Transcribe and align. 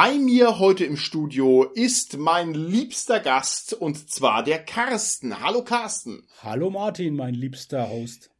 Bei 0.00 0.16
mir 0.16 0.60
heute 0.60 0.84
im 0.84 0.96
Studio 0.96 1.64
ist 1.64 2.18
mein 2.18 2.54
liebster 2.54 3.18
Gast 3.18 3.72
und 3.72 4.08
zwar 4.08 4.44
der 4.44 4.60
Carsten. 4.64 5.40
Hallo 5.40 5.64
Carsten. 5.64 6.22
Hallo 6.40 6.70
Martin, 6.70 7.16
mein 7.16 7.34
liebster 7.34 7.90
Host. 7.90 8.30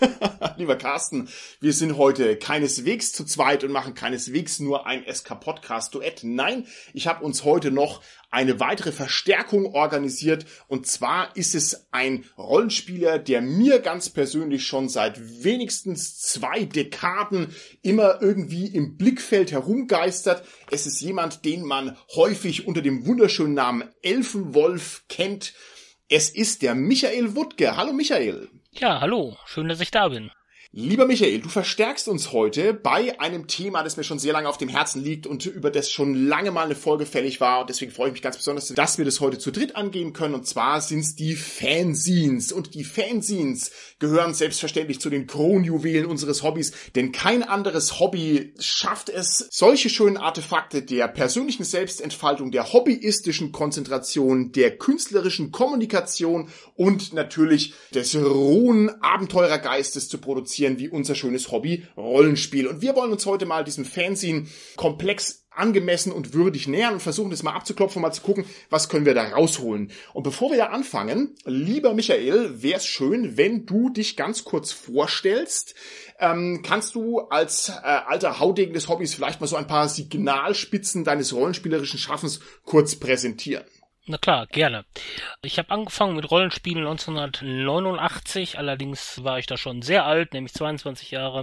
Lieber 0.56 0.76
Carsten, 0.76 1.28
wir 1.60 1.72
sind 1.72 1.96
heute 1.96 2.36
keineswegs 2.36 3.12
zu 3.12 3.24
zweit 3.24 3.64
und 3.64 3.72
machen 3.72 3.94
keineswegs 3.94 4.60
nur 4.60 4.86
ein 4.86 5.04
SK-Podcast-Duett. 5.06 6.20
Nein, 6.22 6.66
ich 6.94 7.06
habe 7.06 7.24
uns 7.24 7.44
heute 7.44 7.70
noch 7.70 8.02
eine 8.30 8.60
weitere 8.60 8.92
Verstärkung 8.92 9.66
organisiert. 9.74 10.46
Und 10.68 10.86
zwar 10.86 11.36
ist 11.36 11.54
es 11.54 11.88
ein 11.90 12.24
Rollenspieler, 12.38 13.18
der 13.18 13.42
mir 13.42 13.80
ganz 13.80 14.08
persönlich 14.08 14.66
schon 14.66 14.88
seit 14.88 15.44
wenigstens 15.44 16.18
zwei 16.20 16.64
Dekaden 16.64 17.54
immer 17.82 18.22
irgendwie 18.22 18.66
im 18.66 18.96
Blickfeld 18.96 19.52
herumgeistert. 19.52 20.44
Es 20.70 20.86
ist 20.86 21.00
jemand, 21.00 21.44
den 21.44 21.64
man 21.64 21.96
häufig 22.14 22.66
unter 22.66 22.82
dem 22.82 23.06
wunderschönen 23.06 23.54
Namen 23.54 23.88
Elfenwolf 24.02 25.04
kennt. 25.08 25.54
Es 26.08 26.30
ist 26.30 26.62
der 26.62 26.74
Michael 26.74 27.34
Wuttke. 27.36 27.76
Hallo 27.76 27.92
Michael. 27.92 28.48
Ja, 28.72 29.00
hallo, 29.00 29.36
schön, 29.46 29.68
dass 29.68 29.80
ich 29.80 29.90
da 29.92 30.08
bin. 30.08 30.30
Lieber 30.72 31.04
Michael, 31.04 31.40
du 31.40 31.48
verstärkst 31.48 32.06
uns 32.06 32.30
heute 32.30 32.72
bei 32.72 33.18
einem 33.18 33.48
Thema, 33.48 33.82
das 33.82 33.96
mir 33.96 34.04
schon 34.04 34.20
sehr 34.20 34.32
lange 34.32 34.48
auf 34.48 34.56
dem 34.56 34.68
Herzen 34.68 35.02
liegt 35.02 35.26
und 35.26 35.44
über 35.44 35.68
das 35.68 35.90
schon 35.90 36.28
lange 36.28 36.52
mal 36.52 36.66
eine 36.66 36.76
Folge 36.76 37.06
fällig 37.06 37.40
war. 37.40 37.62
Und 37.62 37.70
deswegen 37.70 37.90
freue 37.90 38.06
ich 38.06 38.12
mich 38.12 38.22
ganz 38.22 38.36
besonders, 38.36 38.68
dass 38.68 38.96
wir 38.96 39.04
das 39.04 39.18
heute 39.18 39.40
zu 39.40 39.50
dritt 39.50 39.74
angehen 39.74 40.12
können. 40.12 40.36
Und 40.36 40.46
zwar 40.46 40.80
sind 40.80 41.00
es 41.00 41.16
die 41.16 41.34
Fanzines. 41.34 42.52
Und 42.52 42.74
die 42.74 42.84
Fanzines 42.84 43.72
gehören 43.98 44.32
selbstverständlich 44.32 45.00
zu 45.00 45.10
den 45.10 45.26
Kronjuwelen 45.26 46.06
unseres 46.06 46.44
Hobbys, 46.44 46.70
denn 46.94 47.10
kein 47.10 47.42
anderes 47.42 47.98
Hobby 47.98 48.54
schafft 48.60 49.08
es, 49.08 49.48
solche 49.50 49.90
schönen 49.90 50.18
Artefakte 50.18 50.82
der 50.82 51.08
persönlichen 51.08 51.64
Selbstentfaltung, 51.64 52.52
der 52.52 52.72
hobbyistischen 52.72 53.50
Konzentration, 53.50 54.52
der 54.52 54.78
künstlerischen 54.78 55.50
Kommunikation 55.50 56.48
und 56.76 57.12
natürlich 57.12 57.74
des 57.92 58.14
rohen 58.14 59.02
Abenteurergeistes 59.02 60.08
zu 60.08 60.18
produzieren 60.18 60.59
interessieren 60.60 60.78
wie 60.78 60.88
unser 60.88 61.14
schönes 61.14 61.50
Hobby 61.50 61.86
Rollenspiel. 61.96 62.66
Und 62.66 62.82
wir 62.82 62.94
wollen 62.94 63.12
uns 63.12 63.26
heute 63.26 63.46
mal 63.46 63.64
diesem 63.64 63.84
Fanzine 63.84 64.46
komplex 64.76 65.46
angemessen 65.50 66.12
und 66.12 66.32
würdig 66.32 66.68
nähern 66.68 66.94
und 66.94 67.00
versuchen 67.00 67.30
das 67.30 67.42
mal 67.42 67.54
abzuklopfen, 67.54 68.00
mal 68.00 68.12
zu 68.12 68.22
gucken, 68.22 68.44
was 68.70 68.88
können 68.88 69.04
wir 69.04 69.14
da 69.14 69.24
rausholen. 69.24 69.90
Und 70.14 70.22
bevor 70.22 70.50
wir 70.50 70.58
da 70.58 70.66
anfangen, 70.66 71.34
lieber 71.44 71.92
Michael, 71.92 72.62
wäre 72.62 72.78
es 72.78 72.86
schön, 72.86 73.36
wenn 73.36 73.66
du 73.66 73.90
dich 73.90 74.16
ganz 74.16 74.44
kurz 74.44 74.70
vorstellst. 74.70 75.74
Ähm, 76.18 76.62
kannst 76.62 76.94
du 76.94 77.20
als 77.20 77.70
äh, 77.70 77.72
alter 77.82 78.38
Haudegen 78.38 78.74
des 78.74 78.88
Hobbys 78.88 79.14
vielleicht 79.14 79.40
mal 79.40 79.48
so 79.48 79.56
ein 79.56 79.66
paar 79.66 79.88
Signalspitzen 79.88 81.04
deines 81.04 81.34
rollenspielerischen 81.34 81.98
Schaffens 81.98 82.40
kurz 82.64 82.96
präsentieren? 82.96 83.64
Na 84.06 84.18
klar, 84.18 84.46
gerne. 84.46 84.84
Ich 85.42 85.58
habe 85.58 85.70
angefangen 85.70 86.16
mit 86.16 86.30
Rollenspielen 86.30 86.86
1989, 86.86 88.58
allerdings 88.58 89.22
war 89.22 89.38
ich 89.38 89.46
da 89.46 89.56
schon 89.56 89.82
sehr 89.82 90.06
alt, 90.06 90.32
nämlich 90.32 90.54
22 90.54 91.10
Jahre. 91.10 91.42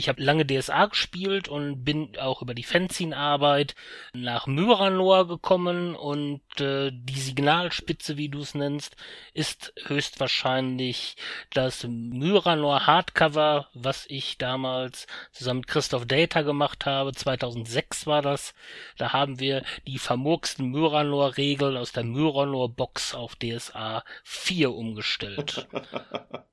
Ich 0.00 0.08
habe 0.08 0.22
lange 0.22 0.46
DSA 0.46 0.86
gespielt 0.86 1.48
und 1.48 1.84
bin 1.84 2.18
auch 2.18 2.40
über 2.40 2.54
die 2.54 2.62
Fanzine-Arbeit 2.62 3.74
nach 4.14 4.46
Myranor 4.46 5.28
gekommen 5.28 5.94
und 5.94 6.40
äh, 6.58 6.90
die 6.90 7.20
Signalspitze, 7.20 8.16
wie 8.16 8.30
du 8.30 8.40
es 8.40 8.54
nennst, 8.54 8.96
ist 9.34 9.74
höchstwahrscheinlich 9.84 11.16
das 11.52 11.84
Myranor 11.86 12.86
Hardcover, 12.86 13.68
was 13.74 14.06
ich 14.08 14.38
damals 14.38 15.06
zusammen 15.32 15.60
mit 15.60 15.68
Christoph 15.68 16.06
Data 16.06 16.40
gemacht 16.40 16.86
habe. 16.86 17.12
2006 17.12 18.06
war 18.06 18.22
das. 18.22 18.54
Da 18.96 19.12
haben 19.12 19.38
wir 19.38 19.62
die 19.86 19.98
vermurksten 19.98 20.70
Myranor-Regeln 20.70 21.76
aus 21.76 21.92
der 21.92 22.04
Myranor-Box 22.04 23.14
auf 23.14 23.36
DSA 23.36 24.02
4 24.24 24.72
umgestellt. 24.72 25.68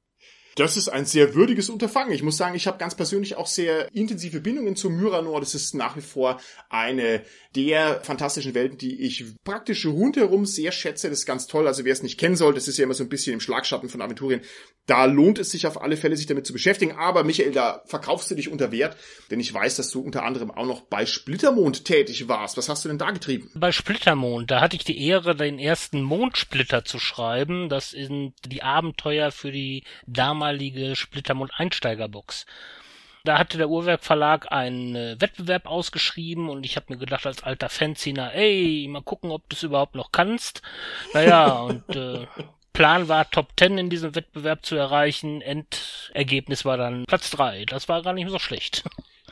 Das 0.58 0.76
ist 0.76 0.90
ein 0.90 1.06
sehr 1.06 1.36
würdiges 1.36 1.70
Unterfangen. 1.70 2.12
Ich 2.14 2.24
muss 2.24 2.36
sagen, 2.36 2.56
ich 2.56 2.66
habe 2.66 2.80
ganz 2.80 2.96
persönlich 2.96 3.38
auch 3.38 3.46
sehr 3.46 3.94
intensive 3.94 4.42
Bindungen 4.42 4.76
zu 4.76 4.90
Myranor. 4.90 5.40
Das 5.40 5.54
ist 5.54 5.76
nach 5.76 5.96
wie 5.96 6.02
vor 6.02 6.42
eine 6.68 7.22
der 7.56 8.02
fantastischen 8.02 8.56
Welten, 8.56 8.80
die 8.80 9.02
ich 9.02 9.24
praktisch 9.44 9.86
rundherum 9.86 10.48
sehr 10.48 10.72
schätze. 10.72 11.10
Das 11.10 11.20
ist 11.20 11.26
ganz 11.28 11.46
toll. 11.46 11.68
Also 11.68 11.86
wer 11.86 11.94
es 11.94 12.02
nicht 12.02 12.20
kennen 12.20 12.36
soll, 12.36 12.56
das 12.56 12.68
ist 12.68 12.78
ja 12.78 12.86
immer 12.86 12.96
so 12.96 13.04
ein 13.04 13.10
bisschen 13.10 13.34
im 13.34 13.40
Schlagschatten 13.40 13.88
von 13.88 14.02
Aventurien. 14.02 14.42
Da 14.88 15.06
lohnt 15.06 15.38
es 15.38 15.52
sich 15.52 15.68
auf 15.68 15.80
alle 15.82 15.98
Fälle, 15.98 16.18
sich 16.18 16.26
damit 16.26 16.48
zu 16.48 16.54
beschäftigen. 16.54 16.94
Aber 16.94 17.24
Michael, 17.24 17.52
da 17.52 17.84
verkaufst 17.86 18.32
du 18.32 18.36
dich 18.36 18.50
unter 18.50 18.72
Wert, 18.72 18.98
denn 19.30 19.40
ich 19.40 19.54
weiß, 19.54 19.76
dass 19.76 19.92
du 19.92 20.02
unter 20.02 20.24
anderem 20.24 20.50
auch 20.50 20.66
noch 20.66 20.82
bei 20.82 21.06
Splittermond 21.06 21.86
tätig 21.86 22.28
warst. 22.28 22.58
Was 22.58 22.70
hast 22.70 22.84
du 22.84 22.90
denn 22.90 22.98
da 22.98 23.12
getrieben? 23.12 23.52
Bei 23.54 23.72
Splittermond, 23.72 24.50
da 24.50 24.62
hatte 24.62 24.76
ich 24.76 24.86
die 24.86 25.06
Ehre, 25.06 25.36
den 25.36 25.60
ersten 25.60 26.02
Mondsplitter 26.02 26.84
zu 26.84 27.00
schreiben. 27.00 27.70
Das 27.70 27.92
sind 27.92 28.34
die 28.46 28.64
Abenteuer 28.64 29.32
für 29.32 29.52
die 29.52 29.84
damalige 30.48 30.96
Splittermond 30.96 31.52
Einsteigerbox. 31.56 32.46
Da 33.26 33.38
hatte 33.38 33.58
der 33.58 33.70
Uhrwerk 33.70 34.06
Verlag 34.06 34.52
einen 34.52 34.96
äh, 34.96 35.20
Wettbewerb 35.20 35.66
ausgeschrieben 35.66 36.48
und 36.50 36.66
ich 36.66 36.78
habe 36.78 36.86
mir 36.90 36.98
gedacht 36.98 37.26
als 37.26 37.44
alter 37.44 37.68
Fanziner, 37.68 38.34
ey, 38.34 38.88
mal 38.90 39.02
gucken, 39.02 39.32
ob 39.32 39.50
du 39.50 39.56
es 39.56 39.64
überhaupt 39.64 39.96
noch 39.96 40.14
kannst. 40.14 40.62
Naja, 41.14 41.52
und 41.60 41.96
äh, 41.96 42.26
Plan 42.72 43.10
war, 43.10 43.30
Top 43.30 43.50
10 43.60 43.78
in 43.78 43.90
diesem 43.90 44.16
Wettbewerb 44.16 44.66
zu 44.66 44.76
erreichen. 44.78 45.42
Endergebnis 45.42 46.64
war 46.64 46.78
dann 46.78 47.06
Platz 47.06 47.32
3. 47.32 47.66
Das 47.66 47.90
war 47.90 48.02
gar 48.04 48.14
nicht 48.14 48.30
so 48.30 48.40
schlecht. 48.40 48.84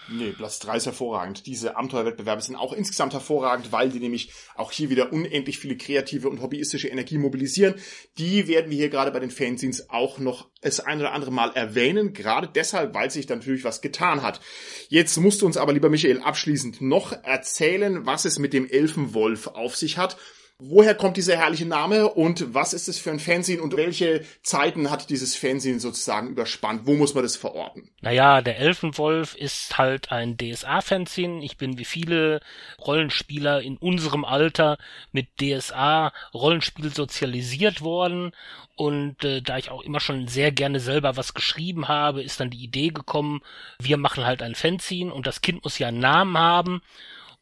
Nee, 0.07 0.31
Platz 0.31 0.59
3 0.59 0.77
ist 0.77 0.85
hervorragend. 0.85 1.47
Diese 1.47 1.77
Abenteuerwettbewerbe 1.77 2.41
sind 2.41 2.55
auch 2.55 2.73
insgesamt 2.73 3.13
hervorragend, 3.13 3.71
weil 3.71 3.89
die 3.89 3.99
nämlich 3.99 4.31
auch 4.55 4.71
hier 4.71 4.89
wieder 4.89 5.11
unendlich 5.11 5.57
viele 5.57 5.77
kreative 5.77 6.29
und 6.29 6.41
hobbyistische 6.41 6.87
Energie 6.87 7.17
mobilisieren. 7.17 7.75
Die 8.17 8.47
werden 8.47 8.69
wir 8.69 8.77
hier 8.77 8.89
gerade 8.89 9.11
bei 9.11 9.19
den 9.19 9.31
Fanzines 9.31 9.89
auch 9.89 10.19
noch 10.19 10.47
das 10.61 10.79
ein 10.79 10.99
oder 10.99 11.13
andere 11.13 11.31
Mal 11.31 11.51
erwähnen, 11.55 12.13
gerade 12.13 12.47
deshalb, 12.47 12.93
weil 12.93 13.09
sich 13.09 13.25
da 13.25 13.35
natürlich 13.35 13.63
was 13.63 13.81
getan 13.81 14.21
hat. 14.21 14.41
Jetzt 14.89 15.17
musst 15.17 15.41
du 15.41 15.45
uns 15.45 15.57
aber, 15.57 15.73
lieber 15.73 15.89
Michael, 15.89 16.21
abschließend 16.21 16.81
noch 16.81 17.11
erzählen, 17.11 18.05
was 18.05 18.25
es 18.25 18.37
mit 18.37 18.53
dem 18.53 18.69
Elfenwolf 18.69 19.47
auf 19.47 19.75
sich 19.75 19.97
hat 19.97 20.17
Woher 20.57 20.95
kommt 20.95 21.17
dieser 21.17 21.35
herrliche 21.35 21.65
Name 21.65 22.07
und 22.07 22.53
was 22.53 22.73
ist 22.73 22.87
es 22.87 22.97
für 22.97 23.11
ein 23.11 23.19
Fanzine 23.19 23.61
und 23.61 23.75
welche 23.75 24.23
Zeiten 24.41 24.89
hat 24.89 25.09
dieses 25.09 25.35
Fanzine 25.35 25.81
sozusagen 25.81 26.29
überspannt? 26.29 26.83
Wo 26.85 26.93
muss 26.93 27.13
man 27.13 27.23
das 27.23 27.35
verorten? 27.35 27.89
Naja, 27.99 28.41
der 28.41 28.57
Elfenwolf 28.57 29.35
ist 29.35 29.77
halt 29.77 30.13
ein 30.13 30.37
DSA-Fanzine. 30.37 31.43
Ich 31.43 31.57
bin 31.57 31.77
wie 31.77 31.83
viele 31.83 32.39
Rollenspieler 32.79 33.61
in 33.61 33.75
unserem 33.75 34.23
Alter 34.23 34.77
mit 35.11 35.27
DSA-Rollenspiel 35.41 36.93
sozialisiert 36.93 37.81
worden 37.81 38.31
und 38.77 39.25
äh, 39.25 39.41
da 39.41 39.57
ich 39.57 39.71
auch 39.71 39.81
immer 39.81 39.99
schon 39.99 40.27
sehr 40.27 40.53
gerne 40.53 40.79
selber 40.79 41.17
was 41.17 41.33
geschrieben 41.33 41.89
habe, 41.89 42.23
ist 42.23 42.39
dann 42.39 42.49
die 42.49 42.63
Idee 42.63 42.89
gekommen, 42.89 43.41
wir 43.79 43.97
machen 43.97 44.25
halt 44.25 44.41
ein 44.41 44.55
Fanzine 44.55 45.13
und 45.13 45.27
das 45.27 45.41
Kind 45.41 45.63
muss 45.63 45.79
ja 45.79 45.87
einen 45.89 45.99
Namen 45.99 46.37
haben. 46.37 46.81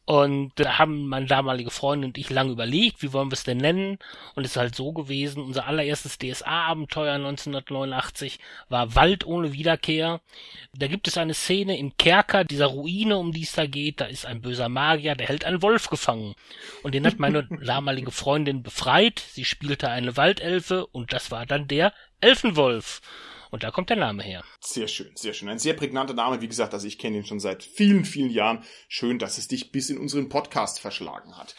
Und 0.06 0.52
da 0.56 0.80
haben 0.80 1.08
meine 1.08 1.28
damalige 1.28 1.72
Freundin 1.72 2.09
und 2.09 2.18
ich 2.18 2.30
lange 2.30 2.52
überlegt, 2.52 3.02
wie 3.02 3.14
wollen 3.14 3.30
wir 3.30 3.36
es 3.36 3.46
denn 3.46 3.59
nennen? 3.59 4.00
Und 4.36 4.44
es 4.44 4.52
ist 4.52 4.58
halt 4.58 4.75
so 4.75 4.91
gewesen, 4.91 5.41
unser 5.41 5.66
allererstes 5.66 6.18
DSA-Abenteuer 6.18 7.14
1989 7.14 8.40
war 8.68 8.96
Wald 8.96 9.25
ohne 9.25 9.53
Wiederkehr. 9.53 10.19
Da 10.74 10.88
gibt 10.88 11.07
es 11.07 11.18
eine 11.18 11.33
Szene 11.33 11.77
im 11.77 11.95
Kerker 11.95 12.44
dieser 12.44 12.66
Ruine, 12.66 13.18
um 13.18 13.31
die 13.31 13.44
es 13.44 13.54
da 13.54 13.66
geht. 13.66 14.01
Da 14.01 14.06
ist 14.06 14.25
ein 14.25 14.42
böser 14.42 14.68
Magier, 14.68 15.16
der 15.16 15.27
hält 15.27 15.45
einen 15.45 15.62
Wolf 15.62 15.89
gefangen. 15.89 16.36
Und 16.83 16.94
den 16.95 17.07
hat 17.07 17.19
meine 17.19 17.44
damalige 17.66 18.12
Freundin 18.12 18.62
befreit. 18.62 19.19
Sie 19.19 19.45
spielte 19.45 19.89
eine 19.89 20.18
Waldelfe 20.18 20.86
und 20.88 21.13
das 21.13 21.31
war 21.31 21.45
dann 21.45 21.69
der 21.69 21.94
Elfenwolf. 22.19 23.00
Und 23.53 23.61
da 23.61 23.69
kommt 23.69 23.91
der 23.91 23.97
Name 23.97 24.23
her. 24.23 24.44
Sehr 24.61 24.88
schön, 24.88 25.11
sehr 25.13 25.33
schön. 25.33 25.47
Ein 25.47 25.59
sehr 25.59 25.75
prägnanter 25.75 26.15
Name. 26.15 26.41
Wie 26.41 26.47
gesagt, 26.47 26.73
also 26.73 26.88
ich 26.88 26.97
kenne 26.97 27.17
ihn 27.17 27.25
schon 27.25 27.39
seit 27.39 27.61
vielen, 27.61 28.03
vielen 28.03 28.31
Jahren. 28.31 28.63
Schön, 28.88 29.19
dass 29.19 29.38
es 29.38 29.47
dich 29.47 29.71
bis 29.71 29.91
in 29.91 30.00
unseren 30.00 30.27
Podcast 30.27 30.79
verschlagen 30.79 31.38
hat. 31.38 31.53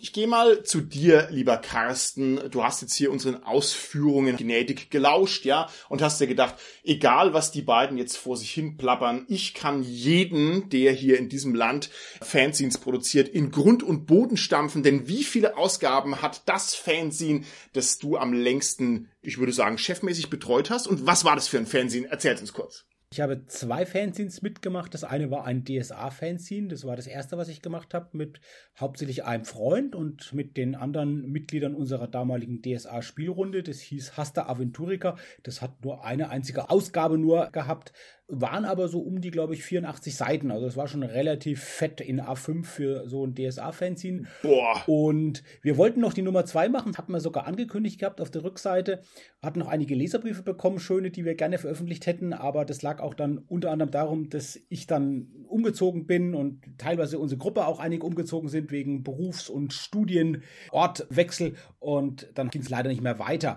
Ich 0.00 0.12
gehe 0.12 0.28
mal 0.28 0.62
zu 0.62 0.80
dir, 0.80 1.26
lieber 1.32 1.56
Carsten. 1.56 2.40
Du 2.52 2.62
hast 2.62 2.82
jetzt 2.82 2.94
hier 2.94 3.10
unseren 3.10 3.42
Ausführungen 3.42 4.36
gnädig 4.36 4.90
gelauscht, 4.90 5.44
ja, 5.44 5.68
und 5.88 6.02
hast 6.02 6.20
dir 6.20 6.28
gedacht, 6.28 6.54
egal 6.84 7.34
was 7.34 7.50
die 7.50 7.62
beiden 7.62 7.98
jetzt 7.98 8.16
vor 8.16 8.36
sich 8.36 8.52
hin 8.52 8.76
plappern, 8.76 9.26
ich 9.28 9.54
kann 9.54 9.82
jeden, 9.82 10.68
der 10.68 10.92
hier 10.92 11.18
in 11.18 11.28
diesem 11.28 11.52
Land 11.52 11.90
Fanzines 12.22 12.78
produziert, 12.78 13.28
in 13.28 13.50
Grund 13.50 13.82
und 13.82 14.06
Boden 14.06 14.36
stampfen, 14.36 14.84
denn 14.84 15.08
wie 15.08 15.24
viele 15.24 15.56
Ausgaben 15.56 16.22
hat 16.22 16.42
das 16.46 16.76
Fanzine, 16.76 17.42
das 17.72 17.98
du 17.98 18.16
am 18.16 18.32
längsten, 18.32 19.10
ich 19.20 19.38
würde 19.38 19.52
sagen, 19.52 19.78
chefmäßig 19.78 20.30
betreut 20.30 20.70
hast? 20.70 20.86
Und 20.86 21.06
was 21.06 21.24
war 21.24 21.34
das 21.34 21.48
für 21.48 21.58
ein 21.58 21.66
Fanzine? 21.66 22.06
Erzähl 22.08 22.38
uns 22.38 22.52
kurz. 22.52 22.87
Ich 23.10 23.22
habe 23.22 23.46
zwei 23.46 23.86
Fanzines 23.86 24.42
mitgemacht. 24.42 24.92
Das 24.92 25.02
eine 25.02 25.30
war 25.30 25.46
ein 25.46 25.64
DSA-Fanzine. 25.64 26.68
Das 26.68 26.84
war 26.84 26.94
das 26.94 27.06
erste, 27.06 27.38
was 27.38 27.48
ich 27.48 27.62
gemacht 27.62 27.94
habe, 27.94 28.14
mit 28.14 28.38
hauptsächlich 28.78 29.24
einem 29.24 29.46
Freund 29.46 29.94
und 29.94 30.34
mit 30.34 30.58
den 30.58 30.74
anderen 30.74 31.32
Mitgliedern 31.32 31.74
unserer 31.74 32.06
damaligen 32.06 32.60
DSA-Spielrunde. 32.60 33.62
Das 33.62 33.80
hieß 33.80 34.18
Hasta 34.18 34.46
Aventurica. 34.46 35.16
Das 35.42 35.62
hat 35.62 35.82
nur 35.82 36.04
eine 36.04 36.28
einzige 36.28 36.68
Ausgabe 36.68 37.16
nur 37.16 37.46
gehabt 37.50 37.94
waren 38.28 38.66
aber 38.66 38.88
so 38.88 39.00
um 39.00 39.22
die, 39.22 39.30
glaube 39.30 39.54
ich, 39.54 39.64
84 39.64 40.14
Seiten. 40.14 40.50
Also 40.50 40.66
es 40.66 40.76
war 40.76 40.86
schon 40.86 41.02
relativ 41.02 41.64
fett 41.64 42.02
in 42.02 42.20
A5 42.20 42.64
für 42.64 43.08
so 43.08 43.26
ein 43.26 43.34
DSA-Fanzine. 43.34 44.24
Boah. 44.42 44.82
Und 44.86 45.42
wir 45.62 45.78
wollten 45.78 46.00
noch 46.00 46.12
die 46.12 46.22
Nummer 46.22 46.44
2 46.44 46.68
machen, 46.68 46.96
hatten 46.98 47.12
wir 47.12 47.20
sogar 47.20 47.46
angekündigt 47.46 47.98
gehabt 47.98 48.20
auf 48.20 48.30
der 48.30 48.44
Rückseite. 48.44 49.00
Hatten 49.42 49.58
noch 49.58 49.68
einige 49.68 49.94
Leserbriefe 49.94 50.42
bekommen, 50.42 50.78
schöne, 50.78 51.10
die 51.10 51.24
wir 51.24 51.36
gerne 51.36 51.56
veröffentlicht 51.56 52.06
hätten. 52.06 52.34
Aber 52.34 52.66
das 52.66 52.82
lag 52.82 53.00
auch 53.00 53.14
dann 53.14 53.38
unter 53.38 53.70
anderem 53.70 53.90
darum, 53.90 54.28
dass 54.28 54.60
ich 54.68 54.86
dann 54.86 55.28
umgezogen 55.48 56.06
bin 56.06 56.34
und 56.34 56.60
teilweise 56.76 57.18
unsere 57.18 57.38
Gruppe 57.38 57.66
auch 57.66 57.80
einige 57.80 58.04
umgezogen 58.04 58.50
sind 58.50 58.70
wegen 58.70 59.04
Berufs- 59.04 59.48
und 59.48 59.72
Studienortwechsel. 59.72 61.54
Und 61.78 62.28
dann 62.34 62.50
ging 62.50 62.60
es 62.60 62.68
leider 62.68 62.90
nicht 62.90 63.00
mehr 63.00 63.18
weiter. 63.18 63.56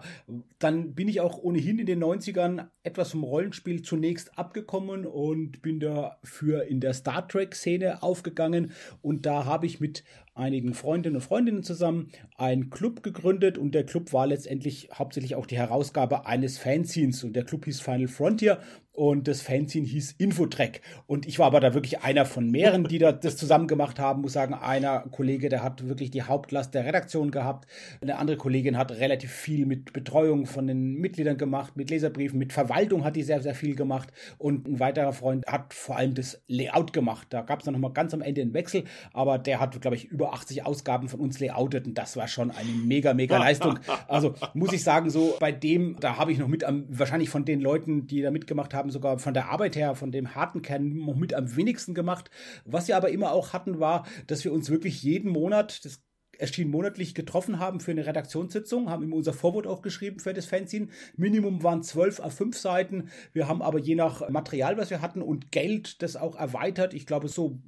Dann 0.59 0.93
bin 0.93 1.09
ich 1.09 1.19
auch 1.19 1.39
ohnehin 1.39 1.77
in 1.77 1.85
den 1.85 2.01
90ern 2.01 2.67
etwas 2.83 3.11
vom 3.11 3.23
Rollenspiel 3.23 3.81
zunächst 3.81 4.37
abgekommen 4.37 4.61
gekommen 4.61 5.05
und 5.05 5.61
bin 5.61 5.79
dafür 5.79 6.63
in 6.65 6.79
der 6.79 6.93
Star 6.93 7.27
Trek-Szene 7.27 8.03
aufgegangen. 8.03 8.71
Und 9.01 9.25
da 9.25 9.45
habe 9.45 9.65
ich 9.65 9.79
mit 9.79 10.03
einigen 10.33 10.73
Freundinnen 10.73 11.17
und 11.17 11.21
Freundinnen 11.21 11.63
zusammen 11.63 12.09
einen 12.37 12.69
Club 12.69 13.03
gegründet. 13.03 13.57
Und 13.57 13.73
der 13.73 13.85
Club 13.85 14.13
war 14.13 14.27
letztendlich 14.27 14.89
hauptsächlich 14.93 15.35
auch 15.35 15.45
die 15.45 15.57
Herausgabe 15.57 16.25
eines 16.25 16.57
Fanzines. 16.57 17.23
Und 17.23 17.35
der 17.35 17.43
Club 17.43 17.65
hieß 17.65 17.81
Final 17.81 18.07
Frontier 18.07 18.59
und 18.93 19.27
das 19.27 19.41
Fanzine 19.41 19.87
hieß 19.87 20.15
Infotrack. 20.17 20.81
Und 21.07 21.27
ich 21.27 21.39
war 21.39 21.47
aber 21.47 21.59
da 21.59 21.73
wirklich 21.73 22.01
einer 22.01 22.25
von 22.25 22.49
mehreren, 22.49 22.83
die 22.83 22.97
da 22.97 23.11
das 23.11 23.37
zusammen 23.37 23.67
gemacht 23.67 23.99
haben, 23.99 24.21
muss 24.21 24.33
sagen, 24.33 24.53
einer 24.53 25.01
Kollege, 25.11 25.49
der 25.49 25.63
hat 25.63 25.87
wirklich 25.87 26.11
die 26.11 26.23
Hauptlast 26.23 26.73
der 26.73 26.85
Redaktion 26.85 27.31
gehabt, 27.31 27.67
eine 28.01 28.17
andere 28.17 28.37
Kollegin 28.37 28.77
hat 28.77 28.91
relativ 28.91 29.31
viel 29.31 29.65
mit 29.65 29.93
Betreuung 29.93 30.45
von 30.45 30.67
den 30.67 30.95
Mitgliedern 30.95 31.37
gemacht, 31.37 31.77
mit 31.77 31.89
Leserbriefen, 31.89 32.37
mit 32.37 32.53
Verwaltung 32.53 33.03
hat 33.03 33.15
die 33.15 33.23
sehr, 33.23 33.41
sehr 33.41 33.55
viel 33.55 33.75
gemacht. 33.75 34.09
Und 34.37 34.67
ein 34.67 34.79
weiterer 34.79 35.13
Freund 35.13 35.45
hat 35.47 35.73
vor 35.73 35.97
allem 35.97 36.13
das 36.13 36.41
Layout 36.47 36.93
gemacht, 36.93 37.27
da 37.29 37.41
gab 37.41 37.59
es 37.59 37.65
dann 37.65 37.73
nochmal 37.73 37.93
ganz 37.93 38.13
am 38.13 38.21
Ende 38.21 38.41
einen 38.41 38.53
Wechsel, 38.53 38.83
aber 39.13 39.37
der 39.37 39.59
hat, 39.59 39.79
glaube 39.81 39.95
ich, 39.95 40.05
über 40.05 40.33
80 40.33 40.65
Ausgaben 40.65 41.07
von 41.07 41.19
uns 41.19 41.39
layoutet. 41.39 41.87
Und 41.87 41.97
das 41.97 42.17
war 42.17 42.27
schon 42.27 42.51
eine 42.51 42.69
mega, 42.69 43.13
mega 43.13 43.37
Leistung. 43.37 43.79
Also 44.07 44.35
muss 44.53 44.73
ich 44.73 44.83
sagen, 44.83 45.09
so 45.09 45.35
bei 45.39 45.51
dem, 45.51 45.97
da 45.99 46.17
habe 46.17 46.31
ich 46.31 46.37
noch 46.37 46.47
mit 46.47 46.65
wahrscheinlich 46.89 47.29
von 47.29 47.45
den 47.45 47.61
Leuten, 47.61 48.07
die 48.07 48.21
da 48.21 48.31
mitgemacht 48.31 48.73
haben, 48.73 48.80
sogar 48.89 49.19
von 49.19 49.33
der 49.33 49.49
Arbeit 49.49 49.75
her, 49.75 49.95
von 49.95 50.11
dem 50.11 50.35
harten 50.35 50.61
Kern 50.61 50.89
mit 51.17 51.33
am 51.33 51.55
wenigsten 51.55 51.93
gemacht. 51.93 52.31
Was 52.65 52.87
wir 52.87 52.97
aber 52.97 53.09
immer 53.09 53.31
auch 53.31 53.53
hatten, 53.53 53.79
war, 53.79 54.05
dass 54.27 54.43
wir 54.43 54.51
uns 54.53 54.69
wirklich 54.69 55.03
jeden 55.03 55.31
Monat, 55.31 55.85
das 55.85 56.03
erschien 56.37 56.71
monatlich 56.71 57.13
getroffen 57.13 57.59
haben 57.59 57.79
für 57.79 57.91
eine 57.91 58.05
Redaktionssitzung, 58.05 58.89
haben 58.89 59.03
immer 59.03 59.15
unser 59.15 59.33
Vorwort 59.33 59.67
auch 59.67 59.83
geschrieben 59.83 60.19
für 60.19 60.33
das 60.33 60.47
Fanzine. 60.47 60.87
Minimum 61.15 61.61
waren 61.61 61.83
12 61.83 62.19
auf 62.19 62.33
5 62.33 62.57
Seiten. 62.57 63.09
Wir 63.31 63.47
haben 63.47 63.61
aber 63.61 63.77
je 63.77 63.95
nach 63.95 64.27
Material, 64.29 64.77
was 64.77 64.89
wir 64.89 65.01
hatten 65.01 65.21
und 65.21 65.51
Geld 65.51 66.01
das 66.01 66.15
auch 66.15 66.35
erweitert. 66.35 66.95
Ich 66.95 67.05
glaube, 67.05 67.27
so 67.27 67.59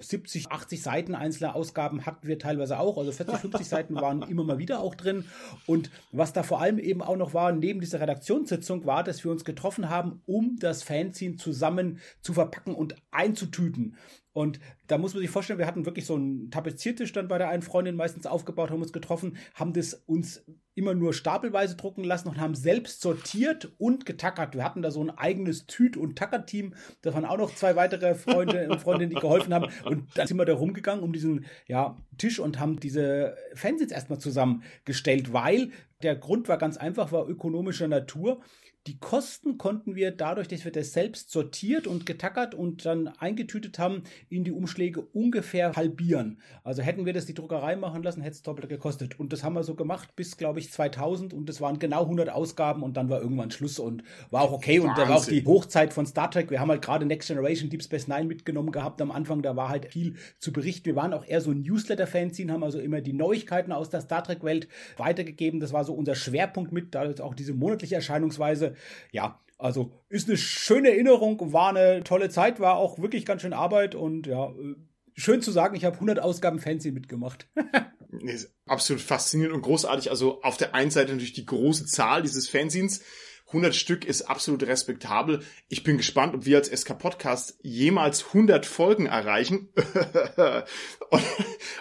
70, 0.00 0.50
80 0.50 0.82
Seiten 0.82 1.14
einzelne 1.14 1.54
Ausgaben 1.54 2.06
hatten 2.06 2.26
wir 2.26 2.38
teilweise 2.38 2.78
auch. 2.78 2.98
Also 2.98 3.12
40, 3.12 3.36
50 3.36 3.68
Seiten 3.68 3.94
waren 3.94 4.22
immer 4.22 4.44
mal 4.44 4.58
wieder 4.58 4.80
auch 4.80 4.94
drin. 4.94 5.24
Und 5.66 5.90
was 6.12 6.32
da 6.32 6.42
vor 6.42 6.60
allem 6.60 6.78
eben 6.78 7.02
auch 7.02 7.16
noch 7.16 7.34
war, 7.34 7.52
neben 7.52 7.80
dieser 7.80 8.00
Redaktionssitzung, 8.00 8.86
war, 8.86 9.04
dass 9.04 9.24
wir 9.24 9.30
uns 9.30 9.44
getroffen 9.44 9.88
haben, 9.88 10.22
um 10.26 10.56
das 10.58 10.82
Fanzine 10.82 11.36
zusammen 11.36 12.00
zu 12.22 12.32
verpacken 12.32 12.74
und 12.74 12.96
einzutüten. 13.10 13.96
Und 14.32 14.60
da 14.86 14.96
muss 14.98 15.14
man 15.14 15.22
sich 15.22 15.30
vorstellen, 15.30 15.58
wir 15.58 15.66
hatten 15.66 15.86
wirklich 15.86 16.06
so 16.06 16.14
einen 16.14 16.50
Tapeziertisch 16.50 17.12
dann 17.12 17.28
bei 17.28 17.38
der 17.38 17.48
einen 17.48 17.62
Freundin 17.62 17.96
meistens 17.96 18.26
aufgebaut, 18.26 18.70
haben 18.70 18.82
uns 18.82 18.92
getroffen, 18.92 19.36
haben 19.54 19.72
das 19.72 19.94
uns 19.94 20.44
immer 20.74 20.94
nur 20.94 21.12
stapelweise 21.12 21.76
drucken 21.76 22.04
lassen 22.04 22.28
und 22.28 22.40
haben 22.40 22.54
selbst 22.54 23.00
sortiert 23.00 23.72
und 23.78 24.06
getackert. 24.06 24.54
Wir 24.54 24.64
hatten 24.64 24.82
da 24.82 24.90
so 24.90 25.02
ein 25.02 25.10
eigenes 25.10 25.66
Tüt- 25.66 25.96
und 25.96 26.16
Tackerteam. 26.16 26.74
Da 27.02 27.12
waren 27.12 27.24
auch 27.24 27.38
noch 27.38 27.54
zwei 27.54 27.74
weitere 27.74 28.14
Freunde 28.14 28.68
und 28.68 28.80
Freundinnen, 28.80 29.10
die 29.10 29.20
geholfen 29.20 29.52
haben. 29.52 29.66
Und 29.84 30.06
dann 30.16 30.26
sind 30.28 30.36
wir 30.36 30.44
da 30.44 30.54
rumgegangen 30.54 31.02
um 31.02 31.12
diesen 31.12 31.44
ja, 31.66 31.96
Tisch 32.16 32.38
und 32.38 32.60
haben 32.60 32.78
diese 32.78 33.36
Fans 33.54 33.82
erstmal 33.90 34.20
zusammengestellt, 34.20 35.32
weil 35.32 35.70
der 36.02 36.16
Grund 36.16 36.48
war 36.48 36.56
ganz 36.56 36.76
einfach, 36.76 37.12
war 37.12 37.28
ökonomischer 37.28 37.88
Natur. 37.88 38.40
Die 38.86 38.98
Kosten 38.98 39.58
konnten 39.58 39.94
wir 39.94 40.10
dadurch, 40.10 40.48
dass 40.48 40.64
wir 40.64 40.72
das 40.72 40.94
selbst 40.94 41.30
sortiert 41.30 41.86
und 41.86 42.06
getackert 42.06 42.54
und 42.54 42.86
dann 42.86 43.08
eingetütet 43.08 43.78
haben, 43.78 44.04
in 44.30 44.42
die 44.42 44.52
Umschläge 44.52 45.02
ungefähr 45.02 45.76
halbieren. 45.76 46.40
Also 46.64 46.80
hätten 46.80 47.04
wir 47.04 47.12
das 47.12 47.26
die 47.26 47.34
Druckerei 47.34 47.76
machen 47.76 48.02
lassen, 48.02 48.22
hätte 48.22 48.36
es 48.36 48.42
doppelt 48.42 48.70
gekostet. 48.70 49.20
Und 49.20 49.34
das 49.34 49.44
haben 49.44 49.52
wir 49.52 49.64
so 49.64 49.74
gemacht 49.74 50.16
bis, 50.16 50.38
glaube 50.38 50.60
ich, 50.60 50.72
2000 50.72 51.34
und 51.34 51.46
das 51.46 51.60
waren 51.60 51.78
genau 51.78 52.04
100 52.04 52.30
Ausgaben 52.30 52.82
und 52.82 52.96
dann 52.96 53.10
war 53.10 53.20
irgendwann 53.20 53.50
Schluss 53.50 53.78
und 53.78 54.02
war 54.30 54.40
auch 54.40 54.52
okay. 54.52 54.80
Und 54.80 54.96
da 54.96 55.06
war 55.06 55.18
auch 55.18 55.26
die 55.26 55.44
Hochzeit 55.44 55.92
von 55.92 56.06
Star 56.06 56.30
Trek. 56.30 56.50
Wir 56.50 56.60
haben 56.60 56.70
halt 56.70 56.80
gerade 56.80 57.04
Next 57.04 57.28
Generation 57.28 57.68
Deep 57.68 57.82
Space 57.82 58.08
Nine 58.08 58.24
mitgenommen 58.24 58.72
gehabt 58.72 59.02
am 59.02 59.10
Anfang. 59.10 59.42
Da 59.42 59.56
war 59.56 59.68
halt 59.68 59.92
viel 59.92 60.16
zu 60.38 60.54
berichten. 60.54 60.86
Wir 60.86 60.96
waren 60.96 61.12
auch 61.12 61.26
eher 61.26 61.42
so 61.42 61.52
Newsletter-Fanzine, 61.52 62.50
haben 62.50 62.64
also 62.64 62.78
immer 62.78 63.02
die 63.02 63.12
Neuigkeiten 63.12 63.72
aus 63.72 63.90
der 63.90 64.00
Star 64.00 64.24
Trek-Welt 64.24 64.68
weitergegeben. 64.96 65.60
Das 65.60 65.74
war 65.74 65.84
so 65.84 65.92
unser 65.92 66.14
Schwerpunkt 66.14 66.72
mit, 66.72 66.94
da 66.94 67.12
auch 67.20 67.34
diese 67.34 67.52
monatliche 67.52 67.96
Erscheinungsweise 67.96 68.69
ja, 69.12 69.40
also 69.58 69.92
ist 70.08 70.28
eine 70.28 70.38
schöne 70.38 70.90
Erinnerung, 70.90 71.52
war 71.52 71.70
eine 71.70 72.02
tolle 72.02 72.30
Zeit, 72.30 72.60
war 72.60 72.76
auch 72.76 72.98
wirklich 72.98 73.26
ganz 73.26 73.42
schön 73.42 73.52
Arbeit 73.52 73.94
und 73.94 74.26
ja, 74.26 74.48
äh, 74.50 74.74
schön 75.14 75.42
zu 75.42 75.50
sagen, 75.52 75.76
ich 75.76 75.84
habe 75.84 75.96
100 75.96 76.20
Ausgaben 76.20 76.58
Fancy 76.58 76.92
mitgemacht. 76.92 77.48
absolut 78.66 79.02
faszinierend 79.02 79.54
und 79.54 79.62
großartig. 79.62 80.10
Also 80.10 80.42
auf 80.42 80.56
der 80.56 80.74
einen 80.74 80.90
Seite 80.90 81.12
natürlich 81.12 81.32
die 81.32 81.46
große 81.46 81.86
Zahl 81.86 82.22
dieses 82.22 82.48
Fanzines, 82.48 83.02
100 83.50 83.74
Stück 83.74 84.04
ist 84.04 84.22
absolut 84.22 84.62
respektabel. 84.62 85.40
Ich 85.68 85.82
bin 85.82 85.96
gespannt, 85.96 86.34
ob 86.34 86.46
wir 86.46 86.56
als 86.56 86.68
SK 86.68 86.98
Podcast 86.98 87.58
jemals 87.62 88.26
100 88.26 88.64
Folgen 88.64 89.06
erreichen. 89.06 89.68
und, 91.10 91.22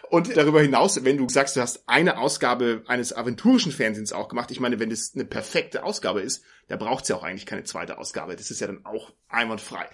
und, 0.09 0.37
darüber 0.37 0.61
hinaus, 0.61 1.03
wenn 1.05 1.17
du 1.17 1.29
sagst, 1.29 1.55
du 1.55 1.61
hast 1.61 1.87
eine 1.87 2.17
Ausgabe 2.17 2.83
eines 2.87 3.15
aventurischen 3.15 3.71
Fernsehens 3.71 4.13
auch 4.13 4.29
gemacht. 4.29 4.49
Ich 4.49 4.59
meine, 4.59 4.79
wenn 4.79 4.89
das 4.89 5.11
eine 5.13 5.25
perfekte 5.25 5.83
Ausgabe 5.83 6.21
ist, 6.21 6.43
da 6.67 6.75
braucht 6.75 7.03
es 7.03 7.09
ja 7.09 7.15
auch 7.15 7.23
eigentlich 7.23 7.45
keine 7.45 7.63
zweite 7.63 7.99
Ausgabe. 7.99 8.35
Das 8.35 8.49
ist 8.49 8.61
ja 8.61 8.67
dann 8.67 8.85
auch 8.85 9.11
einwandfrei. 9.27 9.87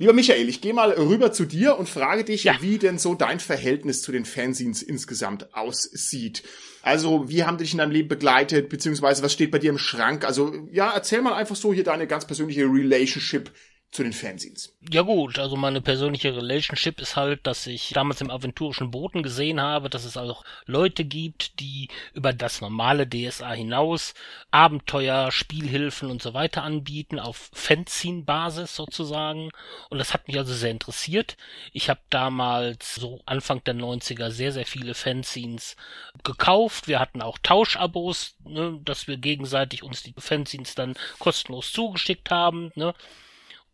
Lieber 0.00 0.14
Michael, 0.14 0.48
ich 0.48 0.62
gehe 0.62 0.72
mal 0.72 0.92
rüber 0.92 1.30
zu 1.30 1.44
dir 1.44 1.78
und 1.78 1.86
frage 1.86 2.24
dich, 2.24 2.44
ja. 2.44 2.56
wie 2.62 2.78
denn 2.78 2.96
so 2.96 3.14
dein 3.14 3.38
Verhältnis 3.38 4.00
zu 4.00 4.12
den 4.12 4.24
Fanzines 4.24 4.82
insgesamt 4.82 5.54
aussieht. 5.54 6.42
Also, 6.80 7.28
wie 7.28 7.44
haben 7.44 7.58
dich 7.58 7.72
in 7.72 7.78
deinem 7.78 7.90
Leben 7.90 8.08
begleitet, 8.08 8.70
beziehungsweise 8.70 9.22
was 9.22 9.34
steht 9.34 9.50
bei 9.50 9.58
dir 9.58 9.68
im 9.68 9.76
Schrank? 9.76 10.24
Also, 10.24 10.54
ja, 10.72 10.90
erzähl 10.94 11.20
mal 11.20 11.34
einfach 11.34 11.54
so 11.54 11.74
hier 11.74 11.84
deine 11.84 12.06
ganz 12.06 12.24
persönliche 12.24 12.64
Relationship 12.64 13.50
zu 13.90 14.04
den 14.04 14.12
Fanzines. 14.12 14.72
Ja 14.88 15.02
gut, 15.02 15.40
also 15.40 15.56
meine 15.56 15.80
persönliche 15.80 16.36
Relationship 16.36 17.00
ist 17.00 17.16
halt, 17.16 17.44
dass 17.44 17.66
ich 17.66 17.90
damals 17.90 18.20
im 18.20 18.30
aventurischen 18.30 18.92
Boten 18.92 19.24
gesehen 19.24 19.60
habe, 19.60 19.90
dass 19.90 20.04
es 20.04 20.16
auch 20.16 20.44
Leute 20.64 21.04
gibt, 21.04 21.58
die 21.58 21.88
über 22.14 22.32
das 22.32 22.60
normale 22.60 23.08
DSA 23.08 23.52
hinaus 23.52 24.14
Abenteuer, 24.52 25.32
Spielhilfen 25.32 26.08
und 26.08 26.22
so 26.22 26.34
weiter 26.34 26.62
anbieten, 26.62 27.18
auf 27.18 27.50
Fanzine-Basis 27.52 28.76
sozusagen. 28.76 29.50
Und 29.88 29.98
das 29.98 30.14
hat 30.14 30.28
mich 30.28 30.38
also 30.38 30.54
sehr 30.54 30.70
interessiert. 30.70 31.36
Ich 31.72 31.90
habe 31.90 32.00
damals 32.10 32.94
so 32.94 33.20
Anfang 33.26 33.64
der 33.64 33.74
90er 33.74 34.30
sehr, 34.30 34.52
sehr 34.52 34.66
viele 34.66 34.94
Fanzines 34.94 35.74
gekauft. 36.22 36.86
Wir 36.86 37.00
hatten 37.00 37.22
auch 37.22 37.38
Tauschabos, 37.42 38.36
ne, 38.44 38.78
dass 38.84 39.08
wir 39.08 39.16
gegenseitig 39.16 39.82
uns 39.82 40.04
die 40.04 40.14
Fanzines 40.16 40.76
dann 40.76 40.94
kostenlos 41.18 41.72
zugeschickt 41.72 42.30
haben. 42.30 42.70
Ne 42.76 42.94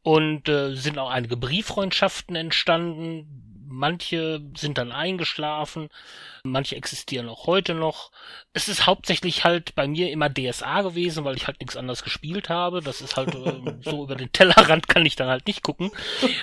und 0.07 0.49
äh, 0.49 0.77
sind 0.77 1.01
auch 1.01 1.11
einige 1.11 1.37
Brieffreundschaften 1.37 2.37
entstanden, 2.37 3.27
Manche 3.69 4.41
sind 4.57 4.79
dann 4.79 4.93
eingeschlafen, 4.93 5.89
manche 6.45 6.77
existieren 6.77 7.29
auch 7.29 7.49
heute 7.49 7.75
noch. 7.75 8.13
Es 8.53 8.69
ist 8.69 8.87
hauptsächlich 8.87 9.43
halt 9.43 9.75
bei 9.75 9.89
mir 9.89 10.13
immer 10.13 10.31
DSA 10.31 10.83
gewesen, 10.83 11.25
weil 11.25 11.37
ich 11.37 11.49
halt 11.49 11.59
nichts 11.59 11.77
anderes 11.77 12.05
gespielt 12.05 12.49
habe. 12.49 12.81
Das 12.81 13.01
ist 13.01 13.17
halt 13.17 13.35
äh, 13.35 13.61
so 13.83 14.05
über 14.05 14.15
den 14.15 14.31
Tellerrand 14.31 14.87
kann 14.87 15.05
ich 15.05 15.17
dann 15.17 15.29
halt 15.29 15.49
nicht 15.49 15.65
gucken. 15.65 15.91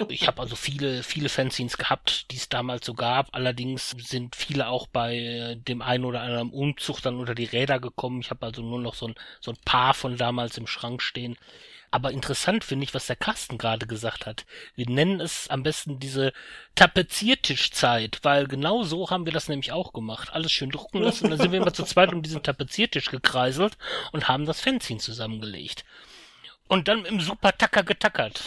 Ich 0.09 0.27
habe 0.27 0.41
also 0.41 0.57
viele, 0.57 1.01
viele 1.01 1.29
Fanzines 1.29 1.77
gehabt, 1.77 2.29
die 2.31 2.35
es 2.35 2.49
damals 2.49 2.85
so 2.85 2.93
gab. 2.93 3.33
Allerdings 3.33 3.91
sind 3.91 4.35
viele 4.35 4.67
auch 4.67 4.87
bei 4.87 5.57
dem 5.65 5.81
einen 5.81 6.03
oder 6.03 6.21
anderen 6.21 6.51
Umzug 6.51 7.01
dann 7.01 7.15
unter 7.15 7.35
die 7.35 7.45
Räder 7.45 7.79
gekommen. 7.79 8.19
Ich 8.19 8.31
habe 8.31 8.45
also 8.45 8.61
nur 8.61 8.81
noch 8.81 8.95
so 8.95 9.07
ein, 9.07 9.15
so 9.39 9.51
ein 9.51 9.57
paar 9.63 9.93
von 9.93 10.17
damals 10.17 10.57
im 10.57 10.67
Schrank 10.67 11.01
stehen. 11.01 11.37
Aber 11.93 12.09
interessant 12.09 12.63
finde 12.63 12.85
ich, 12.85 12.95
was 12.95 13.05
der 13.05 13.15
Carsten 13.15 13.59
gerade 13.59 13.85
gesagt 13.85 14.25
hat. 14.25 14.47
Wir 14.73 14.89
nennen 14.89 15.21
es 15.21 15.47
am 15.51 15.61
besten 15.61 15.99
diese 15.99 16.33
Tapeziertischzeit, 16.73 18.17
weil 18.23 18.47
genau 18.47 18.81
so 18.81 19.11
haben 19.11 19.27
wir 19.27 19.31
das 19.31 19.47
nämlich 19.47 19.71
auch 19.71 19.93
gemacht. 19.93 20.33
Alles 20.33 20.51
schön 20.51 20.71
drucken 20.71 21.03
lassen 21.03 21.29
dann 21.29 21.37
sind 21.37 21.51
wir 21.51 21.61
immer 21.61 21.71
zu 21.71 21.83
zweit 21.83 22.11
um 22.11 22.23
diesen 22.23 22.41
Tapeziertisch 22.41 23.11
gekreiselt 23.11 23.77
und 24.11 24.27
haben 24.27 24.47
das 24.47 24.59
Fanzine 24.59 25.01
zusammengelegt. 25.01 25.85
Und 26.67 26.87
dann 26.87 27.05
im 27.05 27.21
Super 27.21 27.55
Tacker 27.55 27.83
getackert. 27.83 28.41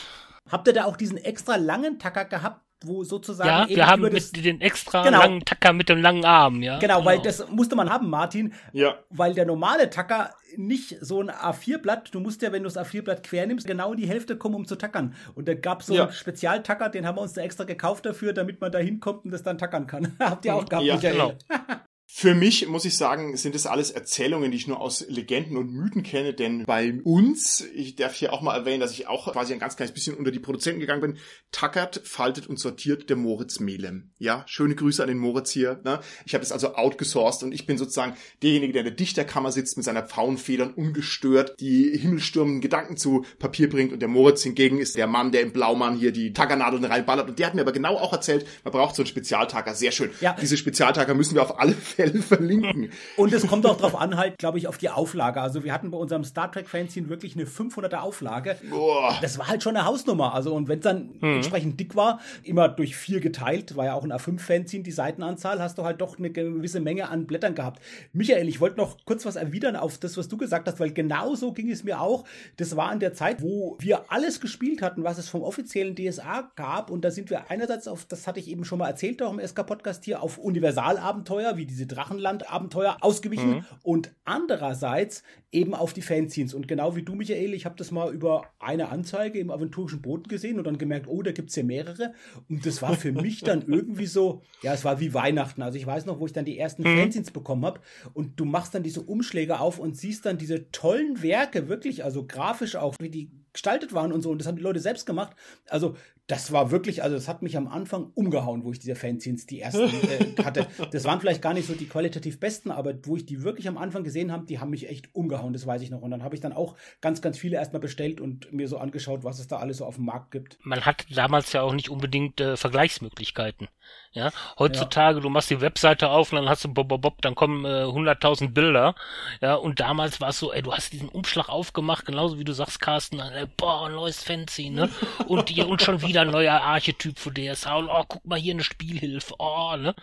Habt 0.50 0.67
ihr 0.67 0.75
da 0.75 0.85
auch 0.85 0.97
diesen 0.97 1.17
extra 1.17 1.55
langen 1.55 2.00
Tacker 2.00 2.25
gehabt, 2.25 2.66
wo 2.87 3.05
sozusagen. 3.05 3.71
Ja, 3.71 3.76
wir 3.76 3.87
haben 3.87 4.02
mit 4.02 4.45
den 4.45 4.61
extra 4.61 5.05
genau. 5.05 5.21
langen 5.21 5.45
Tacker 5.45 5.73
mit 5.73 5.88
dem 5.88 6.00
langen 6.00 6.25
Arm, 6.25 6.62
ja. 6.62 6.78
Genau, 6.78 6.99
genau, 6.99 7.07
weil 7.07 7.21
das 7.21 7.49
musste 7.49 7.76
man 7.76 7.90
haben, 7.90 8.09
Martin. 8.11 8.52
Ja. 8.73 8.99
Weil 9.11 9.35
der 9.35 9.47
normale 9.47 9.90
Tacker 9.90 10.35
nicht 10.57 10.97
so 11.00 11.21
ein 11.21 11.31
A4-Blatt, 11.31 12.14
du 12.14 12.21
musst 12.21 12.43
ja, 12.43 12.52
wenn 12.52 12.62
du 12.62 12.69
das 12.69 12.78
A4-Blatt 12.78 13.23
quer 13.23 13.47
nimmst, 13.47 13.66
genau 13.66 13.93
in 13.93 13.99
die 13.99 14.09
Hälfte 14.09 14.37
kommen, 14.37 14.55
um 14.55 14.66
zu 14.66 14.76
tackern. 14.76 15.14
Und 15.35 15.49
da 15.49 15.55
gab 15.55 15.81
es 15.81 15.87
so 15.87 15.95
ja. 15.95 16.05
einen 16.05 16.12
Spezialtacker, 16.12 16.88
den 16.88 17.07
haben 17.07 17.16
wir 17.16 17.23
uns 17.23 17.35
da 17.35 17.43
extra 17.43 17.64
gekauft 17.64 18.07
dafür, 18.07 18.33
damit 18.33 18.61
man 18.61 18.73
da 18.73 18.78
hinkommt 18.78 19.25
und 19.25 19.31
das 19.31 19.43
dann 19.43 19.59
tackern 19.59 19.87
kann. 19.87 20.16
Habt 20.21 20.45
ihr 20.45 20.55
auch 20.55 20.64
gehabt, 20.64 20.85
ja, 20.85 20.95
Michael? 20.95 21.12
Genau. 21.12 21.33
Für 22.09 22.35
mich, 22.35 22.67
muss 22.69 22.85
ich 22.85 22.97
sagen, 22.97 23.37
sind 23.37 23.55
das 23.57 23.67
alles 23.67 23.91
Erzählungen, 23.91 24.53
die 24.53 24.57
ich 24.57 24.69
nur 24.69 24.81
aus 24.81 25.05
Legenden 25.09 25.57
und 25.57 25.73
Mythen 25.73 26.05
kenne, 26.05 26.33
denn 26.33 26.65
bei 26.65 26.95
uns, 27.03 27.67
ich 27.75 27.97
darf 27.97 28.15
hier 28.15 28.33
auch 28.33 28.41
mal 28.43 28.57
erwähnen, 28.57 28.81
dass 28.81 28.93
ich 28.93 29.09
auch 29.09 29.33
quasi 29.33 29.53
ein 29.53 29.59
ganz 29.59 29.77
kleines 29.77 29.93
bisschen 29.93 30.17
unter 30.17 30.31
die 30.31 30.39
Produzenten 30.39 30.81
gegangen 30.81 31.01
bin, 31.01 31.19
tackert, 31.51 32.01
faltet 32.05 32.47
und 32.47 32.61
sortiert 32.61 33.11
der 33.11 33.17
Moritz 33.17 33.59
Melem. 33.59 34.13
Ja, 34.19 34.45
schöne 34.47 34.77
Grüße 34.77 35.03
an 35.03 35.09
den 35.09 35.19
Moritz 35.19 35.51
hier. 35.51 35.81
Ne? 35.85 36.01
Ich 36.25 36.35
habe 36.35 36.43
das 36.43 36.53
also 36.53 36.77
outgesourced 36.77 37.43
und 37.43 37.53
ich 37.53 37.67
bin 37.67 37.77
sozusagen 37.77 38.17
derjenige, 38.41 38.73
der 38.73 38.83
in 38.83 38.87
der 38.87 38.95
Dichterkammer 38.95 39.51
sitzt 39.51 39.77
mit 39.77 39.85
seiner 39.85 40.05
Pfauenfedern 40.05 40.75
ungestört 40.75 41.57
die 41.61 41.99
himmelstürmenden 41.99 42.61
Gedanken 42.61 42.97
zu 42.97 43.25
Papier 43.41 43.69
bringt 43.69 43.93
und 43.93 44.01
der 44.01 44.09
Moritz 44.09 44.45
hingegen 44.45 44.79
ist 44.79 44.97
der 44.97 45.09
Mann, 45.09 45.33
der 45.33 45.43
im 45.43 45.53
Blaumann 45.53 45.97
hier 45.97 46.13
die 46.13 46.33
Tackernadeln 46.33 46.85
reinballert 46.85 47.29
und 47.29 47.39
der 47.39 47.49
hat 47.49 47.55
mir 47.55 47.63
aber 47.63 47.73
genau 47.73 47.97
auch 47.97 48.13
erzählt, 48.13 48.47
man 48.63 48.73
braucht 48.73 48.95
so 48.95 49.03
einen 49.03 49.09
Spezialtacker. 49.09 49.75
Sehr 49.75 49.91
schön. 49.91 50.11
Ja. 50.21 50.37
Diese 50.41 50.57
Spezialtacker 50.57 51.15
müssen 51.15 51.35
wir 51.35 51.43
auf 51.43 51.59
alle 51.59 51.75
Stelle 51.97 52.21
verlinken. 52.21 52.91
Und 53.17 53.33
es 53.33 53.47
kommt 53.47 53.65
auch 53.65 53.79
drauf 53.79 53.99
an, 53.99 54.19
halt, 54.19 54.37
glaube 54.37 54.59
ich, 54.59 54.69
auf 54.69 54.76
die 54.76 54.91
Auflage. 54.91 55.41
Also 55.41 55.65
wir 55.65 55.73
hatten 55.73 55.91
bei 55.91 55.97
unserem 55.97 56.25
Star 56.25 56.53
Trek 56.53 56.69
Fanzine 56.69 57.09
wirklich 57.09 57.37
eine 57.37 57.47
500er 57.47 58.00
Auflage. 58.00 58.57
Boah. 58.69 59.17
Das 59.23 59.38
war 59.38 59.49
halt 59.49 59.62
schon 59.62 59.76
eine 59.76 59.87
Hausnummer. 59.87 60.35
Also 60.35 60.55
und 60.55 60.69
wenn 60.69 60.79
es 60.79 60.85
dann 60.85 61.09
hm. 61.21 61.37
entsprechend 61.37 61.81
dick 61.81 61.97
war, 61.97 62.21
immer 62.43 62.69
durch 62.69 62.97
vier 62.97 63.21
geteilt, 63.21 63.76
war 63.76 63.87
ja 63.87 63.95
auch 63.95 64.05
ein 64.05 64.12
A5 64.12 64.38
Fanzine 64.41 64.85
die 64.85 64.93
Seitenanzahl, 64.93 65.59
hast 65.61 65.79
du 65.79 65.85
halt 65.85 66.03
doch 66.03 66.19
eine 66.19 66.31
gewisse 66.31 66.81
Menge 66.81 67.09
an 67.09 67.26
Blättern 67.26 67.55
gehabt. 67.55 67.81
Michael, 68.12 68.47
ich 68.49 68.61
wollte 68.61 68.76
noch 68.76 68.99
kurz 69.07 69.25
was 69.25 69.37
erwidern 69.37 69.76
auf 69.76 69.97
das, 69.97 70.19
was 70.19 70.29
du 70.29 70.37
gesagt 70.37 70.69
hast, 70.69 70.79
weil 70.79 70.93
genau 70.93 71.35
so 71.35 71.53
ging 71.53 71.71
es 71.71 71.83
mir 71.83 72.00
auch. 72.00 72.25
Das 72.59 72.76
war 72.76 72.93
in 72.93 73.00
der 73.00 73.15
Zeit, 73.15 73.41
wo 73.41 73.79
wir 73.81 74.12
alles 74.12 74.41
gespielt 74.41 74.83
hatten, 74.83 75.03
was 75.03 75.17
es 75.17 75.31
vom 75.31 75.43
offiziellen 75.43 75.95
DSA 75.97 76.53
gab. 76.57 76.91
Und 76.91 77.07
da 77.07 77.11
sind 77.11 77.31
wir 77.31 77.50
einerseits 77.50 77.88
auf, 77.88 78.05
das 78.05 78.26
hatte 78.26 78.38
ich 78.38 78.49
eben 78.49 78.67
schon 78.67 78.79
mal 78.79 78.88
erzählt, 78.88 79.23
auch 79.23 79.33
im 79.33 79.41
SK-Podcast 79.41 80.05
hier, 80.05 80.23
auf 80.23 80.37
Universalabenteuer, 80.37 81.57
wie 81.57 81.65
diese 81.65 81.86
Drachenland-Abenteuer 81.88 82.99
ausgewichen 83.00 83.57
mhm. 83.57 83.64
und 83.83 84.12
andererseits 84.25 85.23
eben 85.52 85.75
auf 85.75 85.93
die 85.93 86.02
Fanzines. 86.02 86.55
Und 86.55 86.69
genau 86.69 86.97
wie 86.97 87.02
du, 87.02 87.14
Michael, 87.14 87.55
ich 87.55 87.64
habe 87.64 87.76
das 87.76 87.90
mal 87.90 88.12
über 88.12 88.50
eine 88.59 88.90
Anzeige 88.90 89.38
im 89.38 89.50
aventurischen 89.50 90.02
Boden 90.02 90.25
gesehen 90.28 90.59
und 90.59 90.64
dann 90.64 90.78
gemerkt, 90.78 91.07
oh, 91.09 91.23
da 91.23 91.33
gibt 91.33 91.49
es 91.49 91.55
hier 91.55 91.64
mehrere. 91.64 92.12
Und 92.49 92.66
das 92.66 92.83
war 92.83 92.95
für 92.95 93.12
mich 93.12 93.40
dann 93.40 93.62
irgendwie 93.66 94.07
so, 94.07 94.43
ja, 94.62 94.75
es 94.75 94.85
war 94.85 95.00
wie 95.00 95.14
Weihnachten. 95.14 95.62
Also 95.62 95.78
ich 95.78 95.87
weiß 95.87 96.07
noch, 96.07 96.21
wo 96.21 96.26
ich 96.26 96.33
dann 96.33 96.45
die 96.45 96.59
ersten 96.59 96.83
mhm. 96.83 96.99
Fanzines 96.99 97.31
bekommen 97.31 97.64
habe 97.64 97.81
und 98.12 98.38
du 98.38 98.45
machst 98.45 98.75
dann 98.75 98.83
diese 98.83 99.02
Umschläge 99.02 99.61
auf 99.61 99.78
und 99.78 99.97
siehst 99.97 100.26
dann 100.26 100.38
diese 100.38 100.71
tollen 100.71 101.23
Werke, 101.23 101.69
wirklich, 101.69 102.05
also 102.05 102.26
grafisch 102.26 102.76
auch, 102.76 102.95
wie 103.00 103.11
die 103.11 103.31
gestaltet 103.57 103.95
waren 103.95 104.12
und 104.12 104.23
so. 104.23 104.31
Und 104.31 104.38
das 104.38 104.47
haben 104.47 104.57
die 104.57 104.62
Leute 104.62 104.81
selbst 104.81 105.07
gemacht. 105.07 105.35
Also 105.69 105.97
das 106.26 106.50
war 106.50 106.73
wirklich, 106.73 107.02
also 107.02 107.14
das 107.14 107.28
hat 107.28 107.42
mich 107.42 107.56
am 107.56 107.68
Anfang 107.68 108.11
umgehauen, 108.14 108.64
wo 108.64 108.73
ich 108.73 108.80
diese 108.80 108.97
Fanzines 108.97 109.47
die 109.47 109.61
ersten 109.61 109.85
äh, 109.85 110.42
hatte. 110.42 110.66
Das 110.90 111.04
waren 111.04 111.21
vielleicht 111.21 111.40
gar 111.40 111.54
nicht 111.54 111.66
so 111.66 111.75
die 111.75 111.87
qualitativ 111.87 112.40
besten, 112.40 112.71
aber 112.71 112.95
wo 113.04 113.16
ich 113.16 113.26
die 113.26 113.42
wirklich 113.42 113.68
am 113.68 113.78
Anfang 113.78 114.02
gesehen 114.02 114.33
habe, 114.33 114.45
die 114.47 114.59
haben 114.59 114.71
mich 114.71 114.88
echt 114.88 115.14
umgehauen, 115.14 115.52
das 115.52 115.66
weiß 115.66 115.83
ich 115.83 115.90
noch. 115.90 116.02
Und 116.02 116.11
dann 116.11 116.25
habe 116.25 116.35
ich 116.35 116.40
dann 116.40 116.52
auch 116.52 116.76
ganz, 117.00 117.23
ganz 117.23 117.38
viele 117.38 117.56
erstmal 117.56 117.80
bestellt 117.80 118.21
und 118.21 118.52
mir 118.52 118.66
so 118.66 118.78
angeschaut, 118.78 119.23
was 119.23 119.38
es 119.38 119.47
da 119.47 119.59
alles 119.59 119.78
so 119.78 119.87
auf 119.87 119.97
dem 119.97 120.06
Markt 120.06 120.33
gibt. 120.33 120.59
Man 120.62 120.85
hat 120.85 121.06
damals 121.14 121.52
ja 121.52 121.62
auch 121.62 121.75
nicht 121.75 121.90
unbedingt 121.90 122.40
äh, 122.40 122.56
Vergleichsmöglichkeiten. 122.56 123.68
Ja, 124.17 124.31
heutzutage, 124.59 125.19
ja. 125.19 125.23
du 125.23 125.29
machst 125.29 125.51
die 125.51 125.61
Webseite 125.61 126.09
auf 126.09 126.33
und 126.33 126.39
dann 126.39 126.49
hast 126.49 126.65
du 126.65 126.73
bob, 126.73 126.89
bob, 126.89 127.03
bob, 127.03 127.21
dann 127.21 127.35
kommen 127.35 127.67
äh, 127.67 127.85
100.000 127.85 128.55
Bilder. 128.55 128.95
Ja, 129.43 129.57
und 129.57 129.79
damals 129.79 130.23
war 130.23 130.31
es 130.31 130.39
so, 130.39 130.55
ey, 130.55 130.63
du 130.63 130.73
hast 130.73 130.95
diesen 130.95 131.11
Umschlag 131.11 131.51
aufgemacht, 131.51 132.07
genauso 132.07 132.39
wie 132.39 132.45
du 132.45 132.55
sagst, 132.55 132.81
Carsten, 132.81 133.21
äh, 133.21 133.47
boah, 133.59 133.91
neues 133.91 134.25
Fancy, 134.25 134.71
ne? 134.71 134.89
Und 135.29 135.51
hier 135.51 135.69
und 135.69 135.83
schon 135.83 136.01
wieder 136.01 136.23
ein 136.23 136.31
neuer 136.31 136.63
Archetyp 136.63 137.19
für 137.19 137.31
DSH 137.31 137.67
und 137.67 137.89
oh, 137.91 138.05
guck 138.09 138.25
mal 138.25 138.39
hier 138.39 138.55
eine 138.55 138.63
Spielhilfe, 138.63 139.35
oh, 139.39 139.77
ne? 139.77 139.95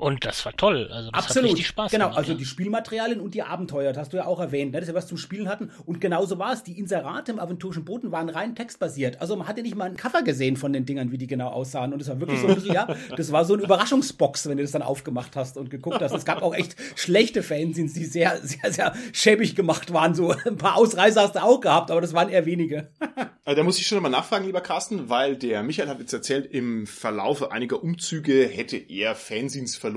Und 0.00 0.24
das 0.24 0.46
war 0.46 0.56
toll. 0.56 0.88
Also 0.90 1.10
das 1.10 1.24
Absolut. 1.24 1.44
hat 1.44 1.52
richtig 1.52 1.66
Spaß 1.66 1.90
genau, 1.90 2.06
gemacht. 2.06 2.16
Genau, 2.16 2.28
also 2.28 2.38
die 2.38 2.46
Spielmaterialien 2.46 3.20
und 3.20 3.34
die 3.34 3.42
Abenteuer, 3.42 3.92
das 3.92 3.98
hast 3.98 4.12
du 4.14 4.16
ja 4.16 4.24
auch 4.24 4.40
erwähnt, 4.40 4.72
ne, 4.72 4.80
dass 4.80 4.88
wir 4.88 4.94
was 4.94 5.06
zum 5.06 5.18
Spielen 5.18 5.46
hatten. 5.46 5.70
Und 5.84 6.00
genauso 6.00 6.38
war 6.38 6.54
es. 6.54 6.62
Die 6.62 6.78
Inserate 6.78 7.32
im 7.32 7.38
aventurischen 7.38 7.84
Boden 7.84 8.10
waren 8.10 8.30
rein 8.30 8.54
textbasiert. 8.54 9.20
Also 9.20 9.36
man 9.36 9.46
hatte 9.46 9.60
nicht 9.60 9.76
mal 9.76 9.84
ein 9.84 9.98
Cover 9.98 10.22
gesehen 10.22 10.56
von 10.56 10.72
den 10.72 10.86
Dingern, 10.86 11.12
wie 11.12 11.18
die 11.18 11.26
genau 11.26 11.48
aussahen. 11.48 11.92
Und 11.92 12.00
es 12.00 12.08
war 12.08 12.18
wirklich 12.18 12.40
so 12.40 12.46
ein 12.46 12.54
bisschen, 12.54 12.72
ja, 12.72 12.88
das 13.14 13.30
war 13.30 13.44
so 13.44 13.52
eine 13.52 13.62
Überraschungsbox, 13.62 14.48
wenn 14.48 14.56
du 14.56 14.62
das 14.62 14.72
dann 14.72 14.80
aufgemacht 14.80 15.36
hast 15.36 15.58
und 15.58 15.68
geguckt 15.68 16.00
hast. 16.00 16.14
Es 16.14 16.24
gab 16.24 16.40
auch 16.40 16.54
echt 16.54 16.76
schlechte 16.96 17.42
Fanzines, 17.42 17.92
die 17.92 18.06
sehr, 18.06 18.38
sehr, 18.42 18.72
sehr 18.72 18.94
schäbig 19.12 19.54
gemacht 19.54 19.92
waren. 19.92 20.14
So 20.14 20.30
ein 20.46 20.56
paar 20.56 20.76
Ausreißer 20.76 21.20
hast 21.20 21.34
du 21.34 21.42
auch 21.42 21.60
gehabt, 21.60 21.90
aber 21.90 22.00
das 22.00 22.14
waren 22.14 22.30
eher 22.30 22.46
wenige. 22.46 22.88
Also 23.46 23.62
da 23.62 23.64
muss 23.64 23.78
ich 23.78 23.86
schon 23.86 23.96
nochmal 23.96 24.12
nachfragen, 24.12 24.44
lieber 24.44 24.60
Carsten, 24.60 25.08
weil 25.08 25.34
der 25.34 25.64
Michael 25.64 25.88
hat 25.88 25.98
jetzt 25.98 26.12
erzählt, 26.12 26.46
im 26.46 26.86
Verlaufe 26.86 27.50
einiger 27.50 27.82
Umzüge 27.82 28.46
hätte 28.46 28.76
er 28.76 29.16
Fanzines 29.16 29.76
verloren. 29.76 29.89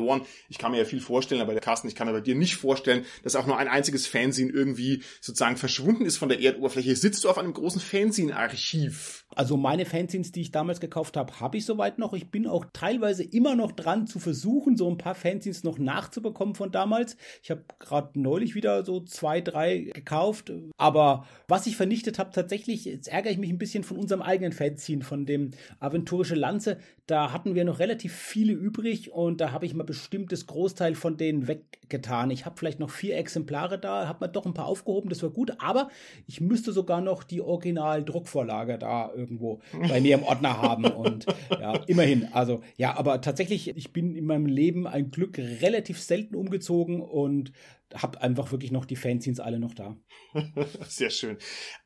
Ich 0.49 0.57
kann 0.57 0.71
mir 0.71 0.79
ja 0.79 0.85
viel 0.85 1.01
vorstellen, 1.01 1.41
aber 1.41 1.53
der 1.53 1.61
Carsten, 1.61 1.87
ich 1.87 1.95
kann 1.95 2.07
mir 2.07 2.13
bei 2.13 2.21
dir 2.21 2.35
nicht 2.35 2.55
vorstellen, 2.55 3.05
dass 3.23 3.35
auch 3.35 3.45
nur 3.45 3.57
ein 3.57 3.67
einziges 3.67 4.07
Fanzine 4.07 4.51
irgendwie 4.51 5.03
sozusagen 5.21 5.57
verschwunden 5.57 6.05
ist 6.05 6.17
von 6.17 6.29
der 6.29 6.39
Erdoberfläche. 6.39 6.95
Sitzt 6.95 7.23
du 7.23 7.29
auf 7.29 7.37
einem 7.37 7.53
großen 7.53 7.81
Fanzine-Archiv? 7.81 9.22
Also 9.35 9.57
meine 9.57 9.85
Fanzines, 9.85 10.31
die 10.31 10.41
ich 10.41 10.51
damals 10.51 10.79
gekauft 10.79 11.17
habe, 11.17 11.39
habe 11.39 11.57
ich 11.57 11.65
soweit 11.65 11.97
noch. 11.97 12.13
Ich 12.13 12.29
bin 12.29 12.47
auch 12.47 12.65
teilweise 12.73 13.23
immer 13.23 13.55
noch 13.55 13.71
dran 13.71 14.07
zu 14.07 14.19
versuchen, 14.19 14.77
so 14.77 14.89
ein 14.89 14.97
paar 14.97 15.15
Fanzines 15.15 15.63
noch 15.63 15.79
nachzubekommen 15.79 16.55
von 16.55 16.71
damals. 16.71 17.17
Ich 17.41 17.51
habe 17.51 17.63
gerade 17.79 18.19
neulich 18.19 18.55
wieder 18.55 18.85
so 18.85 18.99
zwei, 19.01 19.41
drei 19.41 19.89
gekauft. 19.93 20.51
Aber 20.77 21.25
was 21.47 21.67
ich 21.67 21.75
vernichtet 21.75 22.19
habe, 22.19 22.31
tatsächlich, 22.31 22.85
jetzt 22.85 23.07
ärgere 23.07 23.31
ich 23.31 23.37
mich 23.37 23.49
ein 23.49 23.57
bisschen 23.57 23.83
von 23.83 23.97
unserem 23.97 24.21
eigenen 24.21 24.53
Fanzine, 24.53 25.03
von 25.03 25.25
dem 25.25 25.51
Aventurische 25.79 26.35
Lanze. 26.35 26.77
Da 27.07 27.31
hatten 27.33 27.55
wir 27.55 27.65
noch 27.65 27.79
relativ 27.79 28.13
viele 28.13 28.53
übrig 28.53 29.11
und 29.11 29.41
da 29.41 29.51
habe 29.51 29.65
ich 29.65 29.73
mal 29.73 29.83
bestimmtes 29.83 30.47
Großteil 30.47 30.95
von 30.95 31.17
denen 31.17 31.47
weggetan. 31.47 32.31
Ich 32.31 32.45
habe 32.45 32.57
vielleicht 32.57 32.79
noch 32.79 32.89
vier 32.89 33.17
Exemplare 33.17 33.77
da, 33.77 34.07
habe 34.07 34.21
mal 34.21 34.27
doch 34.31 34.45
ein 34.45 34.53
paar 34.53 34.67
aufgehoben, 34.67 35.09
das 35.09 35.21
war 35.21 35.29
gut. 35.29 35.53
Aber 35.59 35.89
ich 36.27 36.39
müsste 36.39 36.71
sogar 36.71 37.01
noch 37.01 37.23
die 37.23 37.41
Original-Druckvorlage 37.41 38.77
da 38.77 39.11
irgendwo 39.23 39.61
bei 39.71 40.01
mir 40.01 40.15
im 40.15 40.23
Ordner 40.23 40.61
haben. 40.61 40.85
Und 40.85 41.25
ja, 41.49 41.75
immerhin. 41.87 42.29
Also 42.33 42.61
ja, 42.77 42.97
aber 42.97 43.21
tatsächlich, 43.21 43.69
ich 43.69 43.93
bin 43.93 44.15
in 44.15 44.25
meinem 44.25 44.45
Leben 44.45 44.87
ein 44.87 45.11
Glück 45.11 45.37
relativ 45.37 45.99
selten 45.99 46.35
umgezogen 46.35 47.01
und 47.01 47.51
habe 47.93 48.21
einfach 48.21 48.51
wirklich 48.51 48.71
noch 48.71 48.85
die 48.85 48.95
Fanzines 48.95 49.39
alle 49.39 49.59
noch 49.59 49.73
da. 49.73 49.95
Sehr 50.87 51.09
schön. 51.09 51.37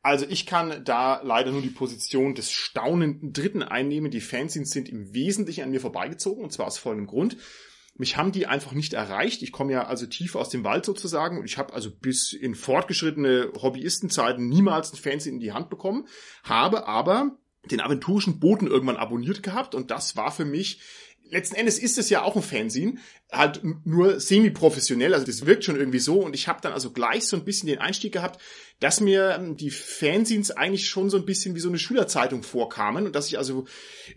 Also 0.01 0.25
ich 0.29 0.46
kann 0.46 0.82
da 0.86 1.22
leider 1.24 1.51
nur 1.51 1.62
die 1.62 1.70
Position 1.70 2.34
des 2.34 2.51
staunenden 2.51 3.34
Dritten 3.34 3.63
einnehmen. 3.63 4.12
Die 4.12 4.22
Fanzines 4.22 4.70
sind 4.70 4.89
im 4.89 5.13
Wesentlichen 5.13 5.63
an 5.63 5.72
mir 5.72 5.82
vorbeigezogen 5.82 6.44
und 6.44 6.51
zwar 6.51 6.67
aus 6.67 6.77
folgendem 6.77 7.08
Grund. 7.08 7.38
Mich 7.98 8.18
haben 8.18 8.32
die 8.32 8.46
einfach 8.48 8.74
nicht 8.74 8.94
erreicht. 8.94 9.42
Ich 9.42 9.51
komme 9.51 9.74
ja 9.74 9.86
also 9.86 10.06
tief 10.06 10.36
aus 10.36 10.50
dem 10.50 10.63
Wald 10.63 10.86
sozusagen 10.86 11.39
und 11.39 11.46
ich 11.46 11.58
habe 11.58 11.74
also 11.74 11.89
bis 11.92 12.34
in 12.34 12.56
fortgeschrittene 12.56 13.51
Hobbyistenzeiten 13.62 14.48
niemals 14.48 14.94
ein 14.94 14.98
Fanzine 14.98 15.36
in 15.36 15.39
die 15.39 15.51
Hand 15.51 15.70
bekommen, 15.70 16.08
habe 16.44 16.88
aber 16.88 17.38
den 17.72 17.82
aventurischen 17.82 18.39
Boten 18.39 18.68
irgendwann 18.68 18.98
abonniert 18.98 19.44
gehabt 19.44 19.75
und 19.75 19.92
das 19.92 20.16
war 20.16 20.32
für 20.32 20.46
mich 20.46 20.82
letzten 21.30 21.56
Endes 21.56 21.80
ist 21.80 21.98
es 21.98 22.10
ja 22.10 22.24
auch 22.24 22.36
ein 22.36 22.42
Fanzine, 22.42 22.96
halt 23.32 23.62
nur 23.86 24.20
semi-professionell, 24.20 25.14
also 25.14 25.26
das 25.26 25.46
wirkt 25.46 25.66
schon 25.66 25.76
irgendwie 25.76 26.00
so 26.00 26.22
und 26.22 26.34
ich 26.34 26.48
habe 26.48 26.62
dann 26.62 26.74
also 26.74 26.92
gleich 26.92 27.28
so 27.28 27.36
ein 27.36 27.44
bisschen 27.44 27.68
den 27.68 27.80
Einstieg 27.80 28.14
gehabt, 28.14 28.42
dass 28.80 29.02
mir 29.02 29.36
ähm, 29.38 29.58
die 29.58 29.72
Fanzines 29.72 30.52
eigentlich 30.52 30.88
schon 30.88 31.10
so 31.10 31.18
ein 31.18 31.26
bisschen 31.26 31.56
wie 31.56 31.60
so 31.60 31.70
eine 31.70 31.80
Schülerzeitung 31.80 32.44
vorkamen 32.44 33.06
und 33.06 33.16
dass 33.16 33.28
ich 33.28 33.38
also 33.38 33.66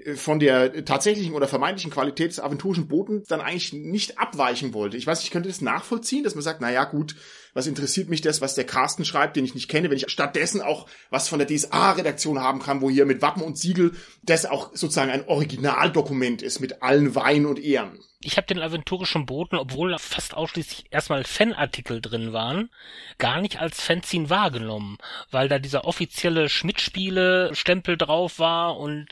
äh, 0.04 0.14
von 0.14 0.38
der 0.38 0.84
tatsächlichen 0.84 1.34
oder 1.34 1.48
vermeintlichen 1.48 1.90
Qualität 1.90 2.30
des 2.30 2.40
aventurischen 2.40 2.88
Boten 2.88 3.24
dann 3.28 3.40
eigentlich 3.40 3.72
nicht 3.72 4.18
abweichen 4.18 4.74
wollte. 4.74 4.96
Ich 4.96 5.06
weiß, 5.06 5.22
ich 5.22 5.30
könnte 5.30 5.48
das 5.48 5.60
nachvollziehen, 5.60 6.24
dass 6.24 6.34
man 6.34 6.42
sagt, 6.42 6.60
na 6.60 6.70
ja, 6.70 6.84
gut, 6.84 7.16
was 7.54 7.66
interessiert 7.66 8.08
mich 8.08 8.20
das, 8.20 8.40
was 8.40 8.54
der 8.54 8.64
Carsten 8.64 9.04
schreibt, 9.04 9.36
den 9.36 9.44
ich 9.44 9.54
nicht 9.54 9.68
kenne, 9.68 9.90
wenn 9.90 9.96
ich 9.96 10.10
stattdessen 10.10 10.60
auch 10.60 10.86
was 11.10 11.28
von 11.28 11.38
der 11.38 11.48
DSA-Redaktion 11.48 12.40
haben 12.40 12.60
kann, 12.60 12.80
wo 12.80 12.90
hier 12.90 13.06
mit 13.06 13.22
Wappen 13.22 13.42
und 13.42 13.58
Siegel 13.58 13.92
das 14.22 14.46
auch 14.46 14.70
sozusagen 14.74 15.10
ein 15.10 15.26
Originaldokument 15.26 16.42
ist 16.42 16.60
mit 16.60 16.82
allen 16.82 17.14
Weinen 17.14 17.46
und 17.46 17.58
Ehren. 17.58 17.98
Ich 18.22 18.36
habe 18.36 18.46
den 18.46 18.60
aventurischen 18.60 19.24
Boten, 19.24 19.56
obwohl 19.56 19.96
fast 19.98 20.34
ausschließlich 20.34 20.84
erstmal 20.90 21.24
Fanartikel 21.24 22.02
drin 22.02 22.34
waren, 22.34 22.68
gar 23.16 23.40
nicht 23.40 23.60
als 23.60 23.80
Fanzine 23.80 24.28
wahrgenommen, 24.28 24.98
weil 25.30 25.48
da 25.48 25.58
dieser 25.58 25.86
offizielle 25.86 26.50
Schmidt-Spiele-Stempel 26.50 27.96
drauf 27.96 28.38
war 28.38 28.76
und 28.76 29.08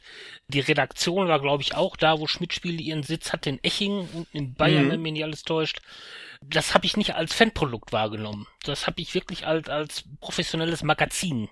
die 0.48 0.60
Redaktion 0.60 1.26
war, 1.26 1.40
glaube 1.40 1.62
ich, 1.62 1.74
auch 1.74 1.96
da, 1.96 2.18
wo 2.20 2.26
Schmidt-Spiele 2.26 2.82
ihren 2.82 3.02
Sitz 3.02 3.32
hat, 3.32 3.46
in 3.46 3.64
Eching 3.64 4.08
und 4.12 4.26
in 4.32 4.52
Bayern, 4.52 4.86
mhm. 4.86 4.90
wenn 4.90 5.02
mich 5.02 5.12
nicht 5.12 5.24
alles 5.24 5.42
täuscht 5.42 5.80
das 6.40 6.74
habe 6.74 6.86
ich 6.86 6.96
nicht 6.96 7.14
als 7.14 7.34
Fanprodukt 7.34 7.92
wahrgenommen. 7.92 8.46
Das 8.64 8.86
habe 8.86 9.00
ich 9.00 9.14
wirklich 9.14 9.46
als, 9.46 9.68
als 9.68 10.04
professionelles 10.20 10.82
Magazin 10.82 11.48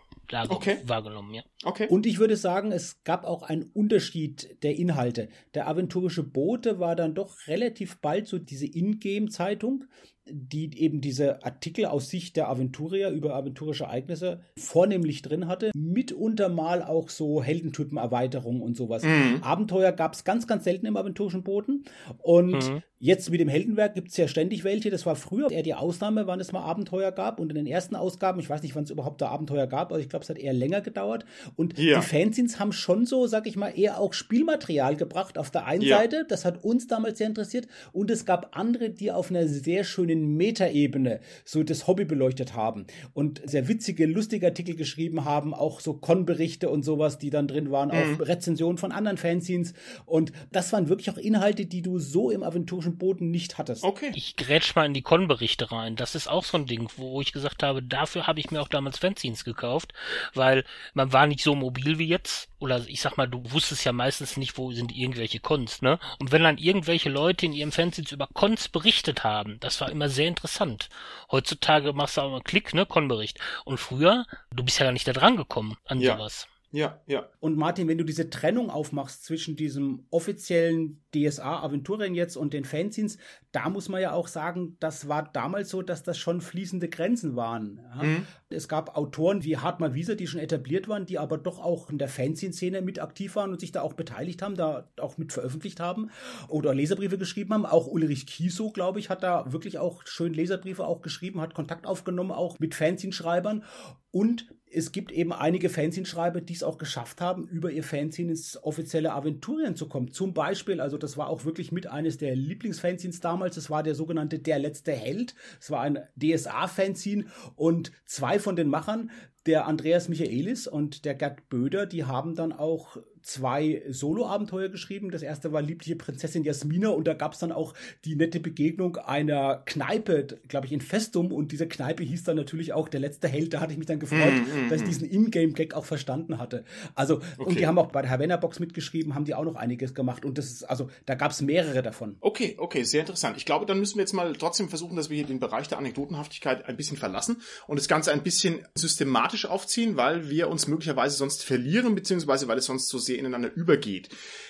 okay. 0.48 0.78
wahrgenommen, 0.84 1.34
ja. 1.34 1.42
Okay. 1.66 1.88
Und 1.88 2.06
ich 2.06 2.20
würde 2.20 2.36
sagen, 2.36 2.70
es 2.70 3.02
gab 3.02 3.24
auch 3.24 3.42
einen 3.42 3.64
Unterschied 3.74 4.62
der 4.62 4.76
Inhalte. 4.76 5.28
Der 5.54 5.66
aventurische 5.66 6.22
Bote 6.22 6.78
war 6.78 6.94
dann 6.94 7.14
doch 7.14 7.48
relativ 7.48 7.98
bald 7.98 8.28
so 8.28 8.38
diese 8.38 8.66
Ingame-Zeitung, 8.66 9.84
die 10.28 10.78
eben 10.78 11.00
diese 11.00 11.44
Artikel 11.44 11.86
aus 11.86 12.08
Sicht 12.08 12.36
der 12.36 12.48
Aventurier 12.48 13.10
über 13.10 13.34
aventurische 13.34 13.84
Ereignisse 13.84 14.42
vornehmlich 14.56 15.22
drin 15.22 15.48
hatte. 15.48 15.72
Mitunter 15.74 16.48
mal 16.48 16.82
auch 16.82 17.08
so 17.08 17.42
Heldentypen-Erweiterungen 17.42 18.62
und 18.62 18.76
sowas. 18.76 19.02
Mhm. 19.02 19.42
Abenteuer 19.42 19.90
gab 19.90 20.14
es 20.14 20.22
ganz, 20.22 20.46
ganz 20.46 20.64
selten 20.64 20.86
im 20.86 20.96
aventurischen 20.96 21.42
Boden. 21.42 21.84
Und 22.22 22.70
mhm. 22.70 22.82
Jetzt 22.98 23.30
mit 23.30 23.40
dem 23.40 23.48
Heldenwerk 23.48 23.94
gibt 23.94 24.08
es 24.08 24.16
ja 24.16 24.26
ständig 24.26 24.64
welche. 24.64 24.88
Das 24.88 25.04
war 25.04 25.16
früher 25.16 25.50
eher 25.50 25.62
die 25.62 25.74
Ausnahme, 25.74 26.26
wann 26.26 26.40
es 26.40 26.52
mal 26.52 26.62
Abenteuer 26.62 27.12
gab. 27.12 27.40
Und 27.40 27.50
in 27.50 27.56
den 27.56 27.66
ersten 27.66 27.94
Ausgaben, 27.94 28.40
ich 28.40 28.48
weiß 28.48 28.62
nicht, 28.62 28.74
wann 28.74 28.84
es 28.84 28.90
überhaupt 28.90 29.20
da 29.20 29.28
Abenteuer 29.28 29.66
gab, 29.66 29.92
aber 29.92 30.00
ich 30.00 30.08
glaube, 30.08 30.22
es 30.22 30.30
hat 30.30 30.38
eher 30.38 30.54
länger 30.54 30.80
gedauert. 30.80 31.26
Und 31.56 31.78
ja. 31.78 32.00
die 32.00 32.06
Fanzines 32.06 32.60
haben 32.60 32.72
schon 32.72 33.06
so, 33.06 33.26
sag 33.26 33.46
ich 33.46 33.56
mal, 33.56 33.70
eher 33.70 33.98
auch 33.98 34.12
Spielmaterial 34.12 34.96
gebracht. 34.96 35.38
Auf 35.38 35.50
der 35.50 35.66
einen 35.66 35.82
ja. 35.82 35.98
Seite, 35.98 36.24
das 36.28 36.44
hat 36.44 36.62
uns 36.62 36.86
damals 36.86 37.18
sehr 37.18 37.26
interessiert. 37.26 37.66
Und 37.92 38.10
es 38.10 38.24
gab 38.24 38.56
andere, 38.56 38.90
die 38.90 39.10
auf 39.10 39.30
einer 39.30 39.48
sehr 39.48 39.82
schönen 39.82 40.36
Metaebene 40.36 41.20
so 41.44 41.64
das 41.64 41.86
Hobby 41.86 42.04
beleuchtet 42.04 42.54
haben. 42.54 42.86
Und 43.14 43.42
sehr 43.44 43.66
witzige, 43.66 44.06
lustige 44.06 44.46
Artikel 44.46 44.76
geschrieben 44.76 45.24
haben. 45.24 45.54
Auch 45.54 45.80
so 45.80 45.94
Con-Berichte 45.94 46.70
und 46.70 46.84
sowas, 46.84 47.18
die 47.18 47.30
dann 47.30 47.48
drin 47.48 47.72
waren. 47.72 47.88
Mhm. 47.88 48.20
Auch 48.20 48.26
Rezensionen 48.26 48.78
von 48.78 48.92
anderen 48.92 49.16
Fanzines. 49.16 49.74
Und 50.04 50.30
das 50.52 50.72
waren 50.72 50.88
wirklich 50.88 51.10
auch 51.10 51.18
Inhalte, 51.18 51.66
die 51.66 51.82
du 51.82 51.98
so 51.98 52.30
im 52.30 52.44
Aventur 52.44 52.76
historischen 52.76 52.98
Boden 52.98 53.30
nicht 53.30 53.58
hattest. 53.58 53.84
Okay. 53.84 54.12
Ich 54.14 54.36
grätsch 54.36 54.74
mal 54.74 54.86
in 54.86 54.94
die 54.94 55.02
Con-Berichte 55.02 55.70
rein. 55.72 55.96
Das 55.96 56.14
ist 56.14 56.28
auch 56.28 56.44
so 56.44 56.58
ein 56.58 56.66
Ding, 56.66 56.88
wo 56.96 57.20
ich 57.20 57.32
gesagt 57.32 57.62
habe, 57.62 57.82
dafür 57.82 58.26
habe 58.26 58.40
ich 58.40 58.50
mir 58.50 58.60
auch 58.60 58.68
damals 58.68 58.98
Fanzines 58.98 59.44
gekauft, 59.44 59.92
weil 60.34 60.64
man 60.94 61.12
war 61.12 61.26
nicht 61.26 61.35
so 61.42 61.54
mobil 61.54 61.98
wie 61.98 62.08
jetzt. 62.08 62.48
Oder 62.58 62.86
ich 62.88 63.00
sag 63.00 63.16
mal, 63.16 63.26
du 63.26 63.42
wusstest 63.50 63.84
ja 63.84 63.92
meistens 63.92 64.36
nicht, 64.36 64.56
wo 64.58 64.72
sind 64.72 64.96
irgendwelche 64.96 65.40
Cons, 65.40 65.82
ne? 65.82 65.98
Und 66.18 66.32
wenn 66.32 66.42
dann 66.42 66.58
irgendwelche 66.58 67.10
Leute 67.10 67.46
in 67.46 67.52
ihrem 67.52 67.72
Fanzines 67.72 68.12
über 68.12 68.28
Cons 68.32 68.68
berichtet 68.68 69.24
haben, 69.24 69.58
das 69.60 69.80
war 69.80 69.90
immer 69.90 70.08
sehr 70.08 70.28
interessant. 70.28 70.88
Heutzutage 71.30 71.92
machst 71.92 72.16
du 72.16 72.22
auch 72.22 72.30
mal 72.30 72.42
Klick, 72.42 72.74
ne, 72.74 72.86
Con-Bericht. 72.86 73.38
Und 73.64 73.78
früher, 73.78 74.26
du 74.52 74.64
bist 74.64 74.78
ja 74.78 74.86
gar 74.86 74.92
nicht 74.92 75.08
da 75.08 75.12
dran 75.12 75.36
gekommen 75.36 75.76
an 75.86 76.00
ja. 76.00 76.16
sowas. 76.16 76.48
Ja, 76.76 77.00
ja. 77.06 77.26
Und 77.40 77.56
Martin, 77.56 77.88
wenn 77.88 77.96
du 77.96 78.04
diese 78.04 78.28
Trennung 78.28 78.68
aufmachst 78.68 79.24
zwischen 79.24 79.56
diesem 79.56 80.04
offiziellen 80.10 81.02
DSA 81.14 81.62
Aventurien 81.62 82.14
jetzt 82.14 82.36
und 82.36 82.52
den 82.52 82.66
Fanzines, 82.66 83.16
da 83.50 83.70
muss 83.70 83.88
man 83.88 84.02
ja 84.02 84.12
auch 84.12 84.28
sagen, 84.28 84.76
das 84.78 85.08
war 85.08 85.30
damals 85.32 85.70
so, 85.70 85.80
dass 85.80 86.02
das 86.02 86.18
schon 86.18 86.42
fließende 86.42 86.90
Grenzen 86.90 87.34
waren. 87.34 87.80
Ja? 87.96 88.02
Mhm. 88.02 88.26
Es 88.50 88.68
gab 88.68 88.94
Autoren 88.94 89.42
wie 89.42 89.56
Hartmann 89.56 89.94
Wieser, 89.94 90.16
die 90.16 90.26
schon 90.26 90.40
etabliert 90.40 90.86
waren, 90.86 91.06
die 91.06 91.18
aber 91.18 91.38
doch 91.38 91.58
auch 91.58 91.88
in 91.88 91.96
der 91.96 92.08
Fanzine-Szene 92.08 92.82
mit 92.82 93.00
aktiv 93.00 93.36
waren 93.36 93.52
und 93.52 93.60
sich 93.60 93.72
da 93.72 93.80
auch 93.80 93.94
beteiligt 93.94 94.42
haben, 94.42 94.54
da 94.54 94.90
auch 95.00 95.16
mit 95.16 95.32
veröffentlicht 95.32 95.80
haben 95.80 96.10
oder 96.48 96.74
Leserbriefe 96.74 97.16
geschrieben 97.16 97.54
haben. 97.54 97.64
Auch 97.64 97.86
Ulrich 97.86 98.26
Kiesow, 98.26 98.70
glaube 98.74 98.98
ich, 98.98 99.08
hat 99.08 99.22
da 99.22 99.50
wirklich 99.50 99.78
auch 99.78 100.02
schön 100.04 100.34
Leserbriefe 100.34 100.86
auch 100.86 101.00
geschrieben, 101.00 101.40
hat 101.40 101.54
Kontakt 101.54 101.86
aufgenommen, 101.86 102.32
auch 102.32 102.58
mit 102.58 102.74
Fanzine-Schreibern 102.74 103.64
und 104.10 104.46
es 104.76 104.92
gibt 104.92 105.10
eben 105.10 105.32
einige 105.32 105.70
Fanzine-Schreiber, 105.70 106.42
die 106.42 106.52
es 106.52 106.62
auch 106.62 106.76
geschafft 106.76 107.22
haben, 107.22 107.48
über 107.48 107.70
ihr 107.70 107.82
Fanzine 107.82 108.32
ins 108.32 108.62
offizielle 108.62 109.14
Aventurien 109.14 109.74
zu 109.74 109.88
kommen. 109.88 110.12
Zum 110.12 110.34
Beispiel, 110.34 110.82
also 110.82 110.98
das 110.98 111.16
war 111.16 111.28
auch 111.28 111.46
wirklich 111.46 111.72
mit 111.72 111.86
eines 111.86 112.18
der 112.18 112.36
Lieblingsfanzines 112.36 113.20
damals, 113.20 113.54
das 113.54 113.70
war 113.70 113.82
der 113.82 113.94
sogenannte 113.94 114.38
Der 114.38 114.58
letzte 114.58 114.92
Held. 114.92 115.34
Es 115.58 115.70
war 115.70 115.80
ein 115.80 116.00
DSA-Fanzine 116.16 117.24
und 117.54 117.90
zwei 118.04 118.38
von 118.38 118.54
den 118.54 118.68
Machern, 118.68 119.10
der 119.46 119.66
Andreas 119.66 120.10
Michaelis 120.10 120.66
und 120.66 121.06
der 121.06 121.14
Gerd 121.14 121.48
Böder, 121.48 121.86
die 121.86 122.04
haben 122.04 122.34
dann 122.34 122.52
auch 122.52 122.98
zwei 123.26 123.82
Solo-Abenteuer 123.88 124.68
geschrieben. 124.68 125.10
Das 125.10 125.22
erste 125.22 125.52
war 125.52 125.60
Liebliche 125.60 125.96
Prinzessin 125.96 126.44
Jasmina 126.44 126.90
und 126.90 127.06
da 127.08 127.14
gab 127.14 127.32
es 127.32 127.40
dann 127.40 127.50
auch 127.50 127.74
die 128.04 128.14
nette 128.14 128.38
Begegnung 128.38 128.96
einer 128.96 129.62
Kneipe, 129.66 130.38
glaube 130.46 130.66
ich, 130.66 130.72
in 130.72 130.80
Festum 130.80 131.32
und 131.32 131.50
diese 131.50 131.66
Kneipe 131.66 132.04
hieß 132.04 132.22
dann 132.22 132.36
natürlich 132.36 132.72
auch 132.72 132.88
der 132.88 133.00
letzte 133.00 133.26
Held. 133.26 133.52
Da 133.52 133.60
hatte 133.60 133.72
ich 133.72 133.78
mich 133.78 133.88
dann 133.88 133.98
gefreut, 133.98 134.32
mm, 134.32 134.66
mm, 134.66 134.68
dass 134.70 134.80
ich 134.80 134.86
mm. 134.86 134.90
diesen 134.90 135.10
Ingame-Gag 135.10 135.74
auch 135.74 135.84
verstanden 135.84 136.38
hatte. 136.38 136.64
Also, 136.94 137.16
okay. 137.16 137.32
und 137.38 137.58
die 137.58 137.66
haben 137.66 137.78
auch 137.78 137.90
bei 137.90 138.00
der 138.00 138.12
Havanna 138.12 138.36
Box 138.36 138.60
mitgeschrieben, 138.60 139.16
haben 139.16 139.24
die 139.24 139.34
auch 139.34 139.44
noch 139.44 139.56
einiges 139.56 139.92
gemacht 139.92 140.24
und 140.24 140.38
das 140.38 140.46
ist, 140.46 140.62
also, 140.62 140.88
da 141.04 141.16
gab 141.16 141.32
es 141.32 141.42
mehrere 141.42 141.82
davon. 141.82 142.16
Okay, 142.20 142.54
okay, 142.58 142.84
sehr 142.84 143.00
interessant. 143.00 143.36
Ich 143.36 143.44
glaube, 143.44 143.66
dann 143.66 143.80
müssen 143.80 143.96
wir 143.96 144.02
jetzt 144.02 144.12
mal 144.12 144.32
trotzdem 144.34 144.68
versuchen, 144.68 144.94
dass 144.94 145.10
wir 145.10 145.16
hier 145.16 145.26
den 145.26 145.40
Bereich 145.40 145.66
der 145.66 145.78
Anekdotenhaftigkeit 145.78 146.66
ein 146.66 146.76
bisschen 146.76 146.96
verlassen 146.96 147.42
und 147.66 147.78
das 147.78 147.88
Ganze 147.88 148.12
ein 148.12 148.22
bisschen 148.22 148.60
systematisch 148.76 149.46
aufziehen, 149.46 149.96
weil 149.96 150.30
wir 150.30 150.48
uns 150.48 150.68
möglicherweise 150.68 151.16
sonst 151.16 151.42
verlieren, 151.42 151.96
beziehungsweise 151.96 152.46
weil 152.46 152.58
es 152.58 152.66
sonst 152.66 152.88
so 152.88 152.98
sehr 152.98 153.15
ineinander 153.18 153.52
übergeht. 153.52 154.08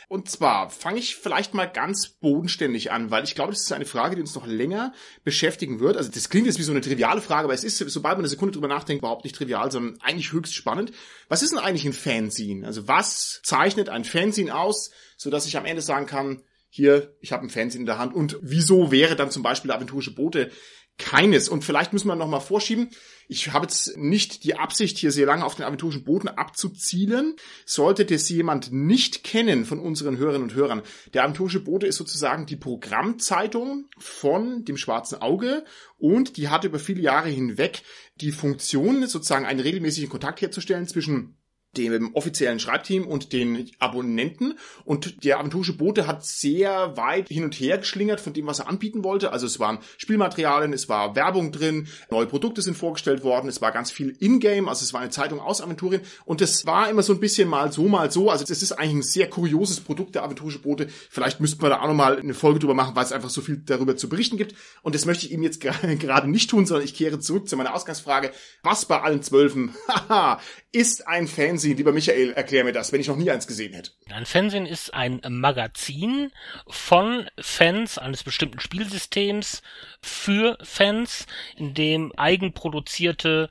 Und 0.08 0.30
zwar 0.30 0.70
fange 0.70 1.00
ich 1.00 1.16
vielleicht 1.16 1.52
mal 1.52 1.66
ganz 1.66 2.08
bodenständig 2.08 2.92
an, 2.92 3.10
weil 3.10 3.24
ich 3.24 3.34
glaube, 3.34 3.52
das 3.52 3.62
ist 3.62 3.72
eine 3.72 3.86
Frage, 3.86 4.14
die 4.14 4.20
uns 4.20 4.36
noch 4.36 4.46
länger 4.46 4.92
beschäftigen 5.24 5.80
wird. 5.80 5.96
Also 5.96 6.10
das 6.12 6.28
klingt 6.28 6.46
jetzt 6.46 6.58
wie 6.58 6.62
so 6.62 6.70
eine 6.70 6.80
triviale 6.80 7.20
Frage, 7.20 7.44
aber 7.44 7.54
es 7.54 7.64
ist, 7.64 7.78
sobald 7.78 8.14
man 8.16 8.20
eine 8.20 8.28
Sekunde 8.28 8.52
drüber 8.52 8.68
nachdenkt, 8.68 9.02
überhaupt 9.02 9.24
nicht 9.24 9.34
trivial, 9.34 9.70
sondern 9.72 10.00
eigentlich 10.02 10.32
höchst 10.32 10.54
spannend. 10.54 10.92
Was 11.28 11.42
ist 11.42 11.50
denn 11.50 11.58
eigentlich 11.58 11.86
ein 11.86 11.92
Fanzine? 11.92 12.66
Also 12.66 12.86
was 12.86 13.40
zeichnet 13.42 13.88
ein 13.88 14.04
Fanzine 14.04 14.54
aus, 14.54 14.90
so 15.16 15.28
dass 15.28 15.46
ich 15.46 15.56
am 15.56 15.64
Ende 15.64 15.82
sagen 15.82 16.06
kann, 16.06 16.42
hier, 16.68 17.16
ich 17.20 17.32
habe 17.32 17.44
ein 17.44 17.50
Fanzine 17.50 17.82
in 17.82 17.86
der 17.86 17.98
Hand 17.98 18.14
und 18.14 18.38
wieso 18.42 18.92
wäre 18.92 19.16
dann 19.16 19.30
zum 19.30 19.42
Beispiel 19.42 19.72
aventurische 19.72 20.14
Boote 20.14 20.52
keines. 20.98 21.48
Und 21.48 21.64
vielleicht 21.64 21.92
müssen 21.92 22.08
wir 22.08 22.16
noch 22.16 22.28
mal 22.28 22.40
vorschieben. 22.40 22.90
Ich 23.28 23.52
habe 23.52 23.64
jetzt 23.64 23.96
nicht 23.96 24.44
die 24.44 24.56
Absicht, 24.56 24.98
hier 24.98 25.10
sehr 25.10 25.26
lange 25.26 25.44
auf 25.44 25.56
den 25.56 25.64
aventurischen 25.64 26.04
Boden 26.04 26.28
abzuzielen. 26.28 27.34
Sollte 27.64 28.04
das 28.04 28.28
jemand 28.28 28.72
nicht 28.72 29.24
kennen 29.24 29.64
von 29.64 29.80
unseren 29.80 30.16
Hörerinnen 30.16 30.48
und 30.48 30.54
Hörern, 30.54 30.82
der 31.12 31.24
aventurische 31.24 31.60
Bote 31.60 31.86
ist 31.86 31.96
sozusagen 31.96 32.46
die 32.46 32.56
Programmzeitung 32.56 33.86
von 33.98 34.64
dem 34.64 34.76
Schwarzen 34.76 35.20
Auge 35.20 35.64
und 35.98 36.36
die 36.36 36.48
hat 36.48 36.64
über 36.64 36.78
viele 36.78 37.00
Jahre 37.00 37.28
hinweg 37.28 37.82
die 38.20 38.32
Funktion, 38.32 39.06
sozusagen 39.06 39.46
einen 39.46 39.60
regelmäßigen 39.60 40.08
Kontakt 40.10 40.40
herzustellen 40.40 40.86
zwischen 40.86 41.36
dem 41.76 42.14
offiziellen 42.14 42.58
Schreibteam 42.58 43.06
und 43.06 43.32
den 43.32 43.70
Abonnenten. 43.78 44.58
Und 44.84 45.24
der 45.24 45.38
aventurische 45.38 45.76
Bote 45.76 46.06
hat 46.06 46.24
sehr 46.24 46.96
weit 46.96 47.28
hin 47.28 47.44
und 47.44 47.54
her 47.54 47.78
geschlingert 47.78 48.20
von 48.20 48.32
dem, 48.32 48.46
was 48.46 48.58
er 48.58 48.68
anbieten 48.68 49.04
wollte. 49.04 49.32
Also 49.32 49.46
es 49.46 49.60
waren 49.60 49.78
Spielmaterialien, 49.98 50.72
es 50.72 50.88
war 50.88 51.14
Werbung 51.14 51.52
drin, 51.52 51.88
neue 52.10 52.26
Produkte 52.26 52.62
sind 52.62 52.76
vorgestellt 52.76 53.24
worden, 53.24 53.48
es 53.48 53.60
war 53.60 53.72
ganz 53.72 53.90
viel 53.90 54.16
Ingame, 54.20 54.68
also 54.68 54.84
es 54.84 54.92
war 54.92 55.00
eine 55.00 55.10
Zeitung 55.10 55.40
aus 55.40 55.60
Aventurien. 55.60 56.02
Und 56.24 56.40
das 56.40 56.66
war 56.66 56.88
immer 56.88 57.02
so 57.02 57.12
ein 57.12 57.20
bisschen 57.20 57.48
mal 57.48 57.72
so, 57.72 57.84
mal 57.88 58.10
so. 58.10 58.30
Also 58.30 58.44
das 58.44 58.62
ist 58.62 58.72
eigentlich 58.72 58.94
ein 58.94 59.02
sehr 59.02 59.28
kurioses 59.28 59.80
Produkt, 59.80 60.14
der 60.14 60.24
aventurische 60.24 60.60
Bote. 60.60 60.88
Vielleicht 61.10 61.40
müssten 61.40 61.62
wir 61.62 61.68
da 61.68 61.80
auch 61.80 61.88
nochmal 61.88 62.18
eine 62.18 62.34
Folge 62.34 62.58
drüber 62.58 62.74
machen, 62.74 62.96
weil 62.96 63.04
es 63.04 63.12
einfach 63.12 63.30
so 63.30 63.40
viel 63.40 63.58
darüber 63.58 63.96
zu 63.96 64.08
berichten 64.08 64.36
gibt. 64.36 64.54
Und 64.82 64.94
das 64.94 65.04
möchte 65.04 65.26
ich 65.26 65.32
eben 65.32 65.42
jetzt 65.42 65.60
gerade 65.60 66.30
nicht 66.30 66.50
tun, 66.50 66.66
sondern 66.66 66.84
ich 66.84 66.94
kehre 66.94 67.18
zurück 67.18 67.48
zu 67.48 67.56
meiner 67.56 67.74
Ausgangsfrage. 67.74 68.32
Was 68.62 68.86
bei 68.86 69.00
allen 69.00 69.22
Zwölfen, 69.22 69.74
haha, 70.08 70.40
ist 70.72 71.06
ein 71.06 71.26
Fanzine 71.26 71.55
Fernsehen? 71.56 71.76
Lieber 71.78 71.92
Michael, 71.92 72.32
erklär 72.32 72.64
mir 72.64 72.72
das, 72.72 72.92
wenn 72.92 73.00
ich 73.00 73.08
noch 73.08 73.16
nie 73.16 73.30
eins 73.30 73.46
gesehen 73.46 73.72
hätte. 73.72 73.90
Ein 74.10 74.26
Fernsehen 74.26 74.66
ist 74.66 74.92
ein 74.92 75.20
Magazin 75.26 76.30
von 76.68 77.28
Fans 77.38 77.96
eines 77.96 78.22
bestimmten 78.22 78.60
Spielsystems 78.60 79.62
für 80.02 80.58
Fans, 80.62 81.26
in 81.56 81.72
dem 81.72 82.12
eigenproduzierte 82.16 83.48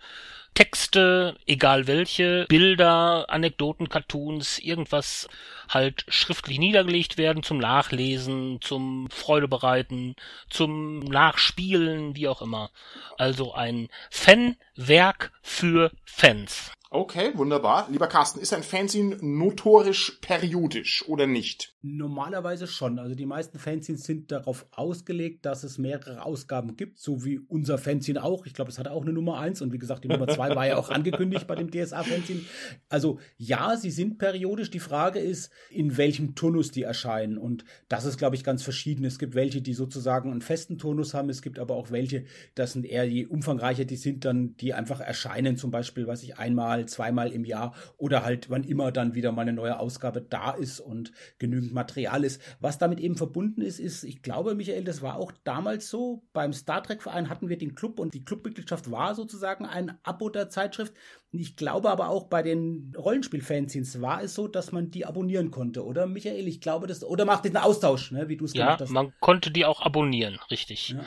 Texte, 0.53 1.35
egal 1.47 1.87
welche, 1.87 2.45
Bilder, 2.47 3.25
Anekdoten, 3.29 3.89
Cartoons, 3.89 4.59
irgendwas 4.59 5.27
halt 5.67 6.05
schriftlich 6.07 6.59
niedergelegt 6.59 7.17
werden 7.17 7.41
zum 7.43 7.57
Nachlesen, 7.57 8.59
zum 8.61 9.09
Freudebereiten, 9.09 10.15
zum 10.49 10.99
Nachspielen, 10.99 12.15
wie 12.15 12.27
auch 12.27 12.41
immer. 12.41 12.69
Also 13.17 13.53
ein 13.53 13.89
Fanwerk 14.11 15.31
für 15.41 15.91
Fans. 16.05 16.71
Okay, 16.95 17.33
wunderbar. 17.35 17.89
Lieber 17.91 18.07
Carsten, 18.07 18.39
ist 18.39 18.53
ein 18.53 18.63
Fanzine 18.63 19.17
notorisch 19.19 20.17
periodisch 20.21 21.05
oder 21.09 21.27
nicht? 21.27 21.75
Normalerweise 21.81 22.67
schon. 22.67 22.99
Also 22.99 23.15
die 23.15 23.25
meisten 23.25 23.59
Fanzines 23.59 24.05
sind 24.05 24.31
darauf 24.31 24.65
ausgelegt, 24.71 25.45
dass 25.45 25.65
es 25.65 25.77
mehrere 25.77 26.23
Ausgaben 26.23 26.77
gibt, 26.77 26.97
so 26.97 27.25
wie 27.25 27.37
unser 27.37 27.77
Fanzine 27.77 28.23
auch. 28.23 28.45
Ich 28.45 28.53
glaube, 28.53 28.71
es 28.71 28.79
hatte 28.79 28.91
auch 28.91 29.01
eine 29.01 29.11
Nummer 29.11 29.39
eins 29.39 29.61
und 29.61 29.73
wie 29.73 29.77
gesagt, 29.77 30.05
die 30.05 30.07
Nummer 30.07 30.29
zwei 30.29 30.55
war 30.55 30.65
ja 30.65 30.77
auch 30.77 30.89
angekündigt 30.89 31.47
bei 31.47 31.55
dem 31.55 31.69
DSA-Fanzine. 31.69 32.39
Also 32.87 33.19
ja, 33.35 33.75
sie 33.75 33.91
sind 33.91 34.17
periodisch. 34.17 34.71
Die 34.71 34.79
Frage 34.79 35.19
ist, 35.19 35.51
in 35.69 35.97
welchem 35.97 36.33
Turnus 36.33 36.71
die 36.71 36.83
erscheinen. 36.83 37.37
Und 37.37 37.65
das 37.89 38.05
ist, 38.05 38.17
glaube 38.17 38.37
ich, 38.37 38.45
ganz 38.45 38.63
verschieden. 38.63 39.03
Es 39.03 39.19
gibt 39.19 39.35
welche, 39.35 39.61
die 39.61 39.73
sozusagen 39.73 40.31
einen 40.31 40.41
festen 40.41 40.77
Turnus 40.77 41.13
haben. 41.13 41.29
Es 41.29 41.41
gibt 41.41 41.59
aber 41.59 41.75
auch 41.75 41.91
welche, 41.91 42.23
das 42.55 42.71
sind 42.71 42.85
eher 42.85 43.05
die 43.05 43.27
umfangreicher, 43.27 43.83
die 43.83 43.97
sind 43.97 44.23
dann, 44.23 44.55
die 44.55 44.73
einfach 44.73 45.01
erscheinen, 45.01 45.57
zum 45.57 45.71
Beispiel, 45.71 46.07
was 46.07 46.23
ich 46.23 46.37
einmal 46.37 46.84
zweimal 46.87 47.31
im 47.31 47.45
Jahr 47.45 47.73
oder 47.97 48.23
halt 48.23 48.49
wann 48.49 48.63
immer 48.63 48.91
dann 48.91 49.15
wieder 49.15 49.31
mal 49.31 49.43
eine 49.43 49.53
neue 49.53 49.79
Ausgabe 49.79 50.21
da 50.21 50.51
ist 50.51 50.79
und 50.79 51.11
genügend 51.39 51.73
Material 51.73 52.23
ist. 52.23 52.41
Was 52.59 52.77
damit 52.77 52.99
eben 52.99 53.15
verbunden 53.15 53.61
ist, 53.61 53.79
ist, 53.79 54.03
ich 54.03 54.21
glaube, 54.21 54.55
Michael, 54.55 54.83
das 54.83 55.01
war 55.01 55.17
auch 55.17 55.31
damals 55.43 55.89
so. 55.89 56.23
Beim 56.33 56.53
Star 56.53 56.83
Trek 56.83 57.01
Verein 57.01 57.29
hatten 57.29 57.49
wir 57.49 57.57
den 57.57 57.75
Club 57.75 57.99
und 57.99 58.13
die 58.13 58.23
Clubmitgliedschaft 58.23 58.91
war 58.91 59.15
sozusagen 59.15 59.65
ein 59.65 59.97
Abo 60.03 60.29
der 60.29 60.49
Zeitschrift. 60.49 60.93
Ich 61.31 61.55
glaube 61.55 61.89
aber 61.89 62.09
auch 62.09 62.25
bei 62.25 62.41
den 62.41 62.93
Rollenspiel-Fanzines 62.97 64.01
war 64.01 64.23
es 64.23 64.33
so, 64.33 64.47
dass 64.47 64.71
man 64.71 64.91
die 64.91 65.05
abonnieren 65.05 65.51
konnte, 65.51 65.83
oder 65.83 66.07
Michael? 66.07 66.47
Ich 66.47 66.61
glaube, 66.61 66.87
das, 66.87 67.03
oder 67.03 67.25
macht 67.25 67.45
den 67.45 67.57
Austausch, 67.57 68.11
ne, 68.11 68.29
wie 68.29 68.37
du 68.37 68.45
es 68.45 68.53
ja, 68.53 68.65
gemacht 68.65 68.81
hast. 68.81 68.89
Ja, 68.89 68.93
man 68.93 69.13
konnte 69.19 69.51
die 69.51 69.65
auch 69.65 69.81
abonnieren, 69.81 70.39
richtig. 70.49 70.89
Ja. 70.89 71.03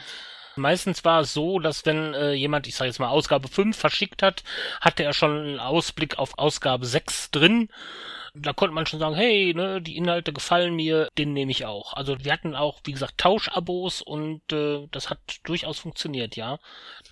Meistens 0.59 1.05
war 1.05 1.21
es 1.21 1.33
so, 1.33 1.59
dass 1.59 1.87
wenn 1.87 2.15
äh, 2.15 2.33
jemand, 2.33 2.67
ich 2.67 2.75
sage 2.75 2.89
jetzt 2.89 2.99
mal 2.99 3.09
Ausgabe 3.09 3.49
5 3.49 3.77
verschickt 3.77 4.23
hat, 4.23 4.43
hatte 4.81 5.03
er 5.03 5.13
schon 5.13 5.31
einen 5.31 5.61
Ausblick 5.61 6.19
auf 6.19 6.39
Ausgabe 6.39 6.87
6 6.87 7.31
drin. 7.31 7.69
Da 8.35 8.53
konnte 8.53 8.75
man 8.75 8.87
schon 8.87 9.01
sagen, 9.01 9.15
hey, 9.15 9.53
ne, 9.55 9.81
die 9.81 9.97
Inhalte 9.97 10.33
gefallen 10.33 10.75
mir, 10.75 11.09
den 11.19 11.33
nehme 11.33 11.51
ich 11.51 11.65
auch. 11.65 11.95
Also 11.95 12.25
wir 12.25 12.33
hatten 12.33 12.55
auch, 12.55 12.81
wie 12.85 12.93
gesagt, 12.93 13.19
Tauschabos 13.19 14.03
und 14.03 14.53
äh, 14.53 14.87
das 14.91 15.11
hat 15.11 15.19
durchaus 15.45 15.79
funktioniert, 15.79 16.37
ja. 16.37 16.59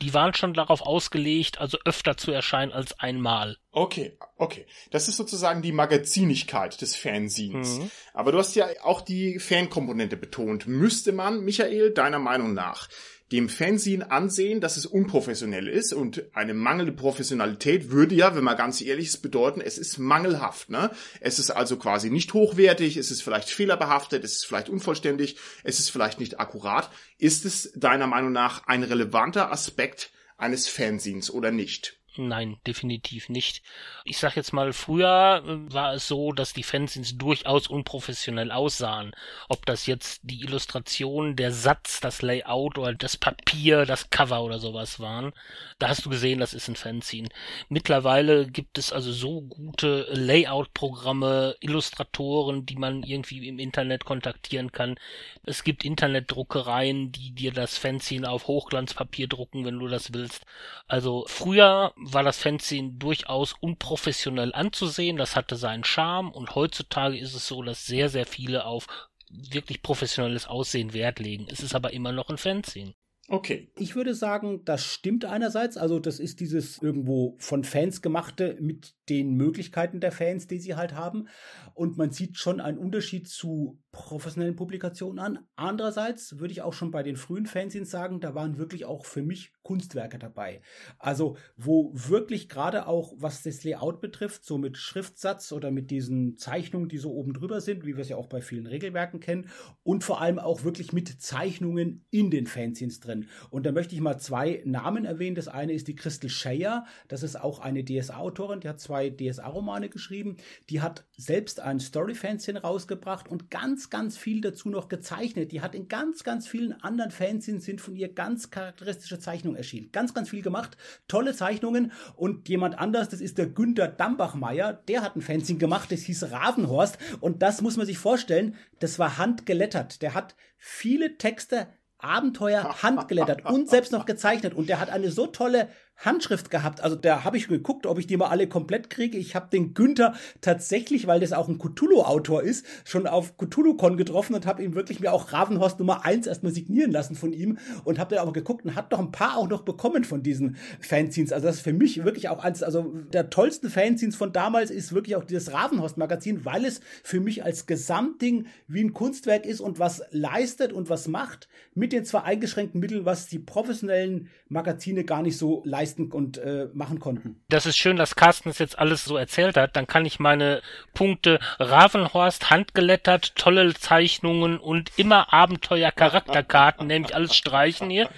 Die 0.02 0.14
waren 0.14 0.34
schon 0.34 0.54
darauf 0.54 0.82
ausgelegt, 0.82 1.58
also 1.58 1.78
öfter 1.84 2.16
zu 2.16 2.32
erscheinen 2.32 2.72
als 2.72 2.98
einmal. 3.00 3.56
Okay, 3.72 4.16
okay. 4.36 4.66
Das 4.90 5.08
ist 5.08 5.16
sozusagen 5.16 5.62
die 5.62 5.72
Magazinigkeit 5.72 6.80
des 6.80 6.96
Fanzines. 6.96 7.78
Mhm. 7.78 7.90
Aber 8.14 8.32
du 8.32 8.38
hast 8.38 8.54
ja 8.54 8.68
auch 8.82 9.00
die 9.00 9.38
Fankomponente 9.38 10.16
betont. 10.16 10.66
Müsste 10.66 11.12
man, 11.12 11.44
Michael, 11.44 11.92
deiner 11.92 12.18
Meinung 12.18 12.54
nach, 12.54 12.88
dem 13.32 13.48
Fanzine 13.48 14.10
ansehen, 14.10 14.60
dass 14.60 14.76
es 14.76 14.86
unprofessionell 14.86 15.66
ist 15.66 15.92
und 15.92 16.24
eine 16.32 16.54
mangelnde 16.54 16.92
Professionalität 16.92 17.90
würde 17.90 18.14
ja, 18.14 18.36
wenn 18.36 18.44
man 18.44 18.56
ganz 18.56 18.80
ehrlich 18.80 19.08
ist, 19.08 19.22
bedeuten, 19.22 19.60
es 19.60 19.78
ist 19.78 19.98
mangelhaft. 19.98 20.70
Ne? 20.70 20.90
Es 21.20 21.40
ist 21.40 21.50
also 21.50 21.76
quasi 21.76 22.10
nicht 22.10 22.32
hochwertig, 22.34 22.96
es 22.96 23.10
ist 23.10 23.22
vielleicht 23.22 23.50
fehlerbehaftet, 23.50 24.22
es 24.22 24.36
ist 24.36 24.46
vielleicht 24.46 24.68
unvollständig, 24.68 25.36
es 25.64 25.80
ist 25.80 25.90
vielleicht 25.90 26.20
nicht 26.20 26.38
akkurat. 26.38 26.90
Ist 27.18 27.44
es 27.44 27.72
deiner 27.74 28.06
Meinung 28.06 28.30
nach 28.30 28.66
ein 28.68 28.84
relevanter 28.84 29.50
Aspekt 29.50 30.12
eines 30.36 30.68
Fanzines 30.68 31.32
oder 31.32 31.50
nicht? 31.50 31.98
Nein, 32.18 32.56
definitiv 32.66 33.28
nicht. 33.28 33.62
Ich 34.04 34.18
sag 34.18 34.36
jetzt 34.36 34.52
mal, 34.52 34.72
früher 34.72 35.42
äh, 35.44 35.72
war 35.72 35.94
es 35.94 36.08
so, 36.08 36.32
dass 36.32 36.52
die 36.52 36.62
Fanzines 36.62 37.18
durchaus 37.18 37.66
unprofessionell 37.68 38.50
aussahen. 38.50 39.12
Ob 39.48 39.66
das 39.66 39.86
jetzt 39.86 40.20
die 40.22 40.42
Illustration, 40.42 41.36
der 41.36 41.52
Satz, 41.52 42.00
das 42.00 42.22
Layout 42.22 42.78
oder 42.78 42.94
das 42.94 43.16
Papier, 43.16 43.84
das 43.84 44.10
Cover 44.10 44.42
oder 44.42 44.58
sowas 44.58 45.00
waren. 45.00 45.32
Da 45.78 45.88
hast 45.88 46.06
du 46.06 46.10
gesehen, 46.10 46.40
das 46.40 46.54
ist 46.54 46.68
ein 46.68 46.76
Fanzine. 46.76 47.28
Mittlerweile 47.68 48.46
gibt 48.46 48.78
es 48.78 48.92
also 48.92 49.12
so 49.12 49.42
gute 49.42 50.06
Layout-Programme, 50.12 51.56
Illustratoren, 51.60 52.64
die 52.64 52.76
man 52.76 53.02
irgendwie 53.02 53.46
im 53.46 53.58
Internet 53.58 54.04
kontaktieren 54.04 54.72
kann. 54.72 54.98
Es 55.44 55.64
gibt 55.64 55.84
Internetdruckereien, 55.84 57.12
die 57.12 57.32
dir 57.32 57.52
das 57.52 57.76
Fanzine 57.76 58.30
auf 58.30 58.46
Hochglanzpapier 58.46 59.28
drucken, 59.28 59.64
wenn 59.64 59.78
du 59.78 59.88
das 59.88 60.12
willst. 60.14 60.46
Also 60.88 61.24
früher 61.28 61.92
war 62.12 62.22
das 62.22 62.38
Fanzine 62.38 62.92
durchaus 62.92 63.54
unprofessionell 63.60 64.54
anzusehen, 64.54 65.16
das 65.16 65.36
hatte 65.36 65.56
seinen 65.56 65.84
Charme 65.84 66.30
und 66.30 66.54
heutzutage 66.54 67.18
ist 67.18 67.34
es 67.34 67.46
so, 67.46 67.62
dass 67.62 67.86
sehr, 67.86 68.08
sehr 68.08 68.26
viele 68.26 68.64
auf 68.64 68.86
wirklich 69.28 69.82
professionelles 69.82 70.46
Aussehen 70.46 70.92
Wert 70.92 71.18
legen. 71.18 71.46
Es 71.50 71.60
ist 71.60 71.74
aber 71.74 71.92
immer 71.92 72.12
noch 72.12 72.30
ein 72.30 72.38
Fanzine. 72.38 72.94
Okay. 73.28 73.72
Ich 73.76 73.96
würde 73.96 74.14
sagen, 74.14 74.64
das 74.64 74.84
stimmt 74.84 75.24
einerseits. 75.24 75.76
Also, 75.76 75.98
das 75.98 76.20
ist 76.20 76.40
dieses 76.40 76.80
irgendwo 76.80 77.36
von 77.38 77.64
Fans 77.64 78.02
gemachte 78.02 78.56
mit 78.60 78.94
den 79.08 79.34
Möglichkeiten 79.34 80.00
der 80.00 80.12
Fans, 80.12 80.46
die 80.46 80.58
sie 80.58 80.74
halt 80.74 80.94
haben. 80.94 81.28
Und 81.74 81.96
man 81.96 82.10
sieht 82.10 82.38
schon 82.38 82.60
einen 82.60 82.78
Unterschied 82.78 83.28
zu 83.28 83.78
professionellen 83.92 84.56
Publikationen 84.56 85.18
an. 85.18 85.38
Andererseits 85.56 86.38
würde 86.38 86.52
ich 86.52 86.62
auch 86.62 86.74
schon 86.74 86.90
bei 86.90 87.02
den 87.02 87.16
frühen 87.16 87.46
Fanzines 87.46 87.90
sagen, 87.90 88.20
da 88.20 88.34
waren 88.34 88.58
wirklich 88.58 88.84
auch 88.84 89.06
für 89.06 89.22
mich 89.22 89.52
Kunstwerke 89.62 90.18
dabei. 90.18 90.60
Also, 90.98 91.36
wo 91.56 91.90
wirklich 91.94 92.48
gerade 92.48 92.86
auch, 92.86 93.14
was 93.16 93.42
das 93.42 93.64
Layout 93.64 94.00
betrifft, 94.00 94.44
so 94.44 94.58
mit 94.58 94.76
Schriftsatz 94.76 95.50
oder 95.50 95.70
mit 95.70 95.90
diesen 95.90 96.36
Zeichnungen, 96.36 96.88
die 96.88 96.98
so 96.98 97.12
oben 97.12 97.32
drüber 97.32 97.60
sind, 97.60 97.86
wie 97.86 97.96
wir 97.96 98.02
es 98.02 98.08
ja 98.08 98.16
auch 98.16 98.28
bei 98.28 98.42
vielen 98.42 98.66
Regelwerken 98.66 99.18
kennen, 99.18 99.48
und 99.82 100.04
vor 100.04 100.20
allem 100.20 100.38
auch 100.38 100.62
wirklich 100.62 100.92
mit 100.92 101.08
Zeichnungen 101.20 102.04
in 102.10 102.30
den 102.30 102.46
Fanzines 102.46 103.00
drin. 103.00 103.28
Und 103.50 103.66
da 103.66 103.72
möchte 103.72 103.94
ich 103.94 104.00
mal 104.00 104.18
zwei 104.18 104.62
Namen 104.64 105.04
erwähnen. 105.04 105.36
Das 105.36 105.48
eine 105.48 105.72
ist 105.72 105.88
die 105.88 105.96
Crystal 105.96 106.30
Shea, 106.30 106.84
das 107.08 107.22
ist 107.22 107.40
auch 107.40 107.60
eine 107.60 107.84
DSA-Autorin, 107.84 108.60
die 108.60 108.68
hat 108.68 108.80
zwei 108.80 108.95
DSA-Romane 109.04 109.88
geschrieben. 109.88 110.36
Die 110.70 110.80
hat 110.80 111.04
selbst 111.16 111.60
ein 111.60 111.80
Story-Fanzine 111.80 112.62
rausgebracht 112.62 113.28
und 113.28 113.50
ganz 113.50 113.90
ganz, 113.90 114.16
viel 114.16 114.40
dazu 114.40 114.68
noch 114.68 114.88
gezeichnet. 114.88 115.52
Die 115.52 115.60
hat 115.60 115.74
in 115.74 115.88
ganz, 115.88 116.24
ganz 116.24 116.46
vielen 116.46 116.72
anderen 116.82 117.10
Fanzines 117.10 117.64
sind 117.64 117.80
von 117.80 117.96
ihr 117.96 118.12
ganz 118.12 118.50
charakteristische 118.50 119.18
Zeichnungen 119.18 119.56
erschienen. 119.56 119.90
Ganz, 119.92 120.14
ganz 120.14 120.30
viel 120.30 120.42
gemacht. 120.42 120.76
Tolle 121.08 121.34
Zeichnungen. 121.34 121.92
Und 122.14 122.48
jemand 122.48 122.78
anders, 122.78 123.08
das 123.08 123.20
ist 123.20 123.38
der 123.38 123.46
Günter 123.46 123.88
Dambachmeier, 123.88 124.72
der 124.72 125.02
hat 125.02 125.16
ein 125.16 125.22
Fanzine 125.22 125.58
gemacht, 125.58 125.92
das 125.92 126.02
hieß 126.02 126.30
Ravenhorst. 126.30 126.98
Und 127.20 127.42
das 127.42 127.60
muss 127.60 127.76
man 127.76 127.86
sich 127.86 127.98
vorstellen, 127.98 128.54
das 128.78 128.98
war 128.98 129.18
handgelettert. 129.18 130.02
Der 130.02 130.14
hat 130.14 130.34
viele 130.58 131.18
Texte 131.18 131.68
Abenteuer 131.98 132.76
handgelettert 132.82 133.44
und 133.44 133.68
selbst 133.68 133.92
noch 133.92 134.06
gezeichnet. 134.06 134.54
Und 134.54 134.68
der 134.68 134.80
hat 134.80 134.90
eine 134.90 135.10
so 135.10 135.26
tolle 135.26 135.68
Handschrift 135.96 136.50
gehabt. 136.50 136.82
Also 136.82 136.96
da 136.96 137.24
habe 137.24 137.36
ich 137.36 137.48
geguckt, 137.48 137.86
ob 137.86 137.98
ich 137.98 138.06
die 138.06 138.16
mal 138.16 138.28
alle 138.28 138.48
komplett 138.48 138.90
kriege. 138.90 139.16
Ich 139.16 139.34
habe 139.34 139.48
den 139.50 139.74
Günther 139.74 140.14
tatsächlich, 140.40 141.06
weil 141.06 141.20
das 141.20 141.32
auch 141.32 141.48
ein 141.48 141.58
Cthulhu-Autor 141.58 142.42
ist, 142.42 142.66
schon 142.84 143.06
auf 143.06 143.36
Cthulhu-Con 143.38 143.96
getroffen 143.96 144.34
und 144.34 144.46
habe 144.46 144.62
ihm 144.62 144.74
wirklich 144.74 145.00
mir 145.00 145.12
auch 145.12 145.32
Ravenhorst 145.32 145.78
Nummer 145.78 146.04
1 146.04 146.26
erstmal 146.26 146.52
signieren 146.52 146.92
lassen 146.92 147.16
von 147.16 147.32
ihm 147.32 147.58
und 147.84 147.98
habe 147.98 148.14
dann 148.14 148.22
aber 148.22 148.32
geguckt 148.32 148.64
und 148.64 148.74
hat 148.74 148.92
doch 148.92 148.98
ein 148.98 149.10
paar 149.10 149.38
auch 149.38 149.48
noch 149.48 149.62
bekommen 149.62 150.04
von 150.04 150.22
diesen 150.22 150.56
Fanzines. 150.80 151.32
Also 151.32 151.46
das 151.46 151.56
ist 151.56 151.62
für 151.62 151.72
mich 151.72 152.04
wirklich 152.04 152.28
auch 152.28 152.44
eins, 152.44 152.62
also 152.62 152.92
der 153.12 153.30
tollsten 153.30 153.70
Fanzines 153.70 154.16
von 154.16 154.32
damals 154.32 154.70
ist 154.70 154.92
wirklich 154.92 155.16
auch 155.16 155.24
dieses 155.24 155.52
Ravenhorst-Magazin, 155.52 156.44
weil 156.44 156.66
es 156.66 156.80
für 157.02 157.20
mich 157.20 157.42
als 157.42 157.66
Gesamtding 157.66 158.46
wie 158.68 158.84
ein 158.84 158.92
Kunstwerk 158.92 159.46
ist 159.46 159.60
und 159.60 159.78
was 159.78 160.02
leistet 160.10 160.72
und 160.72 160.90
was 160.90 161.08
macht 161.08 161.48
mit 161.74 161.92
den 161.92 162.04
zwar 162.04 162.24
eingeschränkten 162.24 162.80
Mitteln, 162.80 163.04
was 163.04 163.28
die 163.28 163.38
professionellen 163.38 164.28
Magazine 164.48 165.04
gar 165.04 165.22
nicht 165.22 165.38
so 165.38 165.62
leisten 165.64 165.85
leisten 165.86 166.10
und 166.10 166.38
äh, 166.38 166.68
machen 166.72 167.00
konnten. 167.00 167.40
Das 167.48 167.66
ist 167.66 167.76
schön, 167.76 167.96
dass 167.96 168.16
Carsten 168.16 168.48
das 168.48 168.58
jetzt 168.58 168.78
alles 168.78 169.04
so 169.04 169.16
erzählt 169.16 169.56
hat. 169.56 169.76
Dann 169.76 169.86
kann 169.86 170.04
ich 170.04 170.18
meine 170.18 170.62
Punkte 170.94 171.38
Ravenhorst, 171.58 172.50
handgelettert, 172.50 173.36
tolle 173.36 173.72
Zeichnungen 173.74 174.58
und 174.58 174.90
immer 174.96 175.32
Abenteuer-Charakterkarten, 175.32 176.86
nämlich 176.86 177.14
alles 177.14 177.36
streichen 177.36 177.90
hier. 177.90 178.08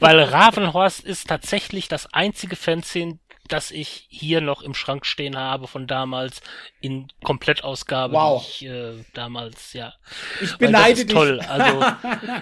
Weil 0.00 0.20
Ravenhorst 0.20 1.04
ist 1.04 1.28
tatsächlich 1.28 1.88
das 1.88 2.12
einzige 2.12 2.56
Fanzine, 2.56 3.18
das 3.46 3.70
ich 3.70 4.06
hier 4.10 4.42
noch 4.42 4.60
im 4.60 4.74
Schrank 4.74 5.06
stehen 5.06 5.38
habe 5.38 5.68
von 5.68 5.86
damals 5.86 6.42
in 6.80 7.08
Komplettausgabe, 7.24 8.12
wow. 8.12 8.44
die 8.44 8.66
ich 8.66 8.70
äh, 8.70 8.92
damals, 9.14 9.72
ja. 9.72 9.94
Ich 10.42 10.56
beneide 10.58 11.06
dich. 11.06 11.14
toll. 11.14 11.40
Also, 11.40 11.82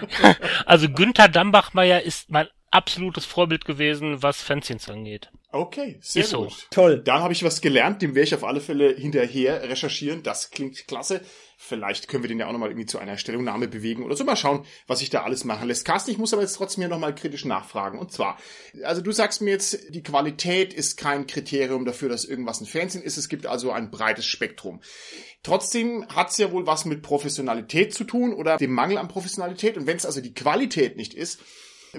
also 0.65 0.89
Günther 0.89 1.29
Dambachmeier 1.29 2.01
ist 2.01 2.29
mein 2.29 2.47
absolutes 2.71 3.25
Vorbild 3.25 3.65
gewesen, 3.65 4.21
was 4.21 4.41
Fanzines 4.41 4.89
angeht. 4.89 5.29
Okay, 5.51 5.97
sehr 6.01 6.23
Ist 6.23 6.31
so. 6.31 6.43
gut. 6.43 6.67
Toll. 6.71 7.01
Dann 7.01 7.21
habe 7.21 7.31
ich 7.31 7.43
was 7.43 7.61
gelernt, 7.61 8.01
dem 8.01 8.15
werde 8.15 8.27
ich 8.27 8.35
auf 8.35 8.43
alle 8.43 8.59
Fälle 8.59 8.93
hinterher 8.93 9.63
recherchieren. 9.63 10.21
Das 10.21 10.51
klingt 10.51 10.87
klasse. 10.87 11.21
Vielleicht 11.57 12.07
können 12.07 12.23
wir 12.23 12.27
den 12.27 12.39
ja 12.39 12.47
auch 12.47 12.51
nochmal 12.51 12.69
irgendwie 12.69 12.85
zu 12.85 12.99
einer 12.99 13.17
Stellungnahme 13.17 13.67
bewegen 13.67 14.03
oder 14.03 14.15
so. 14.15 14.25
Mal 14.25 14.35
schauen, 14.35 14.65
was 14.85 14.99
sich 14.99 15.09
da 15.09 15.23
alles 15.23 15.45
machen 15.45 15.67
lässt. 15.67 15.85
Carsten, 15.85 16.11
ich 16.11 16.17
muss 16.17 16.33
aber 16.33 16.41
jetzt 16.41 16.55
trotzdem 16.57 16.81
hier 16.83 16.89
nochmal 16.89 17.15
kritisch 17.15 17.45
nachfragen. 17.45 17.97
Und 17.97 18.11
zwar, 18.11 18.37
also 18.83 19.01
du 19.01 19.11
sagst 19.11 19.41
mir 19.41 19.51
jetzt, 19.51 19.95
die 19.95 20.03
Qualität 20.03 20.73
ist 20.73 20.97
kein 20.97 21.25
Kriterium 21.25 21.85
dafür, 21.85 22.09
dass 22.09 22.25
irgendwas 22.25 22.61
ein 22.61 22.67
Fernsehen 22.67 23.01
ist. 23.01 23.17
Es 23.17 23.29
gibt 23.29 23.47
also 23.47 23.71
ein 23.71 23.89
breites 23.89 24.25
Spektrum. 24.25 24.81
Trotzdem 25.41 26.05
hat 26.09 26.29
es 26.29 26.37
ja 26.37 26.51
wohl 26.51 26.67
was 26.67 26.83
mit 26.85 27.01
Professionalität 27.01 27.93
zu 27.93 28.03
tun 28.03 28.33
oder 28.33 28.57
dem 28.57 28.73
Mangel 28.73 28.97
an 28.97 29.07
Professionalität. 29.07 29.77
Und 29.77 29.87
wenn 29.87 29.97
es 29.97 30.05
also 30.05 30.19
die 30.19 30.33
Qualität 30.33 30.97
nicht 30.97 31.13
ist, 31.13 31.39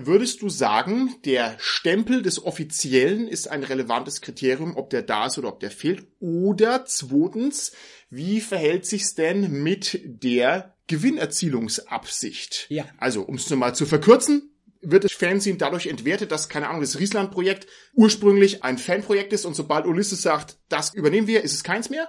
Würdest 0.07 0.43
du 0.43 0.49
sagen, 0.49 1.15
der 1.25 1.57
Stempel 1.59 2.23
des 2.23 2.45
Offiziellen 2.45 3.29
ist 3.29 3.49
ein 3.49 3.65
relevantes 3.65 4.21
Kriterium, 4.21 4.77
ob 4.77 4.91
der 4.91 5.03
da 5.03 5.27
ist 5.27 5.39
oder 5.39 5.49
ob 5.49 5.61
der 5.61 5.71
fehlt? 5.71 6.07
Oder 6.21 6.85
zweitens, 6.87 7.73
wie 8.11 8.41
verhält 8.41 8.87
sich's 8.87 9.15
denn 9.15 9.63
mit 9.63 10.01
der 10.05 10.77
Gewinnerzielungsabsicht? 10.87 12.67
Ja. 12.69 12.85
Also, 12.99 13.23
um 13.23 13.37
es 13.37 13.51
nochmal 13.51 13.75
zu 13.75 13.87
verkürzen, 13.87 14.51
wird 14.81 15.05
das 15.05 15.13
Fernsehen 15.13 15.59
dadurch 15.59 15.87
entwertet, 15.87 16.31
dass, 16.31 16.49
keine 16.49 16.69
Ahnung, 16.69 16.81
das 16.81 16.99
Riesland-Projekt 16.99 17.67
ursprünglich 17.95 18.63
ein 18.63 18.79
Fanprojekt 18.79 19.33
ist 19.33 19.45
und 19.45 19.55
sobald 19.55 19.87
Ulysses 19.87 20.23
sagt, 20.23 20.59
das 20.69 20.95
übernehmen 20.95 21.27
wir, 21.27 21.43
ist 21.43 21.55
es 21.55 21.65
keins 21.65 21.91
mehr? 21.91 22.09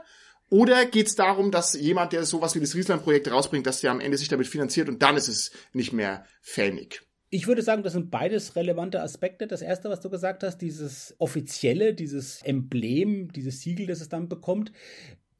Oder 0.49 0.86
geht 0.86 1.08
es 1.08 1.15
darum, 1.15 1.52
dass 1.52 1.73
jemand, 1.73 2.13
der 2.13 2.25
sowas 2.25 2.56
wie 2.56 2.60
das 2.60 2.75
Riesland-Projekt 2.75 3.32
rausbringt, 3.32 3.67
dass 3.67 3.82
der 3.82 3.91
am 3.91 3.99
Ende 3.99 4.17
sich 4.17 4.30
damit 4.30 4.47
finanziert 4.47 4.89
und 4.89 5.02
dann 5.02 5.17
ist 5.17 5.28
es 5.28 5.52
nicht 5.73 5.93
mehr 5.93 6.25
fanig? 6.41 7.02
Ich 7.31 7.45
würde 7.45 7.61
sagen, 7.61 7.83
das 7.83 7.93
sind 7.93 8.09
beides 8.09 8.55
relevante 8.55 9.01
Aspekte. 9.01 9.45
Das 9.45 9.61
erste, 9.61 9.89
was 9.89 9.99
du 9.99 10.09
gesagt 10.09 10.43
hast, 10.43 10.57
dieses 10.59 11.13
offizielle, 11.19 11.93
dieses 11.93 12.41
Emblem, 12.41 13.31
dieses 13.31 13.61
Siegel, 13.61 13.85
das 13.85 14.01
es 14.01 14.09
dann 14.09 14.29
bekommt. 14.29 14.71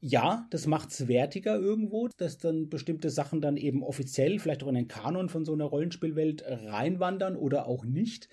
Ja, 0.02 0.46
das 0.50 0.66
macht's 0.66 1.08
wertiger 1.08 1.58
irgendwo, 1.58 2.08
dass 2.16 2.38
dann 2.38 2.68
bestimmte 2.70 3.10
Sachen 3.10 3.40
dann 3.40 3.56
eben 3.56 3.82
offiziell, 3.82 4.38
vielleicht 4.38 4.62
auch 4.62 4.68
in 4.68 4.76
den 4.76 4.88
Kanon 4.88 5.28
von 5.28 5.44
so 5.44 5.52
einer 5.52 5.64
Rollenspielwelt 5.64 6.42
reinwandern 6.46 7.36
oder 7.36 7.66
auch 7.66 7.84
nicht. 7.84 8.28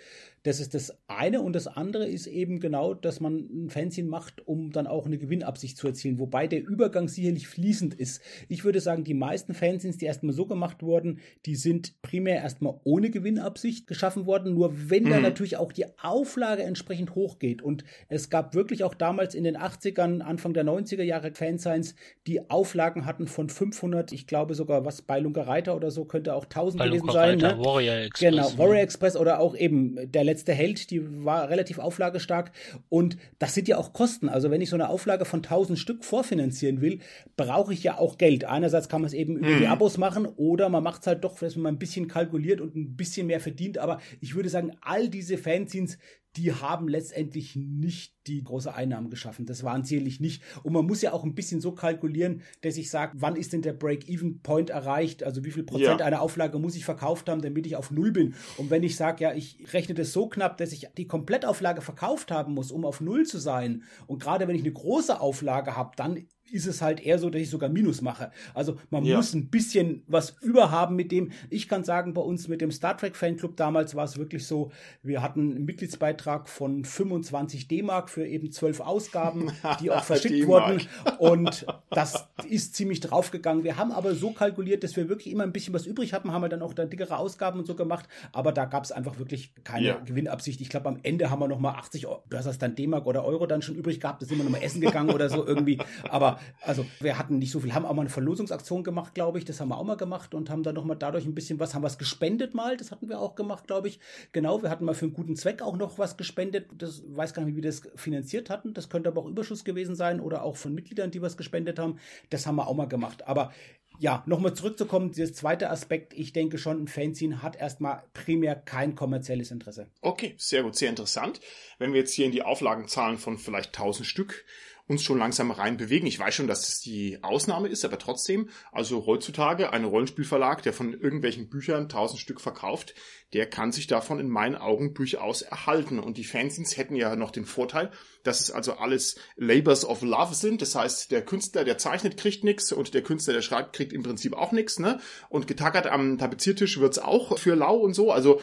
Das 0.48 0.62
ist 0.62 0.74
das 0.74 0.98
eine. 1.08 1.42
Und 1.42 1.54
das 1.54 1.68
andere 1.68 2.08
ist 2.08 2.26
eben 2.26 2.60
genau, 2.60 2.94
dass 2.94 3.20
man 3.20 3.66
ein 3.66 3.70
Fanzine 3.70 4.08
macht, 4.08 4.48
um 4.48 4.72
dann 4.72 4.88
auch 4.88 5.06
eine 5.06 5.18
Gewinnabsicht 5.18 5.78
zu 5.78 5.88
erzielen. 5.88 6.20
Wobei 6.20 6.48
der 6.48 6.66
Übergang 6.66 7.10
sicherlich 7.10 7.48
fließend 7.48 7.94
ist. 7.94 8.22
Ich 8.48 8.64
würde 8.64 8.80
sagen, 8.80 9.04
die 9.04 9.14
meisten 9.14 9.54
Fanzines, 9.54 9.98
die 9.98 10.06
erstmal 10.06 10.34
so 10.34 10.46
gemacht 10.46 10.84
wurden, 10.84 11.20
die 11.46 11.56
sind 11.56 12.02
primär 12.02 12.38
erstmal 12.38 12.80
ohne 12.86 13.10
Gewinnabsicht 13.10 13.88
geschaffen 13.88 14.26
worden. 14.26 14.54
Nur 14.54 14.90
wenn 14.90 15.04
mhm. 15.04 15.10
da 15.10 15.20
natürlich 15.20 15.58
auch 15.58 15.74
die 15.74 15.86
Auflage 16.02 16.64
entsprechend 16.64 17.14
hochgeht. 17.16 17.62
Und 17.62 17.84
es 18.08 18.30
gab 18.30 18.56
wirklich 18.56 18.86
auch 18.86 18.94
damals 18.94 19.36
in 19.36 19.44
den 19.44 19.58
80ern, 19.58 20.22
Anfang 20.22 20.54
der 20.54 20.64
90er 20.64 21.04
Jahre 21.04 21.34
Fansigns, 21.34 21.96
die 22.26 22.50
Auflagen 22.50 23.06
hatten 23.06 23.28
von 23.28 23.50
500, 23.50 24.14
ich 24.14 24.28
glaube 24.28 24.56
sogar 24.56 24.86
was 24.86 25.02
bei 25.02 25.20
Lunker 25.20 25.46
Reiter 25.46 25.76
oder 25.76 25.92
so 25.92 26.06
könnte 26.06 26.34
auch 26.34 26.46
1000 26.46 26.80
bei 26.80 26.86
gewesen 26.88 27.06
Lunker 27.08 27.14
sein. 27.14 27.42
Reiter, 27.42 27.58
Ne? 27.58 27.66
Warrior 27.66 27.96
Express. 27.96 28.32
Genau, 28.32 28.58
Warrior 28.58 28.82
Express 28.82 29.18
oder 29.18 29.40
auch 29.40 29.56
eben 29.56 30.12
der 30.12 30.24
letzte 30.24 30.37
letzte 30.38 30.54
Held, 30.54 30.92
die 30.92 31.26
war 31.26 31.50
relativ 31.50 31.80
auflagestark 31.80 32.52
und 32.90 33.18
das 33.40 33.56
sind 33.56 33.68
ja 33.68 33.78
auch 33.78 33.92
Kosten. 33.92 34.30
Also 34.30 34.52
wenn 34.52 34.62
ich 34.62 34.70
so 34.70 34.76
eine 34.76 34.90
Auflage 34.90 35.26
von 35.26 35.40
1000 35.40 35.80
Stück 35.80 36.06
vorfinanzieren 36.06 36.80
will, 36.80 37.00
brauche 37.36 37.74
ich 37.74 37.84
ja 37.84 37.98
auch 37.98 38.20
Geld. 38.20 38.46
Einerseits 38.46 38.88
kann 38.88 39.02
man 39.02 39.08
es 39.08 39.14
eben 39.14 39.38
über 39.38 39.58
die 39.58 39.66
Abos 39.66 39.98
machen 39.98 40.28
oder 40.28 40.70
man 40.70 40.84
macht 40.84 41.02
es 41.02 41.08
halt 41.08 41.24
doch, 41.24 41.40
dass 41.40 41.56
man 41.56 41.74
ein 41.74 41.80
bisschen 41.80 42.08
kalkuliert 42.08 42.62
und 42.62 42.76
ein 42.76 42.96
bisschen 42.96 43.26
mehr 43.26 43.40
verdient. 43.40 43.80
Aber 43.80 44.00
ich 44.22 44.36
würde 44.36 44.50
sagen, 44.50 44.74
all 44.82 45.10
diese 45.10 45.40
Fanzines, 45.40 45.98
die 46.38 46.54
haben 46.54 46.88
letztendlich 46.88 47.56
nicht 47.56 48.14
die 48.28 48.44
große 48.44 48.74
Einnahmen 48.74 49.10
geschaffen. 49.10 49.46
Das 49.46 49.64
waren 49.64 49.84
sicherlich 49.84 50.20
nicht. 50.20 50.44
Und 50.64 50.74
man 50.74 50.86
muss 50.86 51.02
ja 51.02 51.14
auch 51.14 51.24
ein 51.24 51.34
bisschen 51.34 51.62
so 51.62 51.72
kalkulieren, 51.72 52.42
dass 52.62 52.78
ich 52.78 52.90
sage, 52.90 53.14
wann 53.18 53.36
ist 53.36 53.54
denn 53.54 53.62
der 53.62 53.74
Break-Even-Point 53.74 54.70
erreicht? 54.70 55.24
Also 55.24 55.44
wie 55.44 55.52
viel 55.52 55.64
Prozent 55.64 56.00
Ja. 56.00 56.06
einer 56.06 56.22
Auflage 56.22 56.60
muss 56.60 56.76
ich 56.76 56.86
verkauft 56.86 57.30
haben, 57.30 57.42
damit 57.42 57.66
ich 57.66 57.76
auf 57.76 57.92
Null 57.92 58.12
bin? 58.12 58.36
Und 58.58 58.70
wenn 58.70 58.84
ich 58.84 58.96
sage, 58.96 59.24
ja, 59.24 59.34
ich 59.34 59.74
rechne 59.74 59.96
das 59.96 60.14
so 60.14 60.28
knapp, 60.28 60.58
dass 60.58 60.72
ich 60.72 60.88
die 60.98 61.08
Komplettauflage 61.08 61.82
verkauft 61.82 62.32
haben 62.32 62.54
muss, 62.54 62.72
um 62.72 62.86
auf 62.86 63.02
Null 63.02 63.26
zu 63.26 63.40
sein. 63.40 63.84
Und 64.06 64.22
gerade 64.22 64.48
wenn 64.48 64.56
ich 64.56 64.62
eine 64.62 64.74
große 64.74 65.20
Auflage 65.20 65.76
habe, 65.76 65.92
dann 65.96 66.28
ist 66.52 66.66
es 66.68 66.82
halt 66.82 67.00
eher 67.06 67.20
so, 67.20 67.30
dass 67.30 67.42
ich 67.42 67.50
sogar 67.50 67.70
Minus 67.70 68.02
mache. 68.02 68.32
Also 68.54 68.78
man 68.90 69.04
Ja. 69.06 69.18
muss 69.18 69.34
ein 69.34 69.48
bisschen 69.50 70.04
was 70.08 70.36
überhaben 70.42 70.96
mit 70.96 71.12
dem. 71.12 71.32
Ich 71.50 71.68
kann 71.68 71.84
sagen, 71.84 72.14
bei 72.14 72.22
uns 72.22 72.48
mit 72.48 72.62
dem 72.62 72.72
Star 72.72 72.98
Trek 72.98 73.16
Fanclub 73.16 73.58
damals 73.58 73.96
war 73.96 74.06
es 74.06 74.18
wirklich 74.18 74.46
so, 74.48 74.72
wir 75.04 75.22
hatten 75.22 75.52
einen 75.56 75.66
Mitgliedsbeitrag 75.66 76.48
von 76.50 76.86
25 76.86 77.68
D-Mark 77.68 78.10
für 78.10 78.26
eben 78.26 78.52
zwölf 78.52 78.80
Ausgaben, 78.80 79.52
die 79.82 79.92
auch 79.92 80.04
verschickt 80.04 80.48
wurden. 80.48 80.82
Und 81.20 81.66
das 81.90 82.28
ist 82.50 82.76
ziemlich 82.76 83.00
draufgegangen. 83.00 83.64
Wir 83.64 83.78
haben 83.78 83.92
aber 83.92 84.16
so 84.16 84.32
kalkuliert, 84.32 84.84
dass 84.84 84.96
wir 84.96 85.10
wirklich 85.10 85.34
immer 85.34 85.44
ein 85.44 85.52
bisschen 85.54 85.74
was 85.74 85.86
übrig 85.86 86.14
hatten, 86.14 86.32
haben 86.32 86.42
wir 86.42 86.50
dann 86.50 86.62
auch 86.62 86.74
da 86.74 86.86
dickere 86.86 87.18
Ausgaben 87.18 87.60
und 87.60 87.66
so 87.66 87.76
gemacht. 87.76 88.08
Aber 88.32 88.52
da 88.52 88.66
gab 88.66 88.84
es 88.84 88.92
einfach 88.92 89.20
wirklich 89.20 89.54
keine 89.64 89.86
Ja. 89.88 89.98
Gewinnabsicht. 90.00 90.62
Ich 90.62 90.70
glaube, 90.70 90.88
am 90.90 91.00
Ende 91.04 91.30
haben 91.30 91.40
wir 91.40 91.48
noch 91.48 91.60
mal 91.60 91.72
80, 91.76 92.08
Eu- 92.08 92.18
du 92.30 92.38
hast 92.38 92.46
das 92.46 92.58
dann 92.58 92.76
D-Mark 92.76 93.06
oder 93.06 93.24
Euro 93.26 93.46
dann 93.48 93.62
schon 93.62 93.76
übrig 93.76 94.00
gehabt, 94.00 94.22
da 94.22 94.26
sind 94.26 94.38
wir 94.38 94.44
noch 94.44 94.52
mal 94.52 94.62
essen 94.62 94.82
gegangen 94.82 95.10
oder 95.10 95.30
so 95.30 95.46
irgendwie. 95.46 95.78
Aber 96.10 96.37
also 96.62 96.86
wir 97.00 97.18
hatten 97.18 97.38
nicht 97.40 97.52
so 97.52 97.60
viel, 97.60 97.74
haben 97.74 97.86
auch 97.86 97.94
mal 97.94 98.02
eine 98.02 98.10
Verlosungsaktion 98.10 98.84
gemacht, 98.84 99.14
glaube 99.14 99.38
ich. 99.38 99.46
Das 99.46 99.60
haben 99.60 99.70
wir 99.70 99.78
auch 99.78 99.84
mal 99.84 99.98
gemacht 99.98 100.34
und 100.34 100.50
haben 100.50 100.64
dann 100.64 100.76
noch 100.76 100.86
mal 100.86 100.96
dadurch 100.96 101.26
ein 101.26 101.36
bisschen 101.36 101.60
was, 101.60 101.74
haben 101.74 101.84
was 101.84 101.98
gespendet 101.98 102.54
mal. 102.54 102.78
Das 102.78 102.92
hatten 102.92 103.10
wir 103.10 103.20
auch 103.20 103.36
gemacht, 103.36 103.68
glaube 103.68 103.88
ich. 103.88 104.00
Genau, 104.32 104.62
wir 104.62 104.70
hatten 104.70 104.86
mal 104.86 104.94
für 104.94 105.06
einen 105.06 105.14
guten 105.14 105.36
Zweck 105.36 105.62
auch 105.62 105.78
noch 105.78 105.98
was 105.98 106.18
gespendet. 106.18 106.68
Das 106.78 107.04
weiß 107.08 107.34
gar 107.34 107.44
nicht, 107.44 107.54
wie 107.54 107.64
wir 107.64 107.70
das 107.70 107.82
finanziert 107.96 108.50
hatten. 108.50 108.74
Das 108.74 108.90
könnte 108.90 109.10
aber 109.10 109.22
auch 109.22 109.28
Überschuss 109.28 109.64
gewesen 109.64 109.96
sein 109.96 110.20
oder 110.20 110.44
auch 110.44 110.58
von 110.58 110.74
Mitgliedern, 110.74 111.12
die 111.12 111.22
was 111.22 111.38
gespendet 111.38 111.80
haben. 111.80 112.00
Das 112.30 112.46
haben 112.48 112.56
wir 112.56 112.68
auch 112.68 112.76
mal 112.76 112.88
gemacht. 112.88 113.28
Aber 113.28 113.52
ja, 114.00 114.24
nochmal 114.28 114.54
zurückzukommen, 114.54 115.12
der 115.12 115.34
zweite 115.34 115.70
Aspekt, 115.70 116.14
ich 116.14 116.34
denke 116.34 116.58
schon, 116.58 116.84
ein 116.84 116.88
Fanzine 116.88 117.42
hat 117.42 117.56
erstmal 117.56 118.04
primär 118.14 118.56
kein 118.56 118.96
kommerzielles 118.96 119.52
Interesse. 119.52 119.88
Okay, 120.02 120.36
sehr 120.38 120.64
gut, 120.64 120.76
sehr 120.76 120.90
interessant. 120.90 121.42
Wenn 121.80 121.94
wir 121.94 122.02
jetzt 122.02 122.14
hier 122.14 122.26
in 122.26 122.32
die 122.32 122.44
Auflagenzahlen 122.44 123.18
von 123.18 123.38
vielleicht 123.38 123.70
1000 123.70 124.08
Stück 124.08 124.46
uns 124.88 125.04
schon 125.04 125.20
langsam 125.20 125.52
rein 125.52 125.78
bewegen. 125.78 126.08
Ich 126.08 126.20
weiß 126.20 126.34
schon, 126.34 126.48
dass 126.48 126.62
das 126.62 126.80
die 126.80 127.20
Ausnahme 127.22 127.68
ist, 127.68 127.84
aber 127.84 128.00
trotzdem, 128.00 128.50
also 128.72 129.06
heutzutage 129.06 129.74
ein 129.74 129.84
Rollenspielverlag, 129.84 130.64
der 130.64 130.74
von 130.74 130.94
irgendwelchen 130.94 131.50
Büchern 131.50 131.84
1000 131.84 132.20
Stück 132.20 132.40
verkauft, 132.40 132.96
der 133.34 133.50
kann 133.50 133.74
sich 133.74 133.88
davon 133.88 134.20
in 134.20 134.30
meinen 134.30 134.56
Augen 134.56 134.94
durchaus 134.94 135.42
erhalten. 135.42 136.00
Und 136.00 136.18
die 136.18 136.24
Fanzines 136.24 136.78
hätten 136.78 136.96
ja 136.96 137.16
noch 137.18 137.32
den 137.32 137.46
Vorteil, 137.46 137.92
dass 138.24 138.40
es 138.40 138.52
also 138.52 138.74
alles 138.74 139.18
Labors 139.36 139.84
of 139.84 140.02
Love 140.02 140.34
sind. 140.34 140.62
Das 140.62 140.76
heißt, 140.76 141.12
der 141.12 141.24
Künstler, 141.24 141.66
der 141.66 141.78
zeichnet, 141.78 142.16
kriegt 142.16 142.46
nichts 142.46 142.72
und 142.72 142.94
der 142.94 143.04
Künstler, 143.04 143.34
der 143.34 143.42
schreibt, 143.42 143.76
kriegt 143.76 143.92
im 143.92 144.04
Prinzip 144.04 144.34
auch 144.34 144.54
nichts. 144.54 144.80
Ne? 144.80 145.02
Und 145.28 145.48
getackert 145.48 145.88
am 145.88 146.18
Tapeziertisch 146.18 146.80
wird's 146.80 147.00
auch 147.00 147.38
für 147.38 147.56
lau 147.56 147.76
und 147.76 147.94
so. 147.94 148.12
Also 148.12 148.42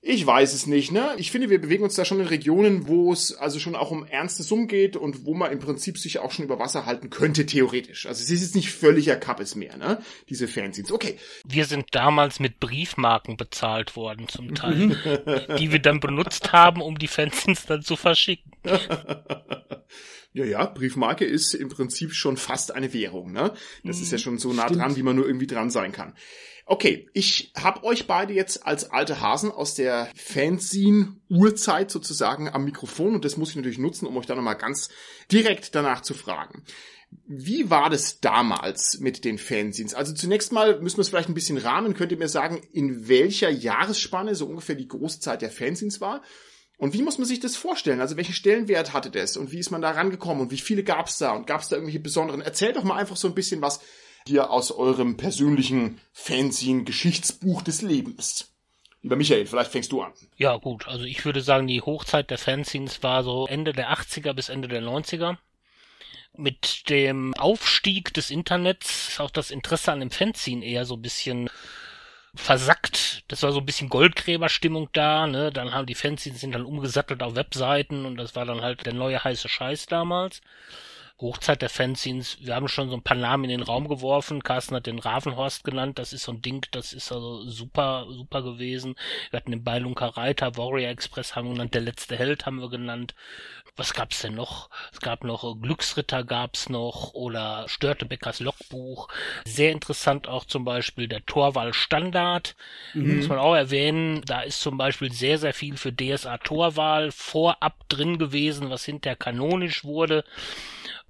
ich 0.00 0.24
weiß 0.24 0.54
es 0.54 0.66
nicht, 0.66 0.92
ne? 0.92 1.14
Ich 1.16 1.32
finde, 1.32 1.50
wir 1.50 1.60
bewegen 1.60 1.82
uns 1.82 1.96
da 1.96 2.04
schon 2.04 2.20
in 2.20 2.26
Regionen, 2.26 2.86
wo 2.86 3.12
es 3.12 3.34
also 3.34 3.58
schon 3.58 3.74
auch 3.74 3.90
um 3.90 4.04
ernste 4.04 4.44
Summen 4.44 4.68
geht 4.68 4.96
und 4.96 5.24
wo 5.24 5.34
man 5.34 5.50
im 5.50 5.58
Prinzip 5.58 5.98
sich 5.98 6.20
auch 6.20 6.30
schon 6.30 6.44
über 6.44 6.60
Wasser 6.60 6.86
halten 6.86 7.10
könnte, 7.10 7.46
theoretisch. 7.46 8.06
Also 8.06 8.22
es 8.22 8.30
ist 8.30 8.42
jetzt 8.42 8.54
nicht 8.54 8.70
völliger 8.70 9.16
Kappes 9.16 9.56
mehr, 9.56 9.76
ne? 9.76 10.00
Diese 10.28 10.46
Fanzines. 10.46 10.92
Okay. 10.92 11.18
Wir 11.44 11.64
sind 11.64 11.86
damals 11.90 12.38
mit 12.38 12.60
Briefmarken 12.60 13.36
bezahlt 13.36 13.96
worden 13.96 14.28
zum 14.28 14.54
Teil, 14.54 14.96
die 15.58 15.72
wir 15.72 15.80
dann 15.80 15.98
benutzt 15.98 16.52
haben, 16.52 16.80
um 16.80 16.96
die 16.98 17.08
Fanzines 17.08 17.66
dann 17.66 17.82
zu 17.82 17.96
verschicken. 17.96 18.52
Ja, 20.34 20.44
ja, 20.44 20.66
Briefmarke 20.66 21.24
ist 21.24 21.54
im 21.54 21.68
Prinzip 21.68 22.12
schon 22.12 22.36
fast 22.36 22.74
eine 22.74 22.92
Währung, 22.92 23.32
ne? 23.32 23.54
Das 23.82 24.00
ist 24.00 24.12
ja 24.12 24.18
schon 24.18 24.38
so 24.38 24.52
nah 24.52 24.64
Stimmt. 24.64 24.80
dran, 24.80 24.96
wie 24.96 25.02
man 25.02 25.16
nur 25.16 25.26
irgendwie 25.26 25.46
dran 25.46 25.70
sein 25.70 25.90
kann. 25.90 26.14
Okay, 26.70 27.08
ich 27.14 27.50
habe 27.56 27.82
euch 27.82 28.06
beide 28.06 28.34
jetzt 28.34 28.66
als 28.66 28.90
alte 28.90 29.22
Hasen 29.22 29.50
aus 29.50 29.74
der 29.74 30.10
Fanzine-Urzeit 30.14 31.90
sozusagen 31.90 32.50
am 32.50 32.64
Mikrofon 32.64 33.14
und 33.14 33.24
das 33.24 33.38
muss 33.38 33.48
ich 33.50 33.56
natürlich 33.56 33.78
nutzen, 33.78 34.04
um 34.06 34.14
euch 34.18 34.26
da 34.26 34.34
nochmal 34.34 34.58
ganz 34.58 34.90
direkt 35.32 35.74
danach 35.74 36.02
zu 36.02 36.12
fragen. 36.12 36.62
Wie 37.26 37.70
war 37.70 37.88
das 37.88 38.20
damals 38.20 39.00
mit 39.00 39.24
den 39.24 39.38
Fanzines? 39.38 39.94
Also 39.94 40.12
zunächst 40.12 40.52
mal 40.52 40.78
müssen 40.82 40.98
wir 40.98 41.00
es 41.00 41.08
vielleicht 41.08 41.30
ein 41.30 41.34
bisschen 41.34 41.56
rahmen. 41.56 41.94
Könnt 41.94 42.12
ihr 42.12 42.18
mir 42.18 42.28
sagen, 42.28 42.60
in 42.70 43.08
welcher 43.08 43.48
Jahresspanne 43.48 44.34
so 44.34 44.44
ungefähr 44.44 44.74
die 44.74 44.88
Großzeit 44.88 45.40
der 45.40 45.50
Fanzines 45.50 46.02
war? 46.02 46.20
Und 46.76 46.92
wie 46.92 47.02
muss 47.02 47.16
man 47.16 47.26
sich 47.26 47.40
das 47.40 47.56
vorstellen? 47.56 48.02
Also 48.02 48.18
welchen 48.18 48.34
Stellenwert 48.34 48.92
hatte 48.92 49.10
das? 49.10 49.38
Und 49.38 49.52
wie 49.52 49.58
ist 49.58 49.70
man 49.70 49.80
da 49.80 49.92
rangekommen? 49.92 50.42
Und 50.42 50.50
wie 50.50 50.58
viele 50.58 50.84
gab 50.84 51.06
es 51.06 51.16
da? 51.16 51.32
Und 51.32 51.46
gab 51.46 51.62
es 51.62 51.68
da 51.68 51.76
irgendwelche 51.76 52.00
besonderen? 52.00 52.42
Erzählt 52.42 52.76
doch 52.76 52.84
mal 52.84 52.96
einfach 52.98 53.16
so 53.16 53.26
ein 53.26 53.34
bisschen 53.34 53.62
was 53.62 53.80
hier 54.28 54.50
aus 54.50 54.70
eurem 54.70 55.16
persönlichen 55.16 56.00
Fanzine-Geschichtsbuch 56.12 57.62
des 57.62 57.82
Lebens. 57.82 58.52
Lieber 59.02 59.16
Michael, 59.16 59.46
vielleicht 59.46 59.70
fängst 59.70 59.92
du 59.92 60.02
an. 60.02 60.12
Ja 60.36 60.56
gut, 60.56 60.86
also 60.88 61.04
ich 61.04 61.24
würde 61.24 61.40
sagen, 61.40 61.66
die 61.66 61.80
Hochzeit 61.80 62.30
der 62.30 62.38
Fanzines 62.38 63.02
war 63.02 63.22
so 63.24 63.46
Ende 63.46 63.72
der 63.72 63.92
80er 63.92 64.32
bis 64.32 64.48
Ende 64.48 64.68
der 64.68 64.82
90er. 64.82 65.36
Mit 66.36 66.88
dem 66.88 67.34
Aufstieg 67.34 68.12
des 68.14 68.30
Internets 68.30 69.08
ist 69.08 69.20
auch 69.20 69.30
das 69.30 69.50
Interesse 69.50 69.92
an 69.92 70.00
dem 70.00 70.10
Fanzine 70.10 70.64
eher 70.64 70.84
so 70.84 70.94
ein 70.94 71.02
bisschen 71.02 71.48
versackt. 72.34 73.24
Das 73.28 73.42
war 73.42 73.52
so 73.52 73.58
ein 73.58 73.66
bisschen 73.66 73.88
Goldgräberstimmung 73.88 74.88
da, 74.92 75.26
ne? 75.26 75.52
Dann 75.52 75.72
haben 75.72 75.86
die 75.86 75.94
Fans 75.94 76.22
sind 76.22 76.54
dann 76.54 76.64
umgesattelt 76.64 77.22
auf 77.22 77.34
Webseiten 77.34 78.04
und 78.04 78.16
das 78.16 78.36
war 78.36 78.44
dann 78.44 78.62
halt 78.62 78.86
der 78.86 78.94
neue 78.94 79.22
heiße 79.22 79.48
Scheiß 79.48 79.86
damals. 79.86 80.40
Hochzeit 81.20 81.62
der 81.62 81.68
Fanzines, 81.68 82.38
wir 82.40 82.54
haben 82.54 82.68
schon 82.68 82.90
so 82.90 82.96
ein 82.96 83.02
paar 83.02 83.16
Namen 83.16 83.44
in 83.44 83.50
den 83.50 83.62
Raum 83.62 83.88
geworfen. 83.88 84.42
Carsten 84.42 84.76
hat 84.76 84.86
den 84.86 85.00
Ravenhorst 85.00 85.64
genannt, 85.64 85.98
das 85.98 86.12
ist 86.12 86.22
so 86.22 86.32
ein 86.32 86.42
Ding, 86.42 86.64
das 86.70 86.92
ist 86.92 87.10
also 87.10 87.42
super, 87.44 88.06
super 88.08 88.42
gewesen. 88.42 88.94
Wir 89.30 89.38
hatten 89.38 89.50
den 89.50 89.64
Beilunker 89.64 90.16
Reiter, 90.16 90.56
Warrior 90.56 90.90
Express 90.90 91.34
haben 91.34 91.48
wir 91.48 91.54
genannt, 91.54 91.74
der 91.74 91.80
letzte 91.80 92.16
Held 92.16 92.46
haben 92.46 92.60
wir 92.60 92.70
genannt. 92.70 93.14
Was 93.78 93.94
gab's 93.94 94.22
denn 94.22 94.34
noch? 94.34 94.70
Es 94.92 95.00
gab 95.00 95.22
noch 95.22 95.56
Glücksritter 95.60 96.24
gab's 96.24 96.68
noch 96.68 97.14
oder 97.14 97.64
Störtebeckers 97.68 98.40
Logbuch. 98.40 99.08
Sehr 99.44 99.70
interessant 99.70 100.26
auch 100.26 100.44
zum 100.44 100.64
Beispiel 100.64 101.06
der 101.06 101.24
Torwahl 101.26 101.72
Standard. 101.72 102.56
Mhm. 102.94 103.18
Muss 103.18 103.28
man 103.28 103.38
auch 103.38 103.54
erwähnen. 103.54 104.22
Da 104.24 104.40
ist 104.40 104.60
zum 104.60 104.78
Beispiel 104.78 105.12
sehr, 105.12 105.38
sehr 105.38 105.54
viel 105.54 105.76
für 105.76 105.92
DSA 105.92 106.38
Torwahl 106.38 107.12
vorab 107.12 107.88
drin 107.88 108.18
gewesen, 108.18 108.68
was 108.68 108.84
hinterher 108.84 109.14
kanonisch 109.14 109.84
wurde 109.84 110.24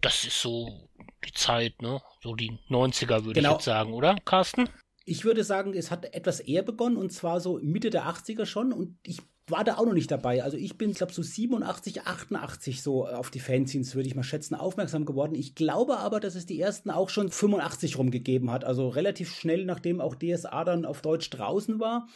das 0.00 0.24
ist 0.24 0.40
so 0.40 0.88
die 1.24 1.32
Zeit, 1.32 1.80
ne? 1.82 2.00
So 2.22 2.34
die 2.34 2.58
90er 2.68 3.24
würde 3.24 3.40
genau. 3.40 3.50
ich 3.50 3.54
jetzt 3.56 3.64
sagen, 3.64 3.92
oder, 3.92 4.16
Carsten? 4.24 4.68
Ich 5.04 5.24
würde 5.24 5.42
sagen, 5.42 5.74
es 5.74 5.90
hat 5.90 6.14
etwas 6.14 6.40
eher 6.40 6.62
begonnen 6.62 6.96
und 6.96 7.12
zwar 7.12 7.40
so 7.40 7.58
Mitte 7.62 7.90
der 7.90 8.04
80er 8.06 8.44
schon 8.44 8.72
und 8.72 8.96
ich 9.04 9.20
war 9.50 9.64
da 9.64 9.76
auch 9.76 9.86
noch 9.86 9.94
nicht 9.94 10.10
dabei. 10.10 10.42
Also 10.42 10.56
ich 10.56 10.76
bin, 10.76 10.92
glaube 10.92 11.12
so 11.12 11.22
87, 11.22 12.02
88 12.02 12.82
so 12.82 13.06
auf 13.06 13.30
die 13.30 13.40
Fanzines, 13.40 13.94
würde 13.94 14.06
ich 14.06 14.14
mal 14.14 14.22
schätzen, 14.22 14.54
aufmerksam 14.54 15.06
geworden. 15.06 15.34
Ich 15.34 15.54
glaube 15.54 15.98
aber, 15.98 16.20
dass 16.20 16.34
es 16.34 16.44
die 16.44 16.60
ersten 16.60 16.90
auch 16.90 17.08
schon 17.08 17.30
85 17.30 17.96
rumgegeben 17.96 18.50
hat. 18.50 18.64
Also 18.64 18.88
relativ 18.88 19.34
schnell, 19.34 19.64
nachdem 19.64 20.02
auch 20.02 20.14
DSA 20.14 20.64
dann 20.64 20.84
auf 20.84 21.00
Deutsch 21.00 21.30
draußen 21.30 21.80
war 21.80 22.06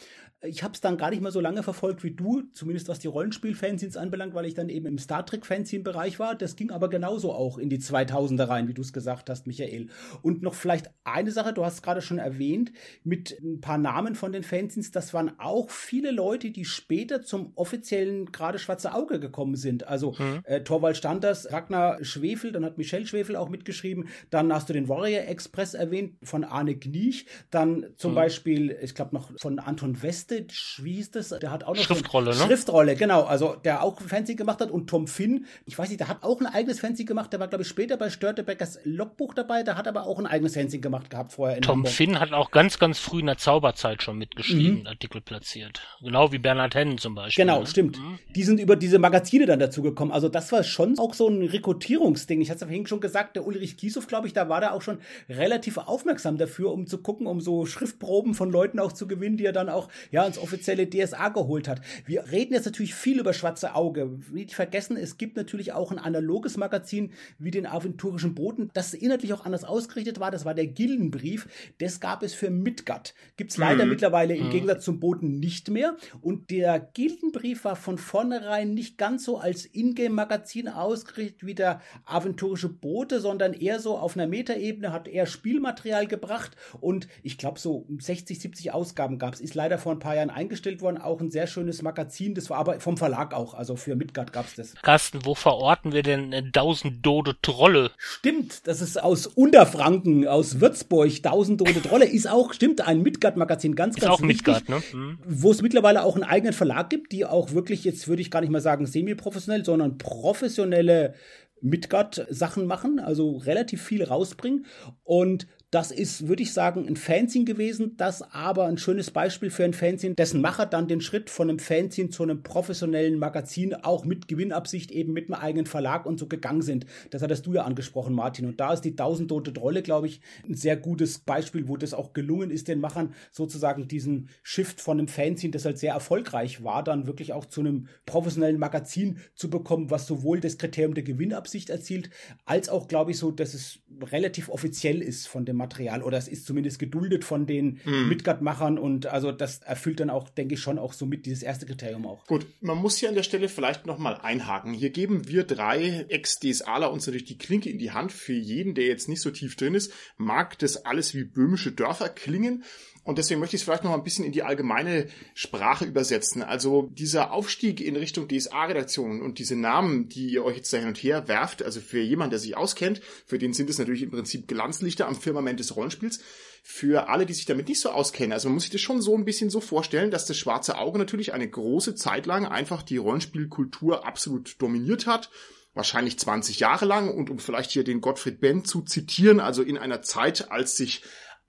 ich 0.45 0.61
habe 0.61 0.73
es 0.73 0.81
dann 0.81 0.97
gar 0.97 1.09
nicht 1.09 1.21
mehr 1.21 1.31
so 1.31 1.39
lange 1.39 1.63
verfolgt 1.63 2.03
wie 2.03 2.11
du, 2.11 2.43
zumindest 2.53 2.89
was 2.89 2.99
die 2.99 3.07
Rollenspiel-Fanzines 3.07 3.95
anbelangt, 3.95 4.33
weil 4.33 4.45
ich 4.45 4.53
dann 4.53 4.69
eben 4.69 4.85
im 4.85 4.97
Star 4.97 5.25
Trek-Fanzine-Bereich 5.25 6.19
war. 6.19 6.35
Das 6.35 6.55
ging 6.55 6.71
aber 6.71 6.89
genauso 6.89 7.31
auch 7.31 7.57
in 7.57 7.69
die 7.69 7.79
2000er 7.79 8.49
rein, 8.49 8.67
wie 8.67 8.73
du 8.73 8.81
es 8.81 8.91
gesagt 8.91 9.29
hast, 9.29 9.47
Michael. 9.47 9.87
Und 10.21 10.41
noch 10.41 10.53
vielleicht 10.53 10.89
eine 11.05 11.31
Sache, 11.31 11.53
du 11.53 11.63
hast 11.63 11.81
gerade 11.81 12.01
schon 12.01 12.17
erwähnt, 12.17 12.73
mit 13.03 13.39
ein 13.41 13.61
paar 13.61 13.77
Namen 13.77 14.15
von 14.15 14.33
den 14.33 14.43
Fanzines, 14.43 14.91
das 14.91 15.13
waren 15.13 15.39
auch 15.39 15.69
viele 15.69 16.11
Leute, 16.11 16.51
die 16.51 16.65
später 16.65 17.21
zum 17.21 17.53
offiziellen 17.55 18.31
gerade 18.31 18.59
Schwarze 18.59 18.93
Auge 18.93 19.19
gekommen 19.19 19.55
sind. 19.55 19.87
Also 19.87 20.13
mhm. 20.17 20.41
äh, 20.43 20.61
Torvald 20.61 20.97
Standers, 20.97 21.51
Ragnar 21.51 22.03
Schwefel, 22.03 22.51
dann 22.51 22.65
hat 22.65 22.77
Michelle 22.77 23.05
Schwefel 23.05 23.35
auch 23.35 23.49
mitgeschrieben, 23.49 24.09
dann 24.29 24.51
hast 24.51 24.67
du 24.67 24.73
den 24.73 24.89
Warrior 24.89 25.23
Express 25.27 25.73
erwähnt 25.73 26.15
von 26.23 26.43
Arne 26.43 26.75
Gniech, 26.75 27.27
dann 27.49 27.87
zum 27.95 28.11
mhm. 28.11 28.15
Beispiel, 28.15 28.77
ich 28.81 28.93
glaube 28.93 29.15
noch 29.15 29.31
von 29.39 29.59
Anton 29.59 30.01
Weste, 30.01 30.32
Wie 30.77 30.93
hieß 30.93 31.11
das? 31.11 31.29
Der 31.29 31.51
hat 31.51 31.63
auch 31.63 31.75
noch 31.75 31.83
Schriftrolle, 31.83 32.31
ne? 32.31 32.35
Schriftrolle, 32.35 32.95
genau. 32.95 33.23
Also 33.23 33.55
der 33.55 33.83
auch 33.83 34.01
Fancy 34.01 34.35
gemacht 34.35 34.61
hat 34.61 34.71
und 34.71 34.87
Tom 34.87 35.07
Finn, 35.07 35.45
ich 35.65 35.77
weiß 35.77 35.89
nicht, 35.89 35.99
der 35.99 36.07
hat 36.07 36.23
auch 36.23 36.39
ein 36.41 36.47
eigenes 36.47 36.79
Fancy 36.79 37.05
gemacht. 37.05 37.31
Der 37.33 37.39
war 37.39 37.47
glaube 37.47 37.63
ich 37.63 37.67
später 37.67 37.97
bei 37.97 38.09
Störtebeckers 38.09 38.79
Logbuch 38.83 39.33
dabei. 39.33 39.63
Der 39.63 39.77
hat 39.77 39.87
aber 39.87 40.05
auch 40.05 40.19
ein 40.19 40.25
eigenes 40.25 40.55
Fancy 40.55 40.79
gemacht 40.79 41.09
gehabt 41.09 41.33
vorher. 41.33 41.61
Tom 41.61 41.77
Hamburg. 41.77 41.93
Finn 41.93 42.19
hat 42.19 42.33
auch 42.33 42.51
ganz 42.51 42.79
ganz 42.79 42.99
früh 42.99 43.19
in 43.19 43.27
der 43.27 43.37
Zauberzeit 43.37 44.03
schon 44.03 44.17
mitgeschrieben, 44.17 44.81
mhm. 44.81 44.87
Artikel 44.87 45.21
platziert. 45.21 45.81
Genau 46.01 46.31
wie 46.31 46.39
Bernhard 46.39 46.75
Hennen 46.75 46.97
zum 46.97 47.15
Beispiel. 47.15 47.45
Genau, 47.45 47.61
ne? 47.61 47.67
stimmt. 47.67 47.97
Mhm. 47.97 48.19
Die 48.35 48.43
sind 48.43 48.59
über 48.59 48.75
diese 48.75 48.99
Magazine 48.99 49.45
dann 49.45 49.59
dazu 49.59 49.81
gekommen. 49.81 50.11
Also 50.11 50.29
das 50.29 50.51
war 50.51 50.63
schon 50.63 50.99
auch 50.99 51.13
so 51.13 51.27
ein 51.27 51.43
Rekrutierungsding. 51.43 52.41
Ich 52.41 52.49
hatte 52.49 52.65
es 52.65 52.73
vorhin 52.73 52.87
schon 52.87 52.99
gesagt, 52.99 53.35
der 53.35 53.45
Ulrich 53.45 53.77
Kiesow, 53.77 54.05
glaube 54.07 54.27
ich, 54.27 54.33
da 54.33 54.49
war 54.49 54.61
da 54.61 54.71
auch 54.71 54.81
schon 54.81 54.97
relativ 55.29 55.77
aufmerksam 55.77 56.37
dafür, 56.37 56.71
um 56.71 56.87
zu 56.87 56.97
gucken, 56.97 57.27
um 57.27 57.39
so 57.39 57.65
Schriftproben 57.65 58.33
von 58.33 58.51
Leuten 58.51 58.79
auch 58.79 58.91
zu 58.91 59.07
gewinnen, 59.07 59.37
die 59.37 59.45
er 59.45 59.53
dann 59.53 59.69
auch 59.69 59.89
ja 60.11 60.22
ins 60.27 60.37
offizielle 60.37 60.89
DSA 60.89 61.29
geholt 61.29 61.67
hat. 61.67 61.81
Wir 62.05 62.31
reden 62.31 62.53
jetzt 62.53 62.65
natürlich 62.65 62.95
viel 62.95 63.19
über 63.19 63.33
Schwarze 63.33 63.75
Auge. 63.75 64.19
Nicht 64.31 64.53
vergessen, 64.53 64.97
es 64.97 65.17
gibt 65.17 65.37
natürlich 65.37 65.73
auch 65.73 65.91
ein 65.91 65.99
analoges 65.99 66.57
Magazin 66.57 67.11
wie 67.39 67.51
den 67.51 67.65
Aventurischen 67.65 68.35
Boten, 68.35 68.69
das 68.73 68.93
inhaltlich 68.93 69.33
auch 69.33 69.45
anders 69.45 69.63
ausgerichtet 69.63 70.19
war. 70.19 70.31
Das 70.31 70.45
war 70.45 70.53
der 70.53 70.67
Gildenbrief. 70.67 71.47
Das 71.79 71.99
gab 71.99 72.23
es 72.23 72.33
für 72.33 72.49
Midgard. 72.49 73.13
Gibt 73.37 73.51
es 73.51 73.57
leider 73.57 73.85
mhm. 73.85 73.91
mittlerweile 73.91 74.35
im 74.35 74.47
mhm. 74.47 74.51
Gegensatz 74.51 74.85
zum 74.85 74.99
Boten 74.99 75.39
nicht 75.39 75.69
mehr. 75.69 75.95
Und 76.21 76.49
der 76.49 76.79
Gildenbrief 76.79 77.65
war 77.65 77.75
von 77.75 77.97
vornherein 77.97 78.73
nicht 78.73 78.97
ganz 78.97 79.25
so 79.25 79.37
als 79.37 79.65
Ingame-Magazin 79.65 80.67
ausgerichtet 80.67 81.45
wie 81.45 81.55
der 81.55 81.81
Aventurische 82.05 82.69
Bote, 82.69 83.19
sondern 83.19 83.53
eher 83.53 83.79
so 83.79 83.97
auf 83.97 84.15
einer 84.15 84.27
Metaebene, 84.27 84.91
hat 84.91 85.07
eher 85.07 85.25
Spielmaterial 85.25 86.07
gebracht. 86.07 86.55
Und 86.79 87.07
ich 87.21 87.37
glaube, 87.37 87.59
so 87.59 87.85
60, 87.99 88.39
70 88.39 88.73
Ausgaben 88.73 89.19
gab 89.19 89.33
es. 89.33 89.41
Ist 89.41 89.55
leider 89.55 89.77
vor 89.77 89.91
ein 89.91 89.99
paar 89.99 90.12
Jahren 90.15 90.29
eingestellt 90.29 90.81
worden. 90.81 90.97
Auch 90.97 91.21
ein 91.21 91.31
sehr 91.31 91.47
schönes 91.47 91.81
Magazin. 91.81 92.35
Das 92.35 92.49
war 92.49 92.57
aber 92.57 92.79
vom 92.79 92.97
Verlag 92.97 93.33
auch. 93.33 93.53
Also 93.53 93.75
für 93.75 93.95
Midgard 93.95 94.33
gab 94.33 94.45
es 94.47 94.55
das. 94.55 94.73
Carsten, 94.81 95.25
wo 95.25 95.35
verorten 95.35 95.91
wir 95.91 96.03
denn 96.03 96.33
1000 96.33 97.05
Dode 97.05 97.35
Trolle? 97.41 97.91
Stimmt, 97.97 98.67
das 98.67 98.81
ist 98.81 99.01
aus 99.01 99.27
Unterfranken, 99.27 100.27
aus 100.27 100.59
Würzburg. 100.59 101.09
1000 101.09 101.61
Dode 101.61 101.81
Trolle 101.81 102.05
ist 102.05 102.29
auch, 102.29 102.53
stimmt, 102.53 102.81
ein 102.81 103.01
Midgard-Magazin. 103.01 103.75
Ganz, 103.75 103.95
ist 103.95 104.01
ganz 104.01 104.13
auch 104.13 104.21
wichtig, 104.21 104.47
Midgard, 104.47 104.69
ne? 104.69 104.81
Mhm. 104.93 105.19
Wo 105.25 105.51
es 105.51 105.61
mittlerweile 105.61 106.03
auch 106.03 106.15
einen 106.15 106.23
eigenen 106.23 106.53
Verlag 106.53 106.89
gibt, 106.89 107.11
die 107.11 107.25
auch 107.25 107.51
wirklich, 107.51 107.83
jetzt 107.83 108.07
würde 108.07 108.21
ich 108.21 108.31
gar 108.31 108.41
nicht 108.41 108.51
mal 108.51 108.61
sagen 108.61 108.85
semi-professionell, 108.85 109.65
sondern 109.65 109.97
professionelle 109.97 111.13
Midgard-Sachen 111.61 112.65
machen, 112.65 112.99
also 112.99 113.37
relativ 113.37 113.81
viel 113.81 114.03
rausbringen. 114.03 114.65
Und 115.03 115.47
das 115.73 115.89
ist, 115.89 116.27
würde 116.27 116.43
ich 116.43 116.53
sagen, 116.53 116.87
ein 116.87 116.95
Fanzine 116.95 117.45
gewesen, 117.45 117.97
das 117.97 118.21
aber 118.31 118.65
ein 118.65 118.77
schönes 118.77 119.09
Beispiel 119.09 119.49
für 119.49 119.63
ein 119.63 119.73
Fanzine, 119.73 120.13
dessen 120.13 120.39
Macher 120.39 120.67
dann 120.67 120.87
den 120.87 121.01
Schritt 121.01 121.31
von 121.31 121.49
einem 121.49 121.57
Fanzine 121.57 122.09
zu 122.09 122.21
einem 122.21 122.43
professionellen 122.43 123.17
Magazin 123.17 123.73
auch 123.73 124.05
mit 124.05 124.27
Gewinnabsicht 124.27 124.91
eben 124.91 125.13
mit 125.13 125.33
einem 125.33 125.41
eigenen 125.41 125.65
Verlag 125.65 126.05
und 126.05 126.19
so 126.19 126.27
gegangen 126.27 126.61
sind. 126.61 126.85
Das 127.09 127.23
hattest 127.23 127.47
du 127.47 127.53
ja 127.53 127.63
angesprochen, 127.63 128.13
Martin. 128.13 128.45
Und 128.45 128.59
da 128.59 128.71
ist 128.71 128.81
die 128.81 128.95
tausendtote 128.95 129.51
Trolle, 129.51 129.81
glaube 129.81 130.05
ich, 130.05 130.21
ein 130.47 130.53
sehr 130.53 130.77
gutes 130.77 131.17
Beispiel, 131.17 131.67
wo 131.67 131.75
das 131.75 131.95
auch 131.95 132.13
gelungen 132.13 132.51
ist, 132.51 132.67
den 132.67 132.79
Machern 132.79 133.15
sozusagen 133.31 133.87
diesen 133.87 134.29
Shift 134.43 134.79
von 134.79 134.99
einem 134.99 135.07
Fanzine, 135.07 135.51
das 135.51 135.65
halt 135.65 135.79
sehr 135.79 135.93
erfolgreich 135.93 136.63
war, 136.63 136.83
dann 136.83 137.07
wirklich 137.07 137.33
auch 137.33 137.45
zu 137.45 137.61
einem 137.61 137.87
professionellen 138.05 138.59
Magazin 138.59 139.17
zu 139.33 139.49
bekommen, 139.49 139.89
was 139.89 140.05
sowohl 140.05 140.39
das 140.39 140.59
Kriterium 140.59 140.93
der 140.93 141.03
Gewinnabsicht 141.03 141.71
erzielt, 141.71 142.11
als 142.45 142.69
auch, 142.69 142.87
glaube 142.87 143.09
ich, 143.09 143.17
so, 143.17 143.31
dass 143.31 143.55
es 143.55 143.79
relativ 144.03 144.49
offiziell 144.49 145.01
ist 145.01 145.27
von 145.27 145.45
dem 145.45 145.62
Material 145.63 146.03
oder 146.03 146.17
es 146.17 146.27
ist 146.27 146.45
zumindest 146.45 146.79
geduldet 146.79 147.23
von 147.23 147.45
den 147.45 147.79
mhm. 147.85 148.09
Midgard-Machern 148.09 148.77
und 148.77 149.05
also 149.05 149.31
das 149.31 149.59
erfüllt 149.59 149.99
dann 149.99 150.09
auch, 150.09 150.29
denke 150.29 150.55
ich, 150.55 150.61
schon 150.61 150.77
auch 150.77 150.93
somit 150.93 151.25
dieses 151.25 151.43
erste 151.43 151.65
Kriterium 151.65 152.05
auch. 152.05 152.25
Gut, 152.27 152.45
man 152.61 152.77
muss 152.77 152.97
hier 152.97 153.09
an 153.09 153.15
der 153.15 153.23
Stelle 153.23 153.49
vielleicht 153.49 153.85
nochmal 153.85 154.19
einhaken. 154.21 154.73
Hier 154.73 154.89
geben 154.89 155.27
wir 155.27 155.43
drei 155.43 156.05
Ex-DSAler 156.09 156.91
uns 156.91 157.07
natürlich 157.07 157.25
die 157.25 157.37
Klinke 157.37 157.69
in 157.69 157.79
die 157.79 157.91
Hand. 157.91 158.11
Für 158.11 158.33
jeden, 158.33 158.75
der 158.75 158.85
jetzt 158.85 159.07
nicht 159.07 159.21
so 159.21 159.31
tief 159.31 159.55
drin 159.55 159.75
ist, 159.75 159.91
mag 160.17 160.59
das 160.59 160.85
alles 160.85 161.13
wie 161.15 161.23
böhmische 161.23 161.71
Dörfer 161.71 162.09
klingen. 162.09 162.63
Und 163.03 163.17
deswegen 163.17 163.41
möchte 163.41 163.57
ich 163.57 163.61
es 163.61 163.65
vielleicht 163.65 163.83
noch 163.83 163.93
ein 163.93 164.03
bisschen 164.03 164.23
in 164.23 164.31
die 164.31 164.43
allgemeine 164.43 165.07
Sprache 165.33 165.83
übersetzen. 165.83 166.41
Also 166.41 166.89
dieser 166.93 167.31
Aufstieg 167.31 167.81
in 167.81 167.97
Richtung 167.97 168.29
DSA-Redaktionen 168.29 169.21
und 169.21 169.39
diese 169.39 169.57
Namen, 169.57 170.07
die 170.07 170.29
ihr 170.29 170.45
euch 170.45 170.55
jetzt 170.55 170.71
da 170.71 170.77
hin 170.77 170.87
und 170.87 170.97
her 170.97 171.27
werft, 171.27 171.63
also 171.63 171.81
für 171.81 171.99
jemanden, 171.99 172.31
der 172.31 172.39
sich 172.39 172.55
auskennt, 172.55 173.01
für 173.25 173.37
den 173.37 173.53
sind 173.53 173.69
es 173.69 173.77
natürlich 173.77 174.03
im 174.03 174.11
Prinzip 174.11 174.47
Glanzlichter 174.47 175.07
am 175.07 175.15
Firmament 175.15 175.59
des 175.59 175.75
Rollenspiels. 175.75 176.21
Für 176.65 177.09
alle, 177.09 177.25
die 177.25 177.33
sich 177.33 177.45
damit 177.45 177.67
nicht 177.67 177.81
so 177.81 177.89
auskennen, 177.89 178.31
also 178.31 178.47
man 178.47 178.53
muss 178.53 178.63
sich 178.63 178.71
das 178.71 178.79
schon 178.79 179.01
so 179.01 179.17
ein 179.17 179.25
bisschen 179.25 179.49
so 179.49 179.59
vorstellen, 179.59 180.11
dass 180.11 180.25
das 180.25 180.37
schwarze 180.37 180.77
Auge 180.77 180.97
natürlich 180.97 181.33
eine 181.33 181.49
große 181.49 181.95
Zeit 181.95 182.25
lang 182.25 182.45
einfach 182.45 182.83
die 182.83 182.95
Rollenspielkultur 182.95 184.07
absolut 184.07 184.55
dominiert 184.61 185.07
hat 185.07 185.29
wahrscheinlich 185.73 186.19
20 186.19 186.59
Jahre 186.59 186.85
lang 186.85 187.09
und 187.09 187.29
um 187.29 187.39
vielleicht 187.39 187.71
hier 187.71 187.83
den 187.83 188.01
Gottfried 188.01 188.39
Benn 188.39 188.63
zu 188.63 188.81
zitieren, 188.81 189.39
also 189.39 189.63
in 189.63 189.77
einer 189.77 190.01
Zeit, 190.01 190.51
als 190.51 190.77
sich 190.77 191.01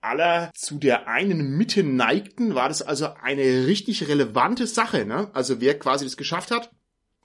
aller 0.05 0.51
zu 0.55 0.77
der 0.77 1.07
einen 1.07 1.57
Mitte 1.57 1.83
neigten, 1.83 2.55
war 2.55 2.69
das 2.69 2.81
also 2.81 3.09
eine 3.21 3.67
richtig 3.67 4.07
relevante 4.07 4.67
Sache. 4.67 5.05
Ne? 5.05 5.29
Also 5.33 5.59
wer 5.61 5.77
quasi 5.77 6.05
das 6.05 6.17
geschafft 6.17 6.51
hat, 6.51 6.71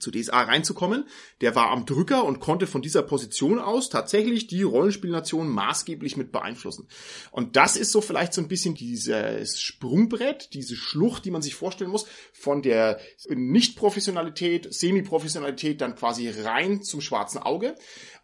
zu 0.01 0.11
DSA 0.11 0.41
reinzukommen, 0.41 1.05
der 1.39 1.55
war 1.55 1.69
am 1.69 1.85
Drücker 1.85 2.25
und 2.25 2.39
konnte 2.39 2.67
von 2.67 2.81
dieser 2.81 3.03
Position 3.03 3.59
aus 3.59 3.89
tatsächlich 3.89 4.47
die 4.47 4.63
Rollenspielnation 4.63 5.47
maßgeblich 5.47 6.17
mit 6.17 6.31
beeinflussen. 6.31 6.87
Und 7.31 7.55
das 7.55 7.77
ist 7.77 7.91
so 7.91 8.01
vielleicht 8.01 8.33
so 8.33 8.41
ein 8.41 8.47
bisschen 8.47 8.75
dieses 8.75 9.61
Sprungbrett, 9.61 10.53
diese 10.53 10.75
Schlucht, 10.75 11.23
die 11.25 11.31
man 11.31 11.41
sich 11.41 11.55
vorstellen 11.55 11.91
muss, 11.91 12.07
von 12.33 12.61
der 12.61 12.99
Nicht-Professionalität, 13.29 14.73
Semi-Professionalität 14.73 15.81
dann 15.81 15.95
quasi 15.95 16.29
rein 16.29 16.81
zum 16.81 17.01
schwarzen 17.01 17.37
Auge. 17.37 17.75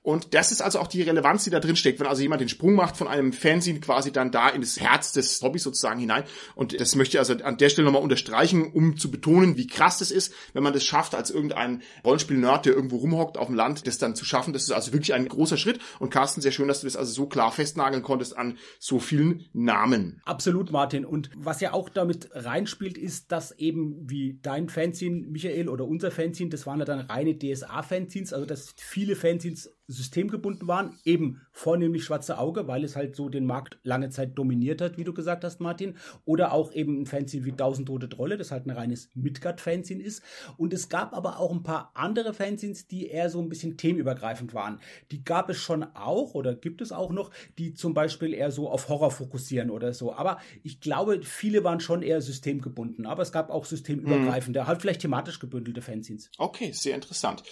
Und 0.07 0.33
das 0.33 0.53
ist 0.53 0.61
also 0.61 0.79
auch 0.79 0.87
die 0.87 1.01
Relevanz, 1.01 1.43
die 1.43 1.49
da 1.49 1.59
drin 1.59 1.75
steckt, 1.75 1.99
wenn 1.99 2.07
also 2.07 2.21
jemand 2.21 2.39
den 2.39 2.47
Sprung 2.47 2.75
macht 2.75 2.95
von 2.95 3.09
einem 3.09 3.33
Fernsehen 3.33 3.81
quasi 3.81 4.13
dann 4.13 4.31
da 4.31 4.47
in 4.47 4.61
das 4.61 4.79
Herz 4.79 5.11
des 5.11 5.41
Hobbys 5.41 5.63
sozusagen 5.63 5.99
hinein. 5.99 6.23
Und 6.55 6.79
das 6.79 6.95
möchte 6.95 7.17
ich 7.17 7.19
also 7.19 7.33
an 7.43 7.57
der 7.57 7.67
Stelle 7.67 7.87
nochmal 7.87 8.01
unterstreichen, 8.01 8.71
um 8.71 8.95
zu 8.95 9.11
betonen, 9.11 9.57
wie 9.57 9.67
krass 9.67 9.99
das 9.99 10.11
ist, 10.11 10.33
wenn 10.53 10.63
man 10.63 10.71
das 10.71 10.85
schafft, 10.85 11.13
als 11.13 11.29
irgendein 11.29 11.81
Rollenspiel-Nerd, 12.05 12.67
der 12.67 12.73
irgendwo 12.73 12.95
rumhockt 12.95 13.37
auf 13.37 13.47
dem 13.47 13.55
Land, 13.57 13.85
das 13.85 13.97
dann 13.97 14.15
zu 14.15 14.23
schaffen. 14.23 14.53
Das 14.53 14.63
ist 14.63 14.71
also 14.71 14.93
wirklich 14.93 15.13
ein 15.13 15.27
großer 15.27 15.57
Schritt. 15.57 15.81
Und 15.99 16.09
Carsten, 16.09 16.39
sehr 16.39 16.53
schön, 16.53 16.69
dass 16.69 16.79
du 16.79 16.87
das 16.87 16.95
also 16.95 17.11
so 17.11 17.25
klar 17.25 17.51
festnageln 17.51 18.01
konntest 18.01 18.37
an 18.37 18.57
so 18.79 18.99
vielen 18.99 19.49
Namen. 19.51 20.21
Absolut, 20.23 20.71
Martin. 20.71 21.03
Und 21.03 21.31
was 21.35 21.59
ja 21.59 21.73
auch 21.73 21.89
damit 21.89 22.29
reinspielt, 22.31 22.97
ist, 22.97 23.33
dass 23.33 23.51
eben 23.59 24.09
wie 24.09 24.39
dein 24.41 24.69
Fanzine, 24.69 25.27
Michael, 25.27 25.67
oder 25.67 25.83
unser 25.83 26.11
Fanzine, 26.11 26.49
das 26.49 26.65
waren 26.65 26.79
ja 26.79 26.85
dann 26.85 27.01
reine 27.01 27.33
DSA-Fanzines, 27.37 28.31
also 28.31 28.45
dass 28.45 28.73
viele 28.77 29.17
Fanzines 29.17 29.76
systemgebunden 29.87 30.67
waren, 30.67 30.97
eben 31.05 31.41
vornehmlich 31.51 32.03
Schwarze 32.03 32.37
Auge, 32.37 32.67
weil 32.67 32.83
es 32.83 32.95
halt 32.95 33.15
so 33.15 33.29
den 33.29 33.45
Markt 33.45 33.79
lange 33.83 34.09
Zeit 34.09 34.37
dominiert 34.37 34.81
hat, 34.81 34.97
wie 34.97 35.03
du 35.03 35.13
gesagt 35.13 35.43
hast, 35.43 35.61
Martin, 35.61 35.95
oder 36.25 36.51
auch 36.51 36.73
eben 36.73 37.01
ein 37.01 37.05
Fanzine 37.05 37.45
wie 37.45 37.53
Tausend 37.53 37.87
Tote 37.87 38.09
Trolle, 38.09 38.37
das 38.37 38.51
halt 38.51 38.65
ein 38.65 38.71
reines 38.71 39.09
Midgard-Fanzine 39.15 40.03
ist. 40.03 40.21
Und 40.57 40.73
es 40.73 40.89
gab 40.89 41.13
aber 41.13 41.39
auch 41.39 41.51
ein 41.51 41.63
paar 41.63 41.91
andere 41.93 42.33
Fanzines, 42.33 42.87
die 42.87 43.07
eher 43.07 43.29
so 43.29 43.41
ein 43.41 43.49
bisschen 43.49 43.77
themenübergreifend 43.77 44.53
waren. 44.53 44.79
Die 45.11 45.23
gab 45.23 45.49
es 45.49 45.57
schon 45.57 45.83
auch 45.95 46.33
oder 46.33 46.53
gibt 46.53 46.81
es 46.81 46.91
auch 46.91 47.11
noch, 47.11 47.31
die 47.57 47.73
zum 47.73 47.93
Beispiel 47.93 48.33
eher 48.33 48.51
so 48.51 48.69
auf 48.69 48.89
Horror 48.89 49.11
fokussieren 49.11 49.69
oder 49.69 49.93
so. 49.93 50.13
Aber 50.13 50.39
ich 50.63 50.81
glaube, 50.81 51.21
viele 51.23 51.63
waren 51.63 51.79
schon 51.79 52.01
eher 52.01 52.21
systemgebunden. 52.21 53.05
Aber 53.05 53.21
es 53.21 53.31
gab 53.31 53.49
auch 53.49 53.65
systemübergreifende, 53.65 54.61
mhm. 54.61 54.67
halt 54.67 54.81
vielleicht 54.81 55.01
thematisch 55.01 55.39
gebündelte 55.39 55.81
Fanzines. 55.81 56.29
Okay, 56.37 56.71
sehr 56.73 56.95
interessant. 56.95 57.43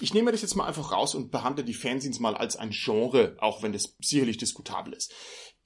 Ich 0.00 0.12
nehme 0.12 0.32
das 0.32 0.42
jetzt 0.42 0.56
mal 0.56 0.66
einfach 0.66 0.92
raus 0.92 1.14
und 1.14 1.30
behandle 1.30 1.64
die 1.64 1.74
Fanzines 1.74 2.18
mal 2.20 2.36
als 2.36 2.56
ein 2.56 2.70
Genre, 2.70 3.36
auch 3.38 3.62
wenn 3.62 3.72
das 3.72 3.96
sicherlich 4.00 4.38
diskutabel 4.38 4.92
ist. 4.92 5.12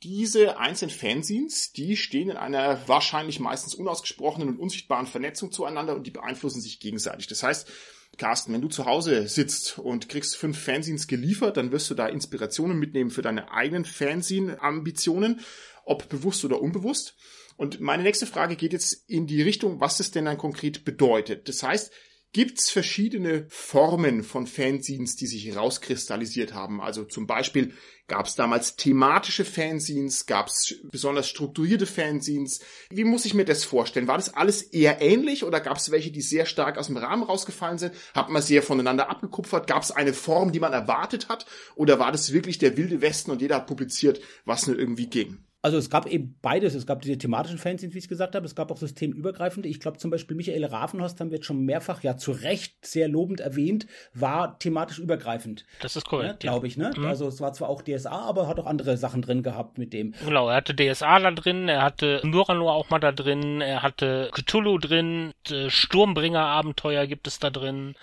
Diese 0.03 0.59
einzelnen 0.59 0.95
Fanzines, 0.95 1.73
die 1.73 1.97
stehen 1.97 2.31
in 2.31 2.37
einer 2.37 2.87
wahrscheinlich 2.87 3.41
meistens 3.41 3.75
unausgesprochenen 3.75 4.49
und 4.49 4.61
unsichtbaren 4.61 5.07
Vernetzung 5.07 5.51
zueinander 5.51 5.97
und 5.97 6.07
die 6.07 6.13
beeinflussen 6.13 6.61
sich 6.61 6.79
gegenseitig. 6.79 7.27
Das 7.27 7.43
heißt, 7.43 7.69
Carsten, 8.17 8.53
wenn 8.53 8.61
du 8.63 8.69
zu 8.69 8.87
Hause 8.87 9.27
sitzt 9.29 9.79
und 9.79 10.09
kriegst 10.09 10.37
fünf 10.37 10.59
Fanzines 10.59 11.09
geliefert, 11.09 11.57
dann 11.57 11.73
wirst 11.73 11.91
du 11.91 11.95
da 11.95 12.07
Inspirationen 12.07 12.79
mitnehmen 12.79 13.11
für 13.11 13.23
deine 13.23 13.51
eigenen 13.51 13.85
Fanzine-Ambitionen, 13.85 15.41
ob 15.85 16.09
bewusst 16.09 16.45
oder 16.45 16.61
unbewusst. 16.61 17.17
Und 17.57 17.81
meine 17.81 18.05
nächste 18.05 18.27
Frage 18.27 18.55
geht 18.55 18.73
jetzt 18.73 19.09
in 19.09 19.27
die 19.27 19.43
Richtung, 19.43 19.81
was 19.81 19.99
es 19.99 20.13
denn 20.13 20.27
dann 20.27 20.39
konkret 20.39 20.85
bedeutet. 20.85 21.49
Das 21.49 21.63
heißt, 21.63 21.93
gibt's 22.33 22.71
verschiedene 22.71 23.47
Formen 23.49 24.23
von 24.23 24.47
Fanzines, 24.47 25.17
die 25.17 25.27
sich 25.27 25.47
herauskristallisiert 25.47 26.53
haben. 26.53 26.81
Also 26.81 27.05
zum 27.05 27.27
Beispiel 27.27 27.73
gab 28.07 28.27
es 28.27 28.35
damals 28.35 28.77
thematische 28.77 29.45
Fanzines, 29.45 30.27
gab 30.27 30.49
es 30.49 30.77
besonders 30.91 31.29
strukturierte 31.29 31.87
Fanzines. 31.87 32.61
Wie 32.91 33.05
muss 33.05 33.25
ich 33.25 33.35
mir 33.35 33.45
das 33.45 33.65
vorstellen? 33.65 34.09
War 34.09 34.19
das 34.19 34.35
alles 34.35 34.63
eher 34.63 35.01
ähnlich 35.01 35.45
oder 35.45 35.61
gab 35.61 35.79
es 35.79 35.91
welche, 35.91 36.11
die 36.11 36.23
sehr 36.23 36.47
stark 36.47 36.79
aus 36.79 36.87
dem 36.87 36.97
Rahmen 36.97 37.23
rausgefallen 37.23 37.79
sind? 37.79 37.95
Hat 38.15 38.29
man 38.29 38.43
sehr 38.43 38.63
voneinander 38.63 39.11
abgekupfert? 39.11 39.67
Gab 39.67 39.83
es 39.83 39.91
eine 39.91 40.13
Form, 40.13 40.53
die 40.53 40.61
man 40.61 40.73
erwartet 40.73 41.29
hat? 41.29 41.47
Oder 41.77 41.99
war 41.99 42.13
das 42.13 42.33
wirklich 42.33 42.59
der 42.59 42.77
wilde 42.77 43.01
Westen 43.01 43.31
und 43.31 43.41
jeder 43.41 43.57
hat 43.57 43.67
publiziert, 43.67 44.21
was 44.45 44.67
nur 44.67 44.79
irgendwie 44.79 45.07
ging? 45.07 45.48
Also 45.61 45.77
es 45.77 45.91
gab 45.91 46.07
eben 46.07 46.39
beides. 46.41 46.75
Es 46.75 46.87
gab 46.87 47.03
diese 47.03 47.19
thematischen 47.19 47.59
Fanzines, 47.59 47.95
wie 47.95 47.99
ich 47.99 48.09
gesagt 48.09 48.37
habe. 48.37 48.47
Es 48.47 48.55
gab 48.55 48.71
auch 48.71 48.77
systemübergreifende. 48.77 49.69
Ich 49.69 49.81
glaube 49.81 49.99
zum 49.99 50.11
Beispiel 50.11 50.37
Michael 50.37 50.65
Ravenhorst 50.65 51.19
haben 51.21 51.31
wir 51.31 51.39
jetzt 51.39 51.47
schon 51.47 51.65
mehrfach, 51.65 52.03
ja 52.03 52.17
zu 52.17 52.31
Recht 52.31 52.87
sehr 52.87 53.09
lobend 53.09 53.41
erwähnt, 53.41 53.87
war 54.15 54.59
thematisch 54.61 55.01
übergreifend. 55.01 55.65
Das 55.81 55.97
ist 55.97 56.07
korrekt. 56.07 56.45
Ne, 56.45 56.51
Glaube 56.51 56.69
ich, 56.69 56.77
ne? 56.77 56.93
Mhm. 56.97 57.07
Also 57.07 57.27
es 57.27 57.41
war 57.41 57.53
zwar 57.53 57.69
auch 57.71 57.83
DSA, 57.83 58.11
aber 58.11 58.47
hat 58.47 58.61
auch 58.61 58.67
andere 58.67 58.97
Sachen 58.97 59.21
drin 59.21 59.43
gehabt 59.43 59.79
mit 59.79 59.93
dem. 59.93 60.15
Genau, 60.25 60.49
er 60.49 60.57
hatte 60.57 60.77
DSA 60.77 61.19
da 61.19 61.31
drin, 61.33 61.69
er 61.69 61.83
hatte 61.83 62.21
Muranor 62.23 62.73
auch 62.73 62.91
mal 62.91 63.01
da 63.01 63.11
drin, 63.11 63.61
er 63.61 63.83
hatte 63.83 64.31
Cthulhu 64.33 64.79
drin, 64.79 65.33
Sturmbringer-Abenteuer 65.47 67.07
gibt 67.07 67.27
es 67.27 67.41
da 67.41 67.51
drin. 67.51 67.97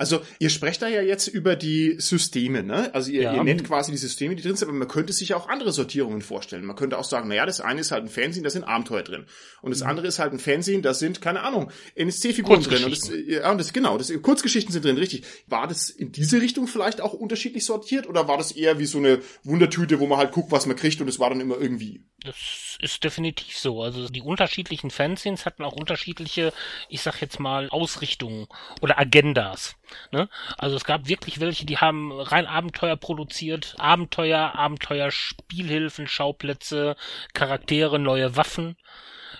Also 0.00 0.22
ihr 0.38 0.48
sprecht 0.48 0.80
da 0.80 0.88
ja 0.88 1.02
jetzt 1.02 1.28
über 1.28 1.56
die 1.56 1.96
Systeme, 1.98 2.62
ne? 2.62 2.88
Also 2.94 3.10
ihr, 3.10 3.20
ja. 3.20 3.34
ihr 3.34 3.44
nennt 3.44 3.64
quasi 3.64 3.90
die 3.90 3.98
Systeme, 3.98 4.34
die 4.34 4.42
drin 4.42 4.56
sind, 4.56 4.66
aber 4.66 4.78
man 4.78 4.88
könnte 4.88 5.12
sich 5.12 5.28
ja 5.28 5.36
auch 5.36 5.46
andere 5.50 5.72
Sortierungen 5.72 6.22
vorstellen. 6.22 6.64
Man 6.64 6.74
könnte 6.74 6.96
auch 6.96 7.04
sagen, 7.04 7.28
naja, 7.28 7.44
das 7.44 7.60
eine 7.60 7.82
ist 7.82 7.90
halt 7.90 8.04
ein 8.04 8.08
Fernsehen, 8.08 8.42
da 8.42 8.48
sind 8.48 8.64
Abenteuer 8.64 9.02
drin. 9.02 9.26
Und 9.60 9.72
das 9.72 9.82
mhm. 9.82 9.90
andere 9.90 10.06
ist 10.06 10.18
halt 10.18 10.32
ein 10.32 10.38
Fernsehen, 10.38 10.80
da 10.80 10.94
sind, 10.94 11.20
keine 11.20 11.42
Ahnung, 11.42 11.70
NSC-Figuren 11.96 12.62
drin. 12.62 12.84
Und 12.84 12.92
das, 12.92 13.10
ja, 13.26 13.50
und 13.50 13.58
das, 13.58 13.74
genau, 13.74 13.98
das, 13.98 14.10
Kurzgeschichten 14.22 14.72
sind 14.72 14.86
drin, 14.86 14.96
richtig. 14.96 15.24
War 15.48 15.68
das 15.68 15.90
in 15.90 16.12
diese 16.12 16.40
Richtung 16.40 16.66
vielleicht 16.66 17.02
auch 17.02 17.12
unterschiedlich 17.12 17.66
sortiert 17.66 18.08
oder 18.08 18.26
war 18.26 18.38
das 18.38 18.52
eher 18.52 18.78
wie 18.78 18.86
so 18.86 18.96
eine 18.96 19.20
Wundertüte, 19.44 20.00
wo 20.00 20.06
man 20.06 20.16
halt 20.16 20.32
guckt, 20.32 20.50
was 20.50 20.64
man 20.64 20.76
kriegt 20.76 21.02
und 21.02 21.08
es 21.08 21.18
war 21.18 21.28
dann 21.28 21.42
immer 21.42 21.60
irgendwie? 21.60 22.06
Das 22.24 22.69
ist 22.82 23.04
definitiv 23.04 23.58
so. 23.58 23.82
Also 23.82 24.08
die 24.08 24.22
unterschiedlichen 24.22 24.90
Fanzines 24.90 25.46
hatten 25.46 25.64
auch 25.64 25.72
unterschiedliche, 25.72 26.52
ich 26.88 27.02
sag 27.02 27.20
jetzt 27.20 27.40
mal, 27.40 27.68
Ausrichtungen 27.70 28.46
oder 28.80 28.98
Agendas. 28.98 29.76
Ne? 30.12 30.28
Also 30.58 30.76
es 30.76 30.84
gab 30.84 31.08
wirklich 31.08 31.40
welche, 31.40 31.66
die 31.66 31.78
haben 31.78 32.12
rein 32.12 32.46
Abenteuer 32.46 32.96
produziert, 32.96 33.74
Abenteuer, 33.78 34.54
Abenteuer, 34.54 35.10
Spielhilfen, 35.10 36.06
Schauplätze, 36.06 36.96
Charaktere, 37.34 37.98
neue 37.98 38.36
Waffen. 38.36 38.76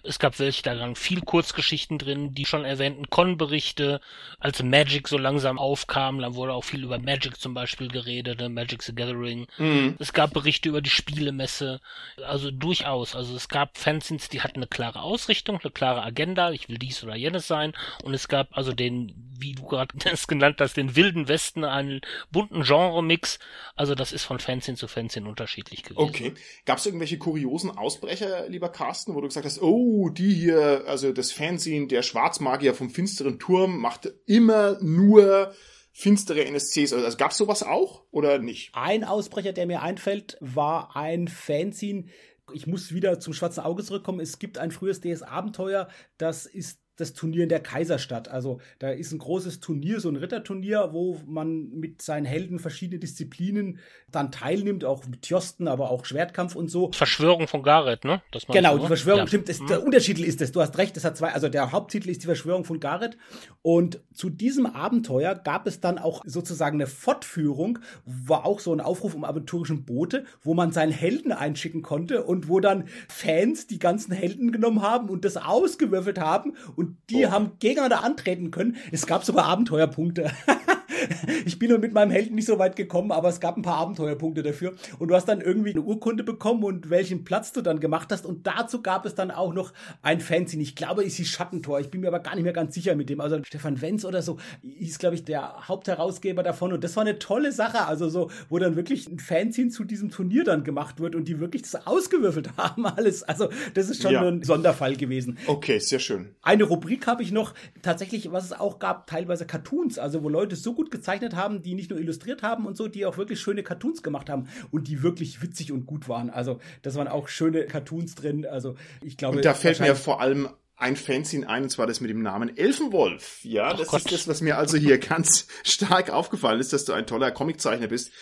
Es 0.03 0.19
gab 0.19 0.39
welche, 0.39 0.63
da 0.63 0.79
waren 0.79 0.97
viel 0.97 1.21
Kurzgeschichten 1.21 1.99
drin, 1.99 2.35
die 2.35 2.47
schon 2.47 2.65
erwähnten 2.65 3.09
Con-Berichte, 3.11 4.01
als 4.39 4.63
Magic 4.63 5.09
so 5.09 5.19
langsam 5.19 5.59
aufkam, 5.59 6.21
dann 6.21 6.35
wurde 6.35 6.53
auch 6.53 6.65
viel 6.65 6.85
über 6.85 6.99
Magic 6.99 7.39
zum 7.41 7.55
Beispiel 7.55 7.89
geredet, 7.89 8.41
ne? 8.41 8.49
Magic 8.49 8.83
the 8.83 8.95
Gathering. 8.95 9.47
Mhm. 9.59 9.97
Es 9.99 10.13
gab 10.13 10.33
Berichte 10.33 10.69
über 10.69 10.81
die 10.81 10.91
Spielemesse, 10.91 11.81
also 12.25 12.51
durchaus. 12.51 13.15
Also 13.15 13.37
es 13.37 13.49
gab 13.49 13.77
Fanzines, 13.77 14.29
die 14.29 14.41
hatten 14.41 14.57
eine 14.57 14.67
klare 14.67 15.03
Ausrichtung, 15.03 15.59
eine 15.63 15.71
klare 15.71 16.03
Agenda, 16.03 16.51
ich 16.53 16.69
will 16.69 16.79
dies 16.79 17.03
oder 17.05 17.17
jenes 17.17 17.47
sein. 17.47 17.73
Und 18.03 18.15
es 18.15 18.29
gab 18.29 18.57
also 18.57 18.73
den, 18.73 19.13
wie 19.39 19.55
du 19.55 19.65
gerade 19.65 19.95
es 20.11 20.27
genannt 20.27 20.57
hast, 20.61 20.77
den 20.77 20.97
wilden 20.97 21.29
Westen, 21.29 21.65
einen 21.65 22.01
bunten 22.31 22.63
Genre-Mix. 22.63 23.39
Also 23.77 23.95
das 23.95 24.13
ist 24.13 24.25
von 24.25 24.39
Fanzine 24.39 24.77
zu 24.77 24.89
Fanzine 24.89 25.29
unterschiedlich 25.29 25.83
gewesen. 25.83 26.01
Okay. 26.01 26.35
Gab 26.65 26.79
es 26.79 26.87
irgendwelche 26.87 27.19
kuriosen 27.19 27.77
Ausbrecher, 27.77 28.49
lieber 28.49 28.69
Carsten, 28.69 29.15
wo 29.15 29.21
du 29.21 29.29
gesagt 29.29 29.47
hast, 29.47 29.61
oh, 29.61 29.90
oh, 29.91 30.09
die 30.09 30.33
hier, 30.33 30.85
also 30.87 31.13
das 31.13 31.33
Fernsehen, 31.33 31.89
der 31.89 32.03
Schwarzmagier 32.03 32.75
vom 32.75 32.91
finsteren 32.91 33.39
Turm 33.39 33.79
macht 33.79 34.13
immer 34.27 34.79
nur 34.81 35.53
finstere 35.93 36.45
NSCs. 36.45 36.93
Also, 36.93 37.05
also 37.05 37.17
gab 37.17 37.33
es 37.33 37.37
sowas 37.37 37.63
auch 37.63 38.05
oder 38.11 38.39
nicht? 38.39 38.71
Ein 38.73 39.05
Ausbrecher, 39.05 39.53
der 39.53 39.67
mir 39.67 39.83
einfällt, 39.83 40.37
war 40.41 40.97
ein 40.97 41.29
Fanzine. 41.29 42.05
Ich 42.53 42.67
muss 42.67 42.93
wieder 42.93 43.21
zum 43.21 43.33
schwarzen 43.33 43.61
Auge 43.61 43.83
zurückkommen. 43.83 44.21
Es 44.21 44.39
gibt 44.39 44.59
ein 44.59 44.71
frühes 44.71 45.01
DS-Abenteuer, 45.01 45.89
das 46.19 46.47
ist 46.47 46.81
das 47.01 47.15
Turnier 47.15 47.45
in 47.45 47.49
der 47.49 47.61
Kaiserstadt. 47.61 48.29
Also 48.29 48.61
da 48.79 48.91
ist 48.91 49.13
ein 49.13 49.19
großes 49.19 49.61
Turnier, 49.61 50.01
so 50.01 50.09
ein 50.09 50.17
Ritterturnier, 50.17 50.91
wo 50.93 51.21
man 51.27 51.71
mit 51.71 52.03
seinen 52.03 52.27
Helden 52.27 52.59
verschiedene 52.59 52.99
Disziplinen 52.99 53.79
dann 54.11 54.33
teilnimmt, 54.33 54.85
auch 54.85 55.07
mit 55.07 55.23
Tjosten, 55.23 55.69
aber 55.69 55.91
auch 55.91 56.05
Schwertkampf 56.05 56.55
und 56.55 56.69
so. 56.69 56.91
Verschwörung 56.93 57.47
von 57.49 57.63
Gareth, 57.63 58.05
ne? 58.05 58.23
genau, 58.49 58.79
die 58.79 58.87
Verschwörung, 58.87 59.21
ja. 59.21 59.27
stimmt. 59.27 59.49
Das, 59.49 59.59
der 59.65 59.81
mhm. 59.81 59.87
Untertitel 59.87 60.25
ist 60.25 60.41
es, 60.41 60.53
du 60.53 60.61
hast 60.61 60.77
recht, 60.79 60.97
das 60.97 61.05
hat 61.05 61.17
zwei, 61.17 61.33
also 61.33 61.49
der 61.49 61.73
Haupttitel 61.73 62.11
ist 62.11 62.23
die 62.23 62.27
Verschwörung 62.27 62.65
von 62.65 62.81
Gareth. 62.81 63.17
Und 63.63 64.01
zu 64.13 64.31
diesem 64.31 64.67
Abenteuer 64.67 65.35
gab 65.35 65.67
es 65.67 65.81
dann 65.81 65.99
auch 65.99 66.23
sozusagen 66.27 66.77
eine 66.77 66.87
Fortführung, 66.87 67.79
war 68.05 68.45
auch 68.47 68.61
so 68.61 68.73
ein 68.73 68.81
Aufruf 68.81 69.15
um 69.15 69.25
aventurischen 69.25 69.85
Boote, 69.85 70.25
wo 70.43 70.55
man 70.55 70.73
seinen 70.73 70.93
Helden 70.93 71.33
einschicken 71.33 71.83
konnte 71.83 72.25
und 72.25 72.49
wo 72.49 72.61
dann 72.61 72.85
Fans 73.09 73.67
die 73.67 73.79
ganzen 73.79 74.13
Helden 74.13 74.53
genommen 74.53 74.83
haben 74.83 75.09
und 75.09 75.25
das 75.25 75.37
ausgewürfelt 75.37 76.19
haben 76.19 76.55
und 76.77 76.90
die 77.11 77.27
oh. 77.27 77.31
haben 77.31 77.53
gegeneinander 77.59 78.05
antreten 78.05 78.51
können. 78.51 78.77
Es 78.93 79.07
gab 79.07 79.25
sogar 79.25 79.47
Abenteuerpunkte. 79.47 80.31
ich 81.45 81.59
bin 81.59 81.71
nun 81.71 81.81
mit 81.81 81.93
meinem 81.93 82.11
Helden 82.11 82.35
nicht 82.35 82.47
so 82.47 82.59
weit 82.59 82.77
gekommen, 82.77 83.13
aber 83.13 83.29
es 83.29 83.41
gab 83.41 83.57
ein 83.57 83.63
paar 83.63 83.77
Abenteuerpunkte 83.77 84.43
dafür. 84.43 84.75
Und 84.99 85.09
du 85.09 85.15
hast 85.15 85.27
dann 85.27 85.41
irgendwie 85.41 85.71
eine 85.71 85.83
Urkunde 85.83 86.25
bekommen 86.25 86.65
und 86.65 86.91
welchen 86.91 87.25
Platz 87.25 87.53
du 87.53 87.61
dann 87.61 87.81
gemacht 87.81 88.09
hast. 88.11 88.27
Und 88.27 88.47
dazu 88.47 88.83
gab 88.83 89.07
es 89.07 89.15
dann 89.15 89.31
auch 89.31 89.53
noch 89.53 89.73
ein 90.03 90.21
Fanzine. 90.21 90.63
Ich 90.63 90.77
glaube, 90.77 91.05
es 91.05 91.17
hieß 91.17 91.29
Schattentor. 91.29 91.81
Ich 91.81 91.91
bin 91.91 92.01
mir 92.01 92.09
aber 92.09 92.21
gar 92.21 92.35
nicht 92.35 92.45
mehr 92.45 92.53
ganz 92.53 92.75
sicher 92.75 92.95
mit 92.95 93.11
dem. 93.11 93.21
Also 93.21 93.43
Stefan 93.45 93.81
Wenz 93.81 94.05
oder 94.05 94.23
so 94.23 94.39
ist, 94.63 94.99
glaube 94.99 95.15
ich, 95.15 95.25
der 95.25 95.69
Hauptherausgeber 95.69 96.43
davon. 96.43 96.73
Und 96.73 96.85
das 96.85 96.97
war 96.97 97.03
eine 97.03 97.19
tolle 97.19 97.53
Sache. 97.53 97.87
Also 97.87 98.09
so, 98.09 98.31
wo 98.49 98.59
dann 98.59 98.77
wirklich 98.77 99.09
ein 99.09 99.19
Fanzine 99.19 99.71
zu 99.71 99.85
diesem 99.85 100.11
Turnier 100.11 100.45
dann 100.45 100.65
gemacht 100.65 101.01
wird 101.01 101.15
und 101.15 101.27
die 101.29 101.41
wirklich 101.41 101.63
das 101.63 101.87
ausgewürfelt 101.87 102.51
haben 102.57 102.87
alles. 102.87 103.23
Also 103.23 103.49
das 103.75 103.89
ist 103.89 104.03
schon 104.03 104.13
ja. 104.13 104.23
ein 104.23 104.43
Sonderfall 104.43 104.97
gewesen. 104.97 105.39
Okay, 105.47 105.79
sehr 105.79 105.99
schön. 105.99 106.35
Eine 106.43 106.65
Rubrik 106.65 107.07
habe 107.07 107.23
ich 107.23 107.33
noch. 107.33 107.55
Tatsächlich, 107.83 108.31
was 108.33 108.45
es 108.45 108.53
auch 108.53 108.79
gab, 108.79 109.07
teilweise 109.07 109.47
Cartoons. 109.47 109.99
Also 109.99 110.23
wo 110.23 110.29
Leute 110.29 110.57
so 110.57 110.75
gut 110.75 110.91
gezeichnet 111.01 111.35
haben, 111.35 111.63
die 111.63 111.75
nicht 111.75 111.91
nur 111.91 111.99
illustriert 111.99 112.43
haben 112.43 112.67
und 112.67 112.77
so, 112.77 112.89
die 112.89 113.07
auch 113.07 113.17
wirklich 113.17 113.41
schöne 113.41 113.63
Cartoons 113.63 114.03
gemacht 114.03 114.29
haben 114.29 114.49
und 114.71 114.89
die 114.89 115.03
wirklich 115.03 115.43
witzig 115.43 115.73
und 115.73 115.87
gut 115.87 116.09
waren. 116.09 116.31
Also, 116.31 116.61
das 116.83 116.95
waren 116.95 117.09
auch 117.09 117.29
schöne 117.29 117.65
Cartoons 117.67 118.15
drin. 118.15 118.47
Also, 118.47 118.77
ich 119.03 119.17
glaube. 119.17 119.39
Und 119.39 119.45
da 119.45 119.55
fällt 119.55 119.81
mir 119.81 119.97
vor 119.97 120.21
allem 120.21 120.49
ein 120.77 120.97
Fanzine 120.97 121.49
ein, 121.49 121.65
und 121.65 121.71
zwar 121.71 121.87
das 121.87 122.01
mit 122.01 122.11
dem 122.11 122.23
Namen 122.23 122.57
Elfenwolf. 122.57 123.41
Ja, 123.43 123.71
Ach 123.73 123.79
das 123.79 123.89
Gott. 123.89 124.01
ist 124.01 124.13
das, 124.13 124.29
was 124.29 124.41
mir 124.41 124.57
also 124.57 124.77
hier 124.77 124.99
ganz 124.99 125.47
stark 125.63 126.11
aufgefallen 126.11 126.61
ist, 126.61 126.73
dass 126.73 126.85
du 126.85 126.93
ein 126.93 127.07
toller 127.07 127.31
Comiczeichner 127.31 127.89
bist, 127.89 128.13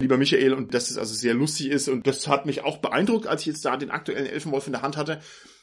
lieber 0.00 0.16
Michael, 0.16 0.52
und 0.52 0.74
dass 0.74 0.90
es 0.90 0.98
also 0.98 1.14
sehr 1.14 1.34
lustig 1.34 1.68
ist. 1.68 1.88
Und 1.88 2.06
das 2.06 2.26
hat 2.26 2.46
mich 2.46 2.62
auch 2.62 2.78
beeindruckt, 2.78 3.26
als 3.26 3.42
ich 3.42 3.48
jetzt 3.48 3.64
da 3.64 3.76
den 3.76 3.90
aktuellen 3.90 4.26
Elfenwolf 4.26 4.66
in 4.66 4.72
der 4.72 4.82
Hand 4.82 4.96
hatte, 4.96 5.20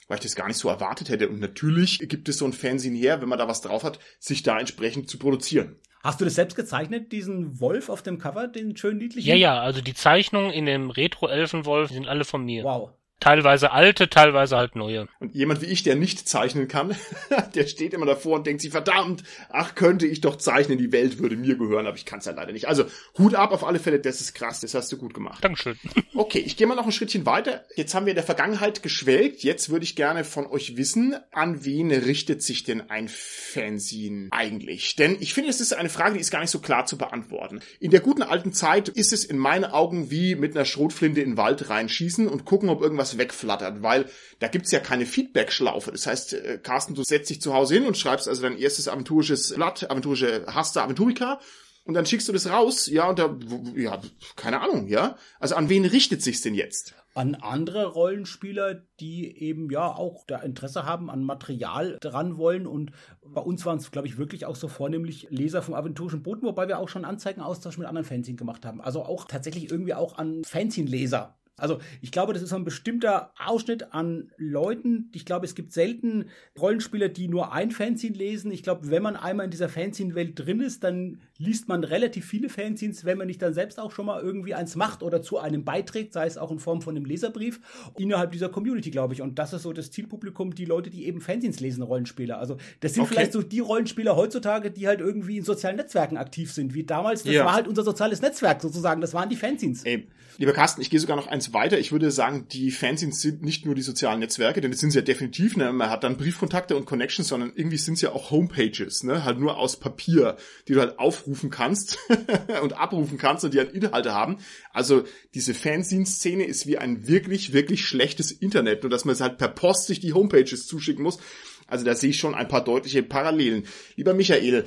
weil 0.07 0.17
ich 0.17 0.23
das 0.23 0.35
gar 0.35 0.47
nicht 0.47 0.57
so 0.57 0.69
erwartet 0.69 1.09
hätte. 1.09 1.29
Und 1.29 1.39
natürlich 1.39 1.99
gibt 1.99 2.29
es 2.29 2.37
so 2.37 2.45
ein 2.45 2.53
Fanzine 2.53 2.97
her, 2.97 3.21
wenn 3.21 3.29
man 3.29 3.39
da 3.39 3.47
was 3.47 3.61
drauf 3.61 3.83
hat, 3.83 3.99
sich 4.19 4.43
da 4.43 4.59
entsprechend 4.59 5.09
zu 5.09 5.17
produzieren. 5.17 5.79
Hast 6.03 6.21
du 6.21 6.25
das 6.25 6.35
selbst 6.35 6.55
gezeichnet, 6.55 7.11
diesen 7.11 7.59
Wolf 7.59 7.89
auf 7.89 8.03
dem 8.03 8.19
Cover, 8.19 8.47
den 8.47 8.77
schön 8.77 8.97
niedlichen? 8.97 9.27
Ja, 9.27 9.35
ja, 9.35 9.59
also 9.59 9.81
die 9.81 9.95
Zeichnungen 9.95 10.51
in 10.51 10.67
dem 10.67 10.91
Retro-Elfenwolf 10.91 11.89
sind 11.89 12.07
alle 12.07 12.25
von 12.25 12.45
mir. 12.45 12.63
Wow. 12.63 12.91
Teilweise 13.19 13.71
alte, 13.71 14.09
teilweise 14.09 14.57
halt 14.57 14.75
neue. 14.75 15.07
Und 15.19 15.33
jemand 15.33 15.61
wie 15.61 15.67
ich, 15.67 15.83
der 15.83 15.95
nicht 15.95 16.27
zeichnen 16.27 16.67
kann, 16.67 16.95
der 17.55 17.65
steht 17.65 17.93
immer 17.93 18.05
davor 18.05 18.35
und 18.35 18.45
denkt 18.45 18.61
sich, 18.61 18.71
verdammt, 18.71 19.23
ach, 19.49 19.73
könnte 19.73 20.05
ich 20.05 20.21
doch 20.21 20.35
zeichnen, 20.35 20.77
die 20.77 20.91
Welt 20.91 21.17
würde 21.17 21.35
mir 21.37 21.57
gehören, 21.57 21.87
aber 21.87 21.95
ich 21.95 22.05
kann 22.05 22.19
es 22.19 22.25
ja 22.25 22.33
leider 22.33 22.51
nicht. 22.51 22.67
Also, 22.67 22.85
Hut 23.17 23.33
ab 23.35 23.51
auf 23.51 23.63
alle 23.63 23.79
Fälle, 23.79 23.99
das 23.99 24.21
ist 24.21 24.35
krass, 24.35 24.59
das 24.59 24.73
hast 24.73 24.91
du 24.91 24.97
gut 24.97 25.13
gemacht. 25.13 25.43
Dankeschön. 25.43 25.77
Okay, 26.17 26.39
ich 26.39 26.55
gehe 26.55 26.65
mal 26.65 26.75
noch 26.75 26.85
ein 26.85 26.93
Schrittchen 26.93 27.25
weiter. 27.25 27.65
Jetzt 27.75 27.93
haben 27.93 28.05
wir 28.05 28.11
in 28.11 28.15
der 28.15 28.23
Vergangenheit 28.23 28.81
geschwelgt. 28.81 29.43
Jetzt 29.43 29.69
würde 29.69 29.83
ich 29.83 29.97
gerne 29.97 30.23
von 30.23 30.47
euch 30.47 30.77
wissen, 30.77 31.13
an 31.33 31.65
wen 31.65 31.91
richtet 31.91 32.41
sich 32.41 32.63
denn 32.63 32.89
ein 32.89 33.09
Fanzine 33.09 34.29
eigentlich? 34.31 34.95
Denn 34.95 35.17
ich 35.19 35.33
finde, 35.33 35.49
es 35.49 35.59
ist 35.59 35.73
eine 35.73 35.89
Frage, 35.89 36.13
die 36.13 36.21
ist 36.21 36.31
gar 36.31 36.39
nicht 36.39 36.51
so 36.51 36.59
klar 36.59 36.85
zu 36.85 36.97
beantworten. 36.97 37.59
In 37.81 37.91
der 37.91 37.99
guten 37.99 38.23
alten 38.23 38.53
Zeit 38.53 38.87
ist 38.87 39.11
es 39.11 39.25
in 39.25 39.37
meinen 39.37 39.65
Augen 39.65 40.09
wie 40.09 40.35
mit 40.35 40.55
einer 40.55 40.63
Schrotflinte 40.63 41.19
in 41.19 41.31
den 41.31 41.37
Wald 41.37 41.69
reinschießen 41.69 42.29
und 42.29 42.45
gucken, 42.45 42.69
ob 42.69 42.81
irgendwas 42.81 43.04
wegflattert, 43.17 43.81
weil 43.81 44.09
da 44.39 44.47
gibt's 44.47 44.71
ja 44.71 44.79
keine 44.79 45.05
Feedback-Schlaufe. 45.05 45.91
Das 45.91 46.07
heißt, 46.07 46.33
äh, 46.33 46.59
Carsten, 46.61 46.95
du 46.95 47.03
setzt 47.03 47.29
dich 47.29 47.41
zu 47.41 47.53
Hause 47.53 47.75
hin 47.75 47.85
und 47.85 47.97
schreibst 47.97 48.27
also 48.27 48.41
dein 48.41 48.57
erstes 48.57 48.87
aventurisches 48.87 49.53
Blatt, 49.53 49.89
aventurische 49.89 50.45
Hasta 50.47 50.83
Aventurica 50.83 51.39
und 51.85 51.93
dann 51.93 52.07
schickst 52.07 52.27
du 52.27 52.33
das 52.33 52.49
raus, 52.49 52.87
ja, 52.87 53.07
und 53.07 53.19
da, 53.19 53.37
ja, 53.75 54.01
keine 54.35 54.61
Ahnung, 54.61 54.87
ja. 54.87 55.17
Also 55.39 55.55
an 55.55 55.69
wen 55.69 55.85
richtet 55.85 56.23
sich's 56.23 56.41
denn 56.41 56.55
jetzt? 56.55 56.95
An 57.13 57.35
andere 57.35 57.85
Rollenspieler, 57.85 58.81
die 58.99 59.37
eben 59.39 59.69
ja 59.69 59.95
auch 59.95 60.25
da 60.25 60.39
Interesse 60.39 60.85
haben, 60.85 61.11
an 61.11 61.23
Material 61.23 61.97
dran 62.01 62.37
wollen. 62.37 62.65
Und 62.65 62.91
bei 63.23 63.39
uns 63.39 63.65
waren 63.67 63.77
es, 63.77 63.91
glaube 63.91 64.07
ich, 64.07 64.17
wirklich 64.17 64.47
auch 64.47 64.55
so 64.55 64.67
vornehmlich 64.67 65.27
Leser 65.29 65.61
vom 65.61 65.75
aventurischen 65.75 66.23
Boden, 66.23 66.41
wobei 66.41 66.67
wir 66.67 66.79
auch 66.79 66.89
schon 66.89 67.05
Anzeigenaustausch 67.05 67.77
mit 67.77 67.87
anderen 67.87 68.05
Fanzine 68.05 68.35
gemacht 68.35 68.65
haben. 68.65 68.81
Also 68.81 69.03
auch 69.03 69.25
tatsächlich 69.25 69.69
irgendwie 69.69 69.93
auch 69.93 70.17
an 70.17 70.43
Fanzine-Leser. 70.43 71.35
Also 71.57 71.79
ich 72.01 72.11
glaube, 72.11 72.33
das 72.33 72.41
ist 72.41 72.51
ein 72.51 72.65
bestimmter 72.65 73.31
Ausschnitt 73.37 73.93
an 73.93 74.31
Leuten. 74.37 75.09
Ich 75.13 75.25
glaube, 75.25 75.45
es 75.45 75.55
gibt 75.55 75.71
selten 75.71 76.25
Rollenspieler, 76.59 77.07
die 77.07 77.27
nur 77.27 77.53
ein 77.53 77.71
Fanzine 77.71 78.17
lesen. 78.17 78.51
Ich 78.51 78.63
glaube, 78.63 78.89
wenn 78.89 79.03
man 79.03 79.15
einmal 79.15 79.45
in 79.45 79.51
dieser 79.51 79.69
Fanzine-Welt 79.69 80.33
drin 80.37 80.59
ist, 80.59 80.83
dann 80.83 81.21
liest 81.37 81.67
man 81.67 81.83
relativ 81.83 82.25
viele 82.25 82.47
Fanzines, 82.49 83.03
wenn 83.03 83.17
man 83.17 83.27
nicht 83.27 83.41
dann 83.41 83.53
selbst 83.53 83.79
auch 83.79 83.91
schon 83.91 84.05
mal 84.05 84.21
irgendwie 84.21 84.53
eins 84.53 84.75
macht 84.75 85.03
oder 85.03 85.21
zu 85.21 85.37
einem 85.37 85.65
beiträgt, 85.65 86.13
sei 86.13 86.25
es 86.27 86.37
auch 86.37 86.49
in 86.51 86.59
Form 86.59 86.81
von 86.81 86.95
einem 86.95 87.05
Leserbrief, 87.05 87.59
innerhalb 87.97 88.31
dieser 88.31 88.47
Community, 88.49 88.89
glaube 88.89 89.13
ich. 89.13 89.21
Und 89.21 89.37
das 89.37 89.51
ist 89.51 89.63
so 89.63 89.73
das 89.73 89.91
Zielpublikum, 89.91 90.55
die 90.55 90.65
Leute, 90.65 90.89
die 90.89 91.05
eben 91.05 91.19
Fanzines 91.19 91.59
lesen, 91.59 91.83
Rollenspieler. 91.83 92.37
Also 92.39 92.57
das 92.79 92.93
sind 92.93 93.03
Okay. 93.03 93.13
vielleicht 93.15 93.33
so 93.33 93.41
die 93.41 93.59
Rollenspieler 93.59 94.15
heutzutage, 94.15 94.71
die 94.71 94.87
halt 94.87 95.01
irgendwie 95.01 95.37
in 95.37 95.43
sozialen 95.43 95.75
Netzwerken 95.75 96.15
aktiv 96.17 96.53
sind, 96.53 96.73
wie 96.73 96.83
damals. 96.83 97.23
Das 97.23 97.33
Ja. 97.33 97.45
war 97.45 97.53
halt 97.53 97.67
unser 97.67 97.83
soziales 97.83 98.21
Netzwerk 98.21 98.61
sozusagen. 98.61 99.01
Das 99.01 99.13
waren 99.13 99.29
die 99.29 99.35
Fanzines. 99.35 99.83
Ey, 99.83 100.07
lieber 100.37 100.53
Carsten, 100.53 100.81
ich 100.81 100.89
gehe 100.89 100.99
sogar 101.01 101.17
noch 101.17 101.27
eins 101.27 101.51
weiter. 101.53 101.77
Ich 101.79 101.91
würde 101.91 102.11
sagen, 102.11 102.47
die 102.49 102.71
Fanzines 102.71 103.19
sind 103.21 103.41
nicht 103.43 103.65
nur 103.65 103.75
die 103.75 103.81
sozialen 103.81 104.21
Netzwerke, 104.21 104.61
denn 104.61 104.71
das 104.71 104.79
sind 104.79 104.91
sie 104.91 104.99
ja 104.99 105.03
definitiv. 105.03 105.57
Ne? 105.57 105.73
Man 105.73 105.89
hat 105.89 106.05
dann 106.05 106.15
Briefkontakte 106.15 106.77
und 106.77 106.85
Connections, 106.85 107.27
sondern 107.27 107.51
irgendwie 107.55 107.77
sind 107.77 107.95
es 107.95 108.01
ja 108.01 108.13
auch 108.13 108.31
Homepages, 108.31 109.03
ne? 109.03 109.25
halt 109.25 109.37
nur 109.39 109.57
aus 109.57 109.77
Papier, 109.77 110.37
die 110.69 110.73
du 110.73 110.79
halt 110.79 110.97
aufrufen 111.25 111.49
kannst 111.49 111.97
und 112.61 112.73
abrufen 112.73 113.17
kannst 113.17 113.43
und 113.43 113.53
die 113.53 113.59
halt 113.59 113.73
Inhalte 113.73 114.13
haben. 114.13 114.37
Also 114.71 115.03
diese 115.33 115.53
Fanzine-Szene 115.53 116.45
ist 116.45 116.67
wie 116.67 116.77
ein 116.77 117.07
wirklich, 117.07 117.53
wirklich 117.53 117.85
schlechtes 117.85 118.31
Internet, 118.31 118.83
nur 118.83 118.89
dass 118.89 119.05
man 119.05 119.13
es 119.13 119.21
halt 119.21 119.37
per 119.37 119.47
Post 119.47 119.87
sich 119.87 119.99
die 119.99 120.13
Homepages 120.13 120.67
zuschicken 120.67 121.03
muss. 121.03 121.19
Also 121.67 121.83
da 121.83 121.95
sehe 121.95 122.11
ich 122.11 122.19
schon 122.19 122.35
ein 122.35 122.47
paar 122.47 122.63
deutliche 122.63 123.01
Parallelen. 123.01 123.65
Lieber 123.95 124.13
Michael, 124.13 124.65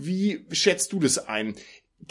wie 0.00 0.44
schätzt 0.50 0.92
du 0.92 0.98
das 0.98 1.18
ein? 1.18 1.54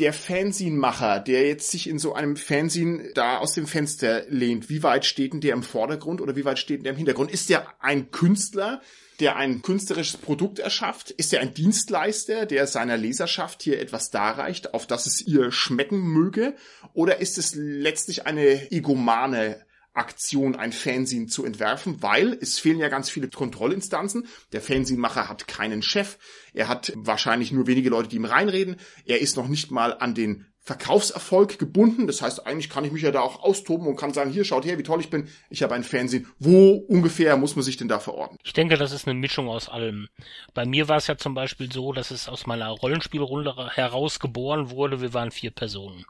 Der 0.01 0.13
Fanzine-Macher, 0.13 1.19
der 1.19 1.47
jetzt 1.47 1.69
sich 1.69 1.87
in 1.87 1.99
so 1.99 2.15
einem 2.15 2.35
Fanzine 2.35 3.11
da 3.13 3.37
aus 3.37 3.53
dem 3.53 3.67
Fenster 3.67 4.25
lehnt, 4.29 4.67
wie 4.67 4.81
weit 4.81 5.05
steht 5.05 5.33
denn 5.33 5.41
der 5.41 5.53
im 5.53 5.61
Vordergrund 5.61 6.21
oder 6.21 6.35
wie 6.35 6.43
weit 6.43 6.57
steht 6.57 6.79
denn 6.79 6.85
der 6.85 6.93
im 6.93 6.97
Hintergrund? 6.97 7.29
Ist 7.29 7.49
der 7.49 7.67
ein 7.79 8.09
Künstler, 8.09 8.81
der 9.19 9.35
ein 9.35 9.61
künstlerisches 9.61 10.17
Produkt 10.17 10.57
erschafft? 10.57 11.11
Ist 11.11 11.31
er 11.33 11.41
ein 11.41 11.53
Dienstleister, 11.53 12.47
der 12.47 12.65
seiner 12.65 12.97
Leserschaft 12.97 13.61
hier 13.61 13.79
etwas 13.79 14.09
darreicht, 14.09 14.73
auf 14.73 14.87
das 14.87 15.05
es 15.05 15.21
ihr 15.21 15.51
schmecken 15.51 15.99
möge? 15.99 16.55
Oder 16.95 17.21
ist 17.21 17.37
es 17.37 17.53
letztlich 17.53 18.25
eine 18.25 18.71
egomane 18.71 19.63
Aktion, 19.93 20.55
ein 20.55 20.71
Fanzine 20.71 21.27
zu 21.27 21.45
entwerfen, 21.45 22.01
weil 22.01 22.37
es 22.39 22.59
fehlen 22.59 22.79
ja 22.79 22.87
ganz 22.87 23.09
viele 23.09 23.27
Kontrollinstanzen. 23.27 24.27
Der 24.53 24.61
Fanzine-Macher 24.61 25.27
hat 25.27 25.47
keinen 25.47 25.81
Chef. 25.81 26.17
Er 26.53 26.67
hat 26.67 26.93
wahrscheinlich 26.95 27.51
nur 27.51 27.67
wenige 27.67 27.89
Leute, 27.89 28.09
die 28.09 28.15
ihm 28.15 28.25
reinreden. 28.25 28.77
Er 29.05 29.19
ist 29.19 29.35
noch 29.35 29.47
nicht 29.47 29.71
mal 29.71 29.97
an 29.97 30.15
den 30.15 30.45
Verkaufserfolg 30.63 31.57
gebunden. 31.57 32.05
Das 32.05 32.21
heißt, 32.21 32.45
eigentlich 32.45 32.69
kann 32.69 32.85
ich 32.85 32.91
mich 32.91 33.01
ja 33.01 33.11
da 33.11 33.21
auch 33.21 33.41
austoben 33.41 33.87
und 33.87 33.95
kann 33.95 34.13
sagen, 34.13 34.31
hier, 34.31 34.45
schaut 34.45 34.63
her, 34.63 34.77
wie 34.77 34.83
toll 34.83 34.99
ich 34.99 35.09
bin. 35.09 35.27
Ich 35.49 35.63
habe 35.63 35.73
ein 35.73 35.83
Fanzine. 35.83 36.25
Wo 36.37 36.73
ungefähr 36.73 37.35
muss 37.35 37.55
man 37.55 37.63
sich 37.63 37.77
denn 37.77 37.87
da 37.87 37.99
verorten? 37.99 38.37
Ich 38.43 38.53
denke, 38.53 38.77
das 38.77 38.91
ist 38.91 39.07
eine 39.07 39.19
Mischung 39.19 39.49
aus 39.49 39.69
allem. 39.69 40.07
Bei 40.53 40.65
mir 40.65 40.87
war 40.87 40.97
es 40.97 41.07
ja 41.07 41.17
zum 41.17 41.33
Beispiel 41.33 41.71
so, 41.71 41.93
dass 41.93 42.11
es 42.11 42.29
aus 42.29 42.45
meiner 42.45 42.69
Rollenspielrunde 42.69 43.71
heraus 43.73 44.19
geboren 44.19 44.69
wurde. 44.69 45.01
Wir 45.01 45.15
waren 45.15 45.31
vier 45.31 45.51
Personen. 45.51 46.05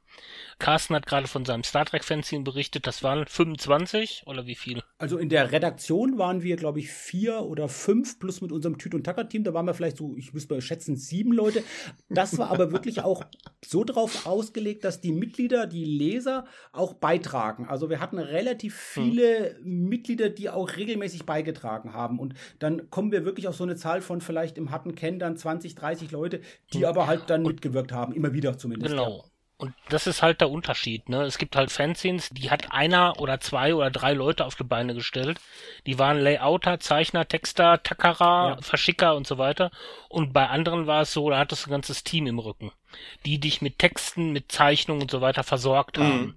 Carsten 0.62 0.94
hat 0.94 1.08
gerade 1.08 1.28
von 1.28 1.44
seinem 1.44 1.64
Star 1.64 1.86
Trek 1.86 2.04
Fanzine 2.04 2.44
berichtet. 2.44 2.86
Das 2.86 3.02
waren 3.02 3.26
25 3.26 4.24
oder 4.28 4.46
wie 4.46 4.54
viel? 4.54 4.84
Also 5.00 5.18
in 5.18 5.28
der 5.28 5.52
Redaktion 5.52 6.20
waren 6.20 6.44
wir, 6.44 6.56
glaube 6.56 6.80
ich, 6.80 6.92
vier 6.92 7.42
oder 7.42 7.68
fünf, 7.68 8.20
plus 8.20 8.42
mit 8.42 8.52
unserem 8.52 8.78
Tüt- 8.78 8.94
und 8.94 9.04
Tacker-Team. 9.04 9.44
Da 9.44 9.56
waren 9.56 9.66
wir 9.66 9.74
vielleicht 9.74 9.98
so, 9.98 10.16
ich 10.16 10.36
müsste 10.36 10.54
mal 10.54 10.62
schätzen, 10.62 10.96
sieben 10.98 11.34
Leute. 11.34 11.64
Das 12.10 12.38
war 12.38 12.52
aber 12.52 12.72
wirklich 12.72 13.02
auch 13.02 13.24
so 13.66 13.84
drauf 13.84 14.28
ausgelegt, 14.28 14.84
dass 14.84 15.02
die 15.02 15.12
Mitglieder, 15.12 15.66
die 15.66 15.84
Leser 15.84 16.46
auch 16.74 16.94
beitragen. 16.94 17.66
Also 17.68 17.90
wir 17.90 18.00
hatten 18.00 18.20
relativ 18.20 18.76
viele 18.76 19.58
Mitglieder, 19.64 20.30
die 20.30 20.52
auch 20.52 20.76
regelmäßig 20.78 21.26
beigetragen 21.26 21.94
haben. 21.94 22.20
Und 22.20 22.36
dann 22.60 22.92
kommen 22.92 23.12
wir 23.12 23.26
wirklich 23.26 23.48
auf 23.48 23.56
so 23.56 23.64
eine 23.64 23.78
Zahl 23.78 24.02
von 24.02 24.22
vielleicht 24.22 24.60
im 24.60 24.70
harten 24.70 24.94
Kern 24.94 25.18
dann 25.18 25.38
20, 25.38 25.74
30 25.74 26.12
Leute, 26.12 26.42
die 26.72 26.86
aber 26.86 27.08
halt 27.08 27.32
dann 27.32 27.42
mitgewirkt 27.42 27.92
haben. 27.92 28.14
Immer 28.14 28.34
wieder 28.34 28.60
zumindest. 28.60 28.92
Genau. 28.92 29.31
Und 29.62 29.76
das 29.90 30.08
ist 30.08 30.24
halt 30.24 30.42
der 30.42 30.50
Unterschied, 30.50 31.08
ne? 31.08 31.22
Es 31.22 31.38
gibt 31.38 31.56
halt 31.56 31.70
Fanzines, 31.72 32.30
die 32.32 32.50
hat 32.50 32.72
einer 32.72 33.20
oder 33.20 33.40
zwei 33.40 33.76
oder 33.76 33.92
drei 33.92 34.14
Leute 34.14 34.44
auf 34.44 34.56
die 34.56 34.64
Beine 34.64 34.96
gestellt. 34.96 35.40
Die 35.86 36.00
waren 36.00 36.18
Layouter, 36.20 36.80
Zeichner, 36.80 37.28
Texter, 37.28 37.84
Tackerer, 37.84 38.56
Ja. 38.56 38.62
Verschicker 38.62 39.16
und 39.16 39.28
so 39.28 39.38
weiter. 39.38 39.70
Und 40.10 40.34
bei 40.34 40.48
anderen 40.48 40.88
war 40.88 41.04
es 41.04 41.14
so, 41.14 41.30
da 41.30 41.38
hattest 41.38 41.66
du 41.66 41.70
ein 41.70 41.74
ganzes 41.74 42.04
Team 42.04 42.26
im 42.26 42.40
Rücken, 42.40 42.72
die 43.28 43.40
dich 43.40 43.62
mit 43.62 43.78
Texten, 43.78 44.32
mit 44.32 44.52
Zeichnungen 44.52 45.04
und 45.04 45.12
so 45.12 45.22
weiter 45.22 45.44
versorgt 45.44 45.98
Mhm. 46.00 46.04
haben. 46.04 46.36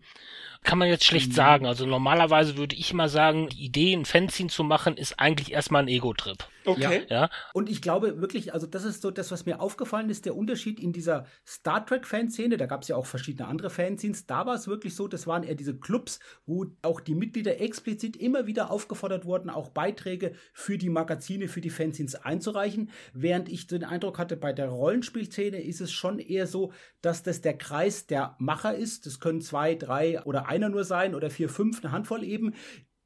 Kann 0.63 0.79
man 0.79 0.89
jetzt 0.89 1.05
schlecht 1.07 1.33
sagen. 1.33 1.67
Also 1.67 1.87
normalerweise 1.87 2.59
würde 2.59 2.77
ich 2.77 2.93
mal 2.93 3.09
sagen, 3.09 3.49
die 3.49 3.65
Idee, 3.65 3.95
ein 3.95 4.05
Fanzine 4.05 4.51
zu 4.51 4.65
machen, 4.65 4.99
ist 4.99 5.19
eigentlich 5.19 5.53
erstmal 5.53 5.83
ein 5.83 5.89
Ego-Trip. 5.89 6.45
Okay. 6.67 7.07
Ja, 7.09 7.31
Und 7.53 7.69
ich 7.69 7.83
glaube 7.83 8.21
wirklich, 8.21 8.55
also 8.55 8.67
das 8.67 8.85
ist 8.85 9.03
so 9.03 9.11
das, 9.11 9.31
was 9.31 9.47
mir 9.47 9.61
aufgefallen 9.61 10.11
ist, 10.11 10.25
der 10.25 10.37
Unterschied 10.37 10.81
in 10.81 10.93
dieser 10.93 11.27
Star 11.47 11.85
Trek-Fanszene, 11.85 12.57
da 12.57 12.67
gab 12.67 12.83
es 12.83 12.89
ja 12.89 12.97
auch 12.97 13.07
verschiedene 13.07 13.49
andere 13.49 13.71
Fanzines, 13.71 14.27
da 14.27 14.47
war 14.47 14.55
es 14.55 14.67
wirklich 14.67 14.95
so, 14.95 15.09
das 15.09 15.27
waren 15.27 15.43
eher 15.43 15.55
diese 15.55 15.77
Clubs, 15.77 16.21
wo 16.47 16.67
auch 16.83 17.01
die 17.01 17.15
Mitglieder 17.15 17.61
explizit 17.61 18.17
immer 18.17 18.47
wieder 18.47 18.71
aufgefordert 18.71 19.25
wurden, 19.25 19.51
auch 19.51 19.71
Beiträge 19.71 20.35
für 20.53 20.79
die 20.79 20.91
Magazine, 20.91 21.49
für 21.49 21.61
die 21.61 21.71
Fanzines 21.71 22.15
einzureichen, 22.15 22.91
während 23.13 23.49
ich 23.49 23.67
den 23.67 23.85
Eindruck 23.85 24.19
hatte, 24.19 24.37
bei 24.37 24.53
der 24.53 24.69
Rollenspielszene 24.69 25.63
ist 25.63 25.81
es 25.81 25.93
schon 25.93 26.19
eher 26.19 26.47
so, 26.47 26.73
dass 27.03 27.23
das 27.23 27.41
der 27.41 27.59
Kreis 27.59 28.07
der 28.07 28.37
Macher 28.39 28.75
ist, 28.75 29.07
das 29.07 29.21
können 29.21 29.41
zwei, 29.41 29.75
drei 29.75 30.23
oder 30.25 30.49
einer 30.49 30.69
nur 30.69 30.85
sein 30.85 31.15
oder 31.15 31.31
vier, 31.31 31.49
fünf, 31.49 31.85
eine 31.85 31.93
Handvoll 31.93 32.25
eben, 32.25 32.55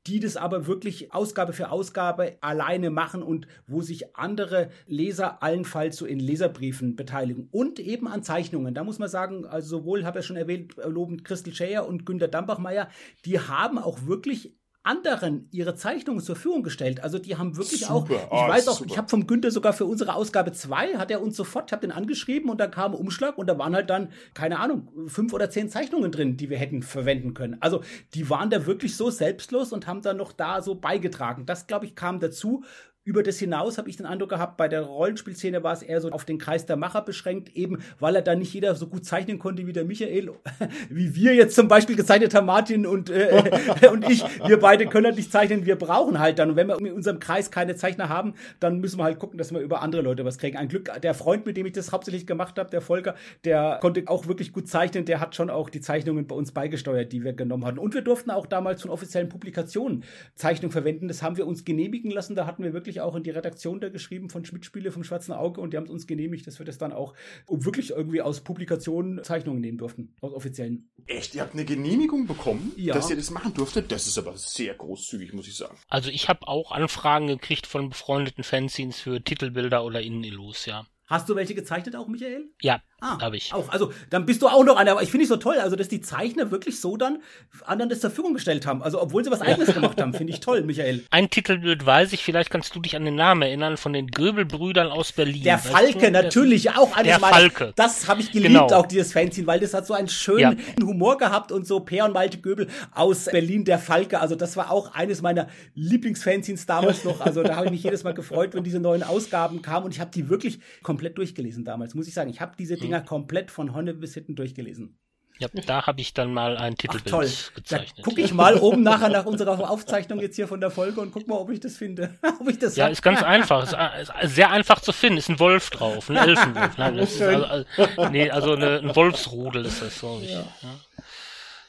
die 0.08 0.20
das 0.20 0.38
aber 0.38 0.66
wirklich 0.66 1.12
Ausgabe 1.12 1.52
für 1.52 1.70
Ausgabe 1.70 2.38
alleine 2.40 2.88
machen 2.88 3.22
und 3.22 3.46
wo 3.66 3.82
sich 3.82 4.16
andere 4.16 4.70
Leser 4.86 5.42
allenfalls 5.42 5.98
so 5.98 6.06
in 6.06 6.18
Leserbriefen 6.18 6.96
beteiligen 6.96 7.48
und 7.50 7.78
eben 7.78 8.08
an 8.08 8.22
Zeichnungen. 8.22 8.72
Da 8.72 8.84
muss 8.84 8.98
man 8.98 9.10
sagen, 9.10 9.44
also 9.44 9.78
sowohl, 9.78 10.06
habe 10.06 10.18
ich 10.18 10.24
ja 10.24 10.26
schon 10.26 10.36
erwähnt, 10.36 10.76
lobend 10.82 11.24
Christel 11.24 11.54
Scheer 11.54 11.86
und 11.86 12.06
Günter 12.06 12.28
Dampachmeier, 12.28 12.88
die 13.26 13.38
haben 13.38 13.78
auch 13.78 14.06
wirklich 14.06 14.57
anderen 14.88 15.48
ihre 15.52 15.74
Zeichnungen 15.74 16.20
zur 16.22 16.34
Verfügung 16.34 16.62
gestellt. 16.62 17.02
Also 17.04 17.18
die 17.18 17.36
haben 17.36 17.56
wirklich 17.56 17.80
Super. 17.82 17.92
auch, 17.94 18.10
ich 18.10 18.16
Oh, 18.30 18.48
weiß 18.48 18.68
auch, 18.68 18.78
super. 18.78 18.90
ich 18.90 18.98
habe 18.98 19.08
vom 19.08 19.26
Günther 19.26 19.50
sogar 19.50 19.72
für 19.74 19.84
unsere 19.84 20.14
Ausgabe 20.14 20.52
2, 20.52 20.94
hat 20.96 21.10
er 21.10 21.20
uns 21.22 21.36
sofort, 21.36 21.68
ich 21.68 21.72
habe 21.72 21.86
den 21.86 21.92
angeschrieben 21.92 22.50
und 22.50 22.58
da 22.58 22.66
kam 22.66 22.94
Umschlag 22.94 23.36
und 23.36 23.46
da 23.46 23.58
waren 23.58 23.74
halt 23.74 23.90
dann, 23.90 24.08
keine 24.34 24.58
Ahnung, 24.58 24.88
fünf 25.06 25.32
oder 25.34 25.50
zehn 25.50 25.68
Zeichnungen 25.68 26.10
drin, 26.10 26.36
die 26.38 26.48
wir 26.48 26.56
hätten 26.58 26.82
verwenden 26.82 27.34
können. 27.34 27.58
Also 27.60 27.82
die 28.14 28.30
waren 28.30 28.48
da 28.50 28.64
wirklich 28.66 28.96
so 28.96 29.10
selbstlos 29.10 29.72
und 29.72 29.86
haben 29.86 30.00
dann 30.02 30.16
noch 30.16 30.32
da 30.32 30.62
so 30.62 30.74
beigetragen. 30.74 31.44
Das, 31.44 31.66
glaube 31.66 31.84
ich, 31.84 31.94
kam 31.94 32.18
dazu. 32.18 32.64
Über 33.08 33.22
das 33.22 33.38
hinaus 33.38 33.78
habe 33.78 33.88
ich 33.88 33.96
den 33.96 34.04
Eindruck 34.04 34.28
gehabt, 34.28 34.58
bei 34.58 34.68
der 34.68 34.82
Rollenspielszene 34.82 35.62
war 35.62 35.72
es 35.72 35.80
eher 35.80 35.98
so 36.02 36.10
auf 36.10 36.26
den 36.26 36.36
Kreis 36.36 36.66
der 36.66 36.76
Macher 36.76 37.00
beschränkt, 37.00 37.56
eben 37.56 37.78
weil 37.98 38.14
er 38.14 38.20
da 38.20 38.34
nicht 38.34 38.52
jeder 38.52 38.74
so 38.74 38.86
gut 38.86 39.06
zeichnen 39.06 39.38
konnte 39.38 39.66
wie 39.66 39.72
der 39.72 39.86
Michael, 39.86 40.32
wie 40.90 41.14
wir 41.14 41.34
jetzt 41.34 41.54
zum 41.54 41.68
Beispiel 41.68 41.96
gezeichnet 41.96 42.34
haben, 42.34 42.44
Martin 42.44 42.86
und, 42.86 43.08
äh, 43.08 43.42
und 43.90 44.06
ich. 44.10 44.22
Wir 44.46 44.60
beide 44.60 44.86
können 44.86 45.06
halt 45.06 45.16
nicht 45.16 45.32
zeichnen, 45.32 45.64
wir 45.64 45.76
brauchen 45.76 46.18
halt 46.18 46.38
dann. 46.38 46.50
Und 46.50 46.56
wenn 46.56 46.66
wir 46.66 46.78
in 46.78 46.92
unserem 46.92 47.18
Kreis 47.18 47.50
keine 47.50 47.76
Zeichner 47.76 48.10
haben, 48.10 48.34
dann 48.60 48.78
müssen 48.80 48.98
wir 48.98 49.04
halt 49.04 49.18
gucken, 49.18 49.38
dass 49.38 49.52
wir 49.52 49.60
über 49.60 49.80
andere 49.80 50.02
Leute 50.02 50.26
was 50.26 50.36
kriegen. 50.36 50.58
Ein 50.58 50.68
Glück, 50.68 50.90
der 51.02 51.14
Freund, 51.14 51.46
mit 51.46 51.56
dem 51.56 51.64
ich 51.64 51.72
das 51.72 51.92
hauptsächlich 51.92 52.26
gemacht 52.26 52.58
habe, 52.58 52.68
der 52.68 52.82
Volker, 52.82 53.14
der 53.44 53.78
konnte 53.80 54.02
auch 54.06 54.26
wirklich 54.26 54.52
gut 54.52 54.68
zeichnen, 54.68 55.06
der 55.06 55.20
hat 55.20 55.34
schon 55.34 55.48
auch 55.48 55.70
die 55.70 55.80
Zeichnungen 55.80 56.26
bei 56.26 56.34
uns 56.34 56.52
beigesteuert, 56.52 57.10
die 57.10 57.24
wir 57.24 57.32
genommen 57.32 57.64
hatten. 57.64 57.78
Und 57.78 57.94
wir 57.94 58.02
durften 58.02 58.30
auch 58.30 58.44
damals 58.44 58.82
von 58.82 58.90
offiziellen 58.90 59.30
Publikationen 59.30 60.04
Zeichnung 60.34 60.70
verwenden. 60.70 61.08
Das 61.08 61.22
haben 61.22 61.38
wir 61.38 61.46
uns 61.46 61.64
genehmigen 61.64 62.10
lassen. 62.10 62.34
Da 62.34 62.44
hatten 62.44 62.62
wir 62.62 62.74
wirklich 62.74 62.97
auch 63.00 63.14
in 63.16 63.22
die 63.22 63.30
Redaktion 63.30 63.80
da 63.80 63.88
geschrieben 63.88 64.30
von 64.30 64.44
Schmidt-Spiele 64.44 64.90
vom 64.92 65.04
Schwarzen 65.04 65.32
Auge 65.32 65.60
und 65.60 65.72
die 65.72 65.76
haben 65.76 65.88
uns 65.88 66.06
genehmigt, 66.06 66.46
dass 66.46 66.58
wir 66.58 66.66
das 66.66 66.78
dann 66.78 66.92
auch 66.92 67.14
wirklich 67.48 67.90
irgendwie 67.90 68.22
aus 68.22 68.40
Publikationen 68.40 69.22
Zeichnungen 69.24 69.60
nehmen 69.60 69.78
durften, 69.78 70.14
aus 70.20 70.32
offiziellen. 70.32 70.90
Echt? 71.06 71.34
Ihr 71.34 71.42
habt 71.42 71.54
eine 71.54 71.64
Genehmigung 71.64 72.26
bekommen, 72.26 72.72
Ja. 72.76 72.94
dass 72.94 73.10
ihr 73.10 73.16
das 73.16 73.30
machen 73.30 73.54
durftet? 73.54 73.90
Das 73.92 74.06
ist 74.06 74.18
aber 74.18 74.36
sehr 74.36 74.74
großzügig, 74.74 75.32
muss 75.32 75.48
ich 75.48 75.56
sagen. 75.56 75.76
Also 75.88 76.10
ich 76.10 76.28
habe 76.28 76.46
auch 76.46 76.72
Anfragen 76.72 77.26
gekriegt 77.28 77.66
von 77.66 77.88
befreundeten 77.90 78.44
Fanzines 78.44 79.00
für 79.00 79.22
Titelbilder 79.22 79.84
oder 79.84 80.00
Innenillus, 80.00 80.66
ja. 80.66 80.86
Hast 81.06 81.26
du 81.30 81.36
welche 81.36 81.54
gezeichnet 81.54 81.96
auch, 81.96 82.06
Michael? 82.06 82.50
Ja, 82.60 82.82
Ah, 83.00 83.20
habe 83.20 83.36
ich. 83.36 83.54
Auch, 83.54 83.68
also 83.68 83.92
dann 84.10 84.26
bist 84.26 84.42
du 84.42 84.48
auch 84.48 84.64
noch 84.64 84.76
einer, 84.76 84.90
aber 84.92 85.02
ich 85.02 85.10
finde 85.10 85.22
es 85.22 85.28
so 85.28 85.36
toll, 85.36 85.56
also 85.58 85.76
dass 85.76 85.86
die 85.88 86.00
Zeichner 86.00 86.50
wirklich 86.50 86.80
so 86.80 86.96
dann 86.96 87.18
anderen 87.64 87.90
das 87.90 88.00
zur 88.00 88.10
Verfügung 88.10 88.34
gestellt 88.34 88.66
haben. 88.66 88.82
Also 88.82 89.00
obwohl 89.00 89.24
sie 89.24 89.30
was 89.30 89.40
eigenes 89.40 89.72
gemacht 89.72 90.00
haben, 90.00 90.14
finde 90.14 90.32
ich 90.32 90.40
toll, 90.40 90.62
Michael. 90.62 91.04
Ein 91.10 91.30
Titelbild 91.30 91.86
weiß 91.86 92.12
ich, 92.12 92.24
vielleicht 92.24 92.50
kannst 92.50 92.74
du 92.74 92.80
dich 92.80 92.96
an 92.96 93.04
den 93.04 93.14
Namen 93.14 93.42
erinnern, 93.42 93.76
von 93.76 93.92
den 93.92 94.08
Göbelbrüdern 94.08 94.88
aus 94.88 95.12
Berlin. 95.12 95.44
Der 95.44 95.58
Falke, 95.58 96.06
du? 96.06 96.10
natürlich, 96.10 96.70
auch 96.70 96.96
eines 96.96 97.12
der 97.12 97.20
meiner. 97.20 97.36
Falke. 97.36 97.72
Das 97.76 98.08
habe 98.08 98.20
ich 98.20 98.32
geliebt, 98.32 98.48
Genau. 98.48 98.66
auch 98.66 98.86
dieses 98.86 99.12
Fanzine, 99.12 99.46
weil 99.46 99.60
das 99.60 99.74
hat 99.74 99.86
so 99.86 99.94
einen 99.94 100.08
schönen 100.08 100.58
Humor 100.82 101.18
gehabt 101.18 101.52
und 101.52 101.66
so 101.68 101.80
Per 101.80 102.04
und 102.04 102.12
Malte 102.14 102.38
Göbel 102.38 102.66
aus 102.92 103.26
Berlin, 103.26 103.64
der 103.64 103.78
Falke. 103.78 104.18
Also 104.20 104.34
das 104.34 104.56
war 104.56 104.70
auch 104.72 104.94
eines 104.94 105.22
meiner 105.22 105.46
Lieblingsfanzines 105.74 106.66
damals 106.66 107.04
noch. 107.04 107.20
Also 107.20 107.42
da 107.42 107.56
habe 107.56 107.66
ich 107.66 107.72
mich 107.72 107.82
jedes 107.82 108.04
Mal 108.04 108.14
gefreut, 108.14 108.54
wenn 108.54 108.64
diese 108.64 108.80
neuen 108.80 109.02
Ausgaben 109.02 109.62
kamen 109.62 109.86
und 109.86 109.94
ich 109.94 110.00
habe 110.00 110.10
die 110.12 110.28
wirklich 110.28 110.58
komplett 110.82 111.16
durchgelesen 111.18 111.64
damals, 111.64 111.94
muss 111.94 112.08
ich 112.08 112.14
sagen. 112.14 112.30
Ich 112.30 112.40
habe 112.40 112.52
diese 112.58 112.74
Hm. 112.74 112.80
Dinger 112.88 113.00
komplett 113.02 113.50
von 113.50 113.74
Honne 113.74 113.94
bis 113.94 114.14
hinten 114.14 114.34
durchgelesen. 114.36 114.98
Ja, 115.40 115.46
da 115.66 115.86
habe 115.86 116.00
ich 116.00 116.14
dann 116.14 116.34
mal 116.34 116.56
ein 116.56 116.72
Ach 116.74 116.78
Titelbild 116.78 117.08
toll. 117.08 117.26
Da 117.26 117.54
gezeichnet. 117.54 118.04
gucke 118.04 118.20
ich 118.20 118.34
mal 118.34 118.56
oben 118.56 118.82
nachher 118.90 119.08
nach 119.08 119.24
unserer 119.24 119.70
Aufzeichnung 119.70 120.18
jetzt 120.18 120.34
hier 120.34 120.48
von 120.48 120.60
der 120.60 120.72
Folge 120.72 121.00
und 121.00 121.12
guck 121.12 121.28
mal, 121.28 121.36
ob 121.36 121.50
ich 121.50 121.60
das 121.60 121.76
finde. 121.76 122.18
ob 122.40 122.48
ich 122.48 122.58
das 122.58 122.74
Ja, 122.74 122.86
hab. 122.86 122.90
ist 122.92 123.02
ganz 123.02 123.22
einfach. 123.22 123.62
Ist, 123.62 123.72
äh, 123.72 124.24
ist 124.24 124.34
sehr 124.34 124.50
einfach 124.50 124.80
zu 124.80 124.92
finden. 124.92 125.18
Ist 125.18 125.28
ein 125.28 125.38
Wolf 125.38 125.70
drauf, 125.70 126.10
ein 126.10 126.16
Elfenwolf. 126.28 126.76
Nein, 126.76 126.96
das 126.96 127.12
ist 127.14 127.22
also, 127.22 127.44
also, 127.44 128.08
nee, 128.10 128.28
also 128.30 128.54
eine, 128.54 128.78
ein 128.80 128.96
Wolfsrudel 128.96 129.64
ist 129.64 129.80
das, 129.80 130.00
glaube 130.00 130.24
ich. 130.24 130.32
Ja. 130.32 130.44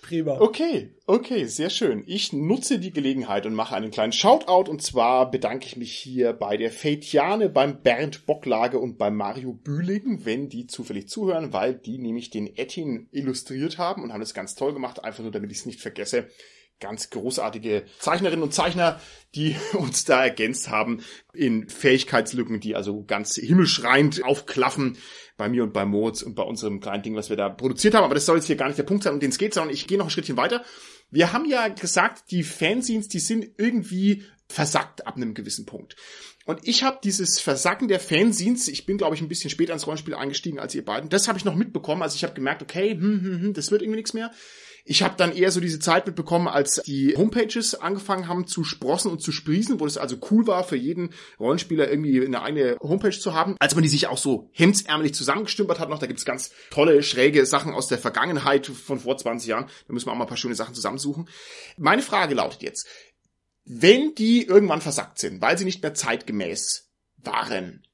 Prima. 0.10 0.42
Okay, 0.42 0.90
okay, 1.06 1.46
sehr 1.46 1.70
schön. 1.70 2.04
Ich 2.08 2.34
nutze 2.34 2.80
die 2.80 2.92
Gelegenheit 2.92 3.46
und 3.46 3.54
mache 3.54 3.76
einen 3.76 3.92
kleinen 3.92 4.12
Shoutout 4.12 4.68
und 4.68 4.82
zwar 4.82 5.30
bedanke 5.30 5.68
ich 5.68 5.78
mich 5.78 5.94
hier 5.94 6.34
bei 6.34 6.58
der 6.58 6.72
Feitiane, 6.72 7.48
beim 7.48 7.84
Bernd 7.84 8.26
Bocklage 8.26 8.80
und 8.80 8.98
beim 8.98 9.16
Mario 9.16 9.54
Bühling, 9.54 10.26
wenn 10.26 10.50
die 10.50 10.66
zufällig 10.66 11.10
zuhören, 11.10 11.54
weil 11.54 11.76
die 11.76 12.00
nämlich 12.00 12.32
den 12.32 12.58
Ettin 12.58 13.08
illustriert 13.12 13.78
haben 13.78 14.02
und 14.02 14.12
haben 14.12 14.22
das 14.22 14.34
ganz 14.34 14.56
toll 14.56 14.74
gemacht, 14.74 15.04
einfach 15.04 15.22
nur 15.22 15.32
damit 15.32 15.52
ich 15.52 15.60
es 15.60 15.68
nicht 15.68 15.80
vergesse. 15.80 16.28
Ganz 16.80 17.12
großartige 17.12 17.84
Zeichnerinnen 18.00 18.42
und 18.42 18.54
Zeichner, 18.56 19.00
die 19.36 19.56
uns 19.74 20.06
da 20.06 20.24
ergänzt 20.24 20.70
haben 20.70 21.04
in 21.34 21.70
Fähigkeitslücken, 21.70 22.60
die 22.60 22.76
also 22.76 23.04
ganz 23.04 23.36
himmelschreiend 23.36 24.24
aufklaffen 24.24 24.98
bei 25.40 25.50
mir 25.50 25.64
und 25.64 25.74
bei 25.74 25.86
Moritz 25.86 26.22
und 26.22 26.36
bei 26.36 26.44
unserem 26.44 26.82
kleinen 26.82 27.02
Ding, 27.02 27.16
was 27.16 27.30
wir 27.30 27.38
da 27.38 27.48
produziert 27.48 27.96
haben. 27.96 28.04
Aber 28.04 28.14
das 28.14 28.26
soll 28.26 28.36
jetzt 28.36 28.46
hier 28.46 28.58
gar 28.58 28.68
nicht 28.68 28.78
der 28.78 28.84
Punkt 28.84 29.04
sein, 29.04 29.14
um 29.14 29.22
den 29.22 29.32
es 29.32 29.40
geht, 29.40 29.54
sondern 29.54 29.74
ich 29.74 29.88
gehe 29.88 29.98
noch 29.98 30.06
ein 30.08 30.12
Schrittchen 30.12 30.38
weiter. 30.38 30.64
Wir 31.10 31.32
haben 31.34 31.46
ja 31.46 31.70
gesagt, 31.70 32.30
die 32.30 32.44
Fanzines, 32.44 33.08
die 33.08 33.20
sind 33.20 33.48
irgendwie 33.58 34.26
versackt 34.50 35.08
ab 35.08 35.16
einem 35.16 35.34
gewissen 35.34 35.66
Punkt. 35.66 35.96
Und 36.46 36.60
ich 36.64 36.84
habe 36.84 37.00
dieses 37.02 37.40
Versacken 37.40 37.88
der 37.88 38.02
Fanzines, 38.02 38.68
ich 38.68 38.86
bin, 38.86 38.98
glaube 38.98 39.16
ich, 39.16 39.22
ein 39.22 39.30
bisschen 39.30 39.50
später 39.50 39.72
ins 39.72 39.88
Rollenspiel 39.88 40.14
eingestiegen 40.14 40.60
als 40.60 40.76
ihr 40.76 40.84
beiden, 40.84 41.10
das 41.10 41.30
habe 41.30 41.38
ich 41.38 41.46
noch 41.46 41.56
mitbekommen. 41.56 42.02
Also 42.02 42.18
ich 42.18 42.24
habe 42.24 42.34
gemerkt, 42.34 42.62
okay, 42.62 42.92
hm, 42.92 43.22
hm, 43.24 43.42
hm, 43.42 43.54
das 43.54 43.72
wird 43.72 43.82
irgendwie 43.82 43.98
nichts 43.98 44.14
mehr. 44.14 44.32
Ich 44.90 45.04
habe 45.04 45.14
dann 45.16 45.36
eher 45.36 45.52
so 45.52 45.60
diese 45.60 45.78
Zeit 45.78 46.08
mitbekommen, 46.08 46.48
als 46.48 46.82
die 46.84 47.16
Homepages 47.16 47.76
angefangen 47.76 48.28
haben 48.28 48.48
zu 48.48 48.64
sprossen 48.64 49.12
und 49.12 49.22
zu 49.22 49.32
sprießen, 49.32 49.80
wo 49.80 49.86
es 49.86 50.00
also 50.00 50.18
cool 50.32 50.48
war, 50.48 50.64
für 50.64 50.78
jeden 50.78 51.14
Rollenspieler 51.40 51.88
irgendwie 51.88 52.26
eine 52.26 52.42
eigene 52.42 52.76
Homepage 52.82 53.12
zu 53.12 53.36
haben. 53.36 53.56
Als 53.60 53.76
man 53.76 53.84
die 53.84 53.88
sich 53.88 54.08
auch 54.08 54.18
so 54.18 54.50
hemdsärmelig 54.52 55.14
zusammengestümpert 55.14 55.80
hat 55.80 55.90
noch, 55.90 56.00
da 56.00 56.08
gibt's 56.08 56.26
ganz 56.26 56.50
tolle, 56.72 57.04
schräge 57.04 57.46
Sachen 57.46 57.72
aus 57.72 57.88
der 57.88 58.00
Vergangenheit 58.00 58.66
von 58.66 59.00
vor 59.00 59.16
20 59.16 59.48
Jahren. 59.48 59.68
Da 59.86 59.94
müssen 59.94 60.08
wir 60.08 60.12
auch 60.12 60.18
mal 60.18 60.24
ein 60.24 60.28
paar 60.28 60.38
schöne 60.38 60.56
Sachen 60.56 60.74
zusammensuchen. 60.74 61.30
Meine 61.78 62.02
Frage 62.02 62.34
lautet 62.34 62.64
jetzt, 62.64 62.88
wenn 63.66 64.16
die 64.16 64.44
irgendwann 64.44 64.82
versackt 64.82 65.20
sind, 65.20 65.40
weil 65.40 65.56
sie 65.56 65.66
nicht 65.66 65.84
mehr 65.84 65.94
zeitgemäß 65.94 66.90
waren, 67.18 67.86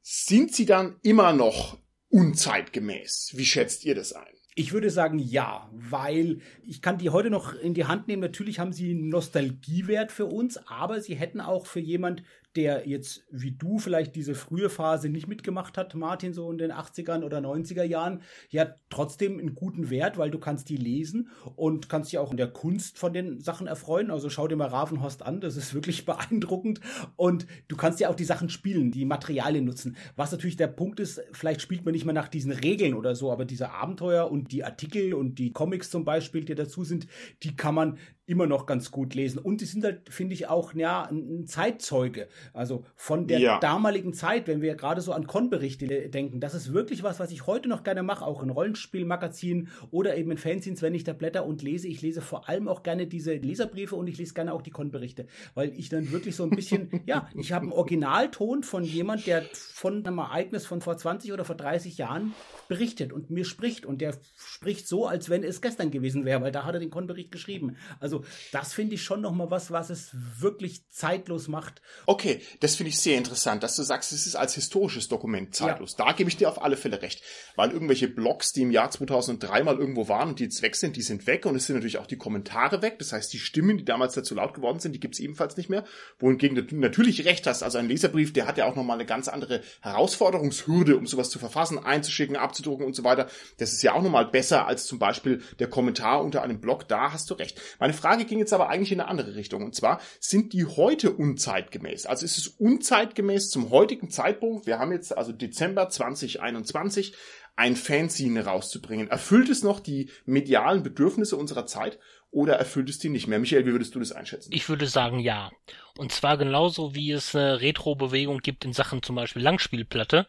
sind 0.00 0.54
sie 0.54 0.64
dann 0.64 0.96
immer 1.02 1.34
noch 1.34 1.76
unzeitgemäß? 2.08 3.32
Wie 3.34 3.44
schätzt 3.44 3.84
ihr 3.84 3.94
das 3.94 4.14
ein? 4.14 4.37
Ich 4.58 4.72
würde 4.72 4.90
sagen 4.90 5.20
ja, 5.20 5.70
weil 5.70 6.40
ich 6.66 6.82
kann 6.82 6.98
die 6.98 7.10
heute 7.10 7.30
noch 7.30 7.54
in 7.54 7.74
die 7.74 7.84
Hand 7.84 8.08
nehmen. 8.08 8.22
Natürlich 8.22 8.58
haben 8.58 8.72
sie 8.72 8.90
einen 8.90 9.08
Nostalgiewert 9.08 10.10
für 10.10 10.26
uns, 10.26 10.58
aber 10.66 11.00
sie 11.00 11.14
hätten 11.14 11.40
auch 11.40 11.64
für 11.64 11.78
jemand, 11.78 12.24
der 12.58 12.88
jetzt 12.88 13.24
wie 13.30 13.52
du 13.52 13.78
vielleicht 13.78 14.16
diese 14.16 14.34
frühe 14.34 14.68
Phase 14.68 15.08
nicht 15.08 15.28
mitgemacht 15.28 15.78
hat, 15.78 15.94
Martin, 15.94 16.32
so 16.32 16.50
in 16.50 16.58
den 16.58 16.72
80ern 16.72 17.22
oder 17.22 17.38
90er 17.38 17.84
Jahren, 17.84 18.22
ja 18.50 18.74
trotzdem 18.90 19.38
einen 19.38 19.54
guten 19.54 19.90
Wert, 19.90 20.18
weil 20.18 20.32
du 20.32 20.40
kannst 20.40 20.68
die 20.68 20.76
lesen 20.76 21.28
und 21.54 21.88
kannst 21.88 22.10
dich 22.10 22.18
auch 22.18 22.32
in 22.32 22.36
der 22.36 22.48
Kunst 22.48 22.98
von 22.98 23.12
den 23.12 23.38
Sachen 23.38 23.68
erfreuen. 23.68 24.10
Also 24.10 24.28
schau 24.28 24.48
dir 24.48 24.56
mal 24.56 24.66
Ravenhorst 24.66 25.22
an, 25.22 25.40
das 25.40 25.56
ist 25.56 25.72
wirklich 25.72 26.04
beeindruckend 26.04 26.80
und 27.14 27.46
du 27.68 27.76
kannst 27.76 28.00
ja 28.00 28.08
auch 28.08 28.16
die 28.16 28.24
Sachen 28.24 28.48
spielen, 28.48 28.90
die 28.90 29.04
Materialien 29.04 29.64
nutzen. 29.64 29.96
Was 30.16 30.32
natürlich 30.32 30.56
der 30.56 30.66
Punkt 30.66 30.98
ist, 30.98 31.22
vielleicht 31.30 31.62
spielt 31.62 31.84
man 31.84 31.92
nicht 31.92 32.06
mehr 32.06 32.14
nach 32.14 32.28
diesen 32.28 32.50
Regeln 32.50 32.94
oder 32.94 33.14
so, 33.14 33.30
aber 33.30 33.44
diese 33.44 33.70
Abenteuer 33.70 34.28
und 34.28 34.50
die 34.50 34.64
Artikel 34.64 35.14
und 35.14 35.38
die 35.38 35.52
Comics 35.52 35.90
zum 35.90 36.04
Beispiel, 36.04 36.44
die 36.44 36.56
dazu 36.56 36.82
sind, 36.82 37.06
die 37.44 37.54
kann 37.54 37.76
man 37.76 37.98
immer 38.28 38.46
noch 38.46 38.66
ganz 38.66 38.90
gut 38.90 39.14
lesen. 39.14 39.38
Und 39.38 39.60
die 39.62 39.64
sind 39.64 39.82
halt, 39.84 40.02
finde 40.12 40.34
ich, 40.34 40.48
auch 40.48 40.74
ja, 40.74 41.04
ein 41.10 41.46
Zeitzeuge. 41.46 42.28
Also 42.52 42.84
von 42.94 43.26
der 43.26 43.38
Ja. 43.38 43.58
damaligen 43.58 44.12
Zeit, 44.12 44.46
wenn 44.46 44.60
wir 44.60 44.74
gerade 44.74 45.00
so 45.00 45.12
an 45.12 45.26
Con-Berichte 45.26 45.86
denken, 46.10 46.38
das 46.38 46.54
ist 46.54 46.72
wirklich 46.72 47.02
was, 47.02 47.18
was 47.18 47.30
ich 47.30 47.46
heute 47.46 47.68
noch 47.68 47.82
gerne 47.82 48.02
mache, 48.02 48.24
auch 48.26 48.42
in 48.42 48.50
Rollenspielmagazinen 48.50 49.68
oder 49.90 50.16
eben 50.16 50.30
in 50.30 50.38
Fanzines, 50.38 50.82
wenn 50.82 50.94
ich 50.94 51.04
da 51.04 51.12
blätter 51.14 51.46
und 51.46 51.62
lese. 51.62 51.88
Ich 51.88 52.02
lese 52.02 52.20
vor 52.20 52.48
allem 52.48 52.68
auch 52.68 52.82
gerne 52.82 53.06
diese 53.06 53.34
Leserbriefe 53.34 53.96
und 53.96 54.06
ich 54.08 54.18
lese 54.18 54.34
gerne 54.34 54.52
auch 54.52 54.62
die 54.62 54.70
Con-Berichte, 54.70 55.26
weil 55.54 55.72
ich 55.78 55.88
dann 55.88 56.12
wirklich 56.12 56.36
so 56.36 56.44
ein 56.44 56.50
bisschen, 56.50 56.90
ja, 57.06 57.28
ich 57.34 57.52
habe 57.52 57.62
einen 57.64 57.72
Originalton 57.72 58.62
von 58.62 58.84
jemand, 58.84 59.26
der 59.26 59.42
von 59.54 60.04
einem 60.06 60.18
Ereignis 60.18 60.66
von 60.66 60.80
vor 60.82 60.96
20 60.98 61.32
oder 61.32 61.44
vor 61.46 61.56
30 61.56 61.96
Jahren 61.96 62.34
berichtet 62.68 63.12
und 63.12 63.30
mir 63.30 63.44
spricht 63.46 63.86
und 63.86 64.00
der 64.02 64.14
spricht 64.36 64.86
so, 64.86 65.06
als 65.06 65.30
wenn 65.30 65.42
es 65.42 65.62
gestern 65.62 65.90
gewesen 65.90 66.24
wäre, 66.26 66.42
weil 66.42 66.52
da 66.52 66.64
hat 66.64 66.74
er 66.74 66.80
den 66.80 66.90
Con-Bericht 66.90 67.32
geschrieben. 67.32 67.76
Also 68.00 68.17
das 68.52 68.72
finde 68.72 68.94
ich 68.94 69.02
schon 69.02 69.20
noch 69.20 69.32
mal 69.32 69.50
was, 69.50 69.70
was 69.70 69.90
es 69.90 70.10
wirklich 70.38 70.88
zeitlos 70.90 71.48
macht. 71.48 71.80
Okay, 72.06 72.40
das 72.60 72.76
finde 72.76 72.90
ich 72.90 72.98
sehr 72.98 73.18
interessant, 73.18 73.62
dass 73.62 73.76
du 73.76 73.82
sagst, 73.82 74.12
es 74.12 74.26
ist 74.26 74.36
als 74.36 74.54
historisches 74.54 75.08
Dokument 75.08 75.54
zeitlos. 75.54 75.96
Da 75.96 76.12
gebe 76.12 76.30
ich 76.30 76.36
dir 76.36 76.48
auf 76.48 76.62
alle 76.62 76.76
Fälle 76.76 77.02
recht. 77.02 77.22
Weil 77.56 77.70
irgendwelche 77.70 78.08
Blogs, 78.08 78.52
die 78.52 78.62
im 78.62 78.70
Jahr 78.70 78.90
2003 78.90 79.62
mal 79.62 79.76
irgendwo 79.78 80.08
waren 80.08 80.30
und 80.30 80.38
die 80.38 80.44
jetzt 80.44 80.62
weg 80.62 80.76
sind, 80.76 80.96
die 80.96 81.02
sind 81.02 81.26
weg 81.26 81.46
und 81.46 81.56
es 81.56 81.66
sind 81.66 81.76
natürlich 81.76 81.98
auch 81.98 82.06
die 82.06 82.16
Kommentare 82.16 82.82
weg. 82.82 82.98
Das 82.98 83.12
heißt, 83.12 83.32
die 83.32 83.38
Stimmen, 83.38 83.78
die 83.78 83.84
damals 83.84 84.14
dazu 84.14 84.34
laut 84.34 84.54
geworden 84.54 84.80
sind, 84.80 84.92
die 84.92 85.00
gibt 85.00 85.14
es 85.14 85.20
ebenfalls 85.20 85.56
nicht 85.56 85.68
mehr. 85.68 85.84
Wohingegen 86.18 86.66
du 86.66 86.76
natürlich 86.76 87.24
recht 87.24 87.46
hast, 87.46 87.62
also 87.62 87.78
ein 87.78 87.88
Leserbrief, 87.88 88.32
der 88.32 88.46
hat 88.46 88.58
ja 88.58 88.66
auch 88.66 88.76
nochmal 88.76 88.96
eine 88.96 89.06
ganz 89.06 89.28
andere 89.28 89.62
Herausforderungshürde, 89.80 90.96
um 90.96 91.06
sowas 91.06 91.30
zu 91.30 91.38
verfassen, 91.38 91.78
einzuschicken, 91.78 92.36
abzudrucken 92.36 92.86
und 92.86 92.94
so 92.94 93.04
weiter. 93.04 93.28
Das 93.58 93.72
ist 93.72 93.82
ja 93.82 93.94
auch 93.94 94.02
nochmal 94.02 94.26
besser 94.26 94.66
als 94.66 94.86
zum 94.86 94.98
Beispiel 94.98 95.42
der 95.58 95.68
Kommentar 95.68 96.22
unter 96.22 96.42
einem 96.42 96.60
Blog. 96.60 96.88
Da 96.88 97.12
hast 97.12 97.30
du 97.30 97.34
recht. 97.34 97.60
Meine 97.78 97.92
Frage 97.92 98.07
ging 98.16 98.38
jetzt 98.38 98.52
aber 98.52 98.68
eigentlich 98.68 98.92
in 98.92 99.00
eine 99.00 99.08
andere 99.08 99.34
Richtung. 99.34 99.64
Und 99.64 99.74
zwar, 99.74 100.00
sind 100.20 100.52
die 100.52 100.64
heute 100.64 101.12
unzeitgemäß? 101.12 102.06
Also 102.06 102.24
ist 102.24 102.38
es 102.38 102.48
unzeitgemäß 102.48 103.50
zum 103.50 103.70
heutigen 103.70 104.10
Zeitpunkt? 104.10 104.66
Wir 104.66 104.78
haben 104.78 104.92
jetzt 104.92 105.16
also 105.16 105.32
Dezember 105.32 105.88
2021 105.88 107.14
ein 107.56 107.74
Fanzine 107.74 108.44
rauszubringen. 108.44 109.08
Erfüllt 109.08 109.48
es 109.48 109.64
noch 109.64 109.80
die 109.80 110.10
medialen 110.26 110.82
Bedürfnisse 110.82 111.36
unserer 111.36 111.66
Zeit? 111.66 111.98
oder 112.30 112.54
erfüllt 112.54 112.90
es 112.90 112.98
die 112.98 113.08
nicht 113.08 113.26
mehr? 113.26 113.38
Michael, 113.38 113.66
wie 113.66 113.72
würdest 113.72 113.94
du 113.94 113.98
das 113.98 114.12
einschätzen? 114.12 114.50
Ich 114.52 114.68
würde 114.68 114.86
sagen 114.86 115.18
ja. 115.18 115.50
Und 115.98 116.12
zwar 116.12 116.38
genauso 116.38 116.94
wie 116.94 117.10
es 117.10 117.34
eine 117.34 117.60
Retro-Bewegung 117.60 118.38
gibt 118.38 118.64
in 118.64 118.72
Sachen 118.72 119.02
zum 119.02 119.16
Beispiel 119.16 119.42
Langspielplatte, 119.42 120.28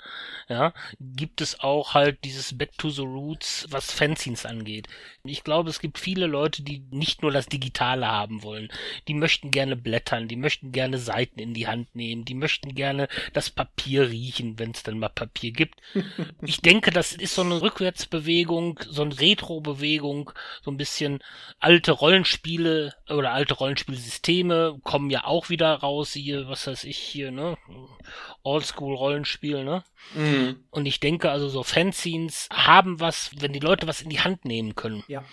ja, 0.50 0.74
gibt 1.00 1.42
es 1.42 1.60
auch 1.60 1.94
halt 1.94 2.24
dieses 2.24 2.58
Back 2.58 2.76
to 2.80 2.90
the 2.90 3.04
Roots, 3.04 3.68
was 3.70 3.92
Fanzines 3.92 4.48
angeht. 4.48 4.88
Ich 5.24 5.44
glaube, 5.44 5.70
es 5.70 5.80
gibt 5.80 6.00
viele 6.00 6.26
Leute, 6.26 6.64
die 6.64 6.82
nicht 6.90 7.22
nur 7.22 7.30
das 7.30 7.46
Digitale 7.46 8.08
haben 8.08 8.42
wollen. 8.42 8.70
Die 9.08 9.14
möchten 9.14 9.52
gerne 9.52 9.76
blättern, 9.76 10.28
die 10.28 10.38
möchten 10.38 10.72
gerne 10.72 10.98
Seiten 10.98 11.38
in 11.40 11.54
die 11.54 11.68
Hand 11.68 11.94
nehmen, 11.94 12.26
die 12.26 12.34
möchten 12.34 12.74
gerne 12.74 13.08
das 13.34 13.52
Papier 13.52 14.10
riechen, 14.10 14.58
wenn 14.58 14.72
es 14.72 14.82
dann 14.82 14.98
mal 14.98 15.10
Papier 15.10 15.52
gibt. 15.52 15.80
ich 16.42 16.62
denke, 16.62 16.90
das 16.90 17.14
ist 17.14 17.36
so 17.36 17.44
eine 17.44 17.62
Rückwärtsbewegung, 17.62 18.80
so 18.90 19.04
eine 19.04 19.20
Retro-Bewegung, 19.20 20.32
so 20.64 20.72
ein 20.72 20.78
bisschen 20.78 21.20
alte 21.60 21.92
Rollenspiele 21.92 22.96
oder 23.08 23.34
alte 23.34 23.54
Rollenspielsysteme 23.54 24.80
kommen 24.84 25.12
ja 25.12 25.26
auch 25.26 25.50
wieder 25.52 25.59
raus, 25.68 26.14
hier, 26.14 26.48
was 26.48 26.68
weiß 26.68 26.84
ich 26.86 26.98
hier, 26.98 27.32
ne? 27.32 27.58
Oldschool-Rollenspiel, 28.50 29.64
ne? 29.64 29.84
Mhm. 30.16 30.64
Und 30.72 30.86
ich 30.86 31.00
denke 31.00 31.30
also, 31.30 31.50
so 31.50 31.64
Fanzines 31.64 32.48
haben 32.52 33.00
was, 33.00 33.32
wenn 33.40 33.54
die 33.54 33.60
Leute 33.60 33.88
was 33.88 34.02
in 34.02 34.10
die 34.10 34.22
Hand 34.22 34.46
nehmen 34.46 34.76
können. 34.76 35.04
Ja. 35.08 35.24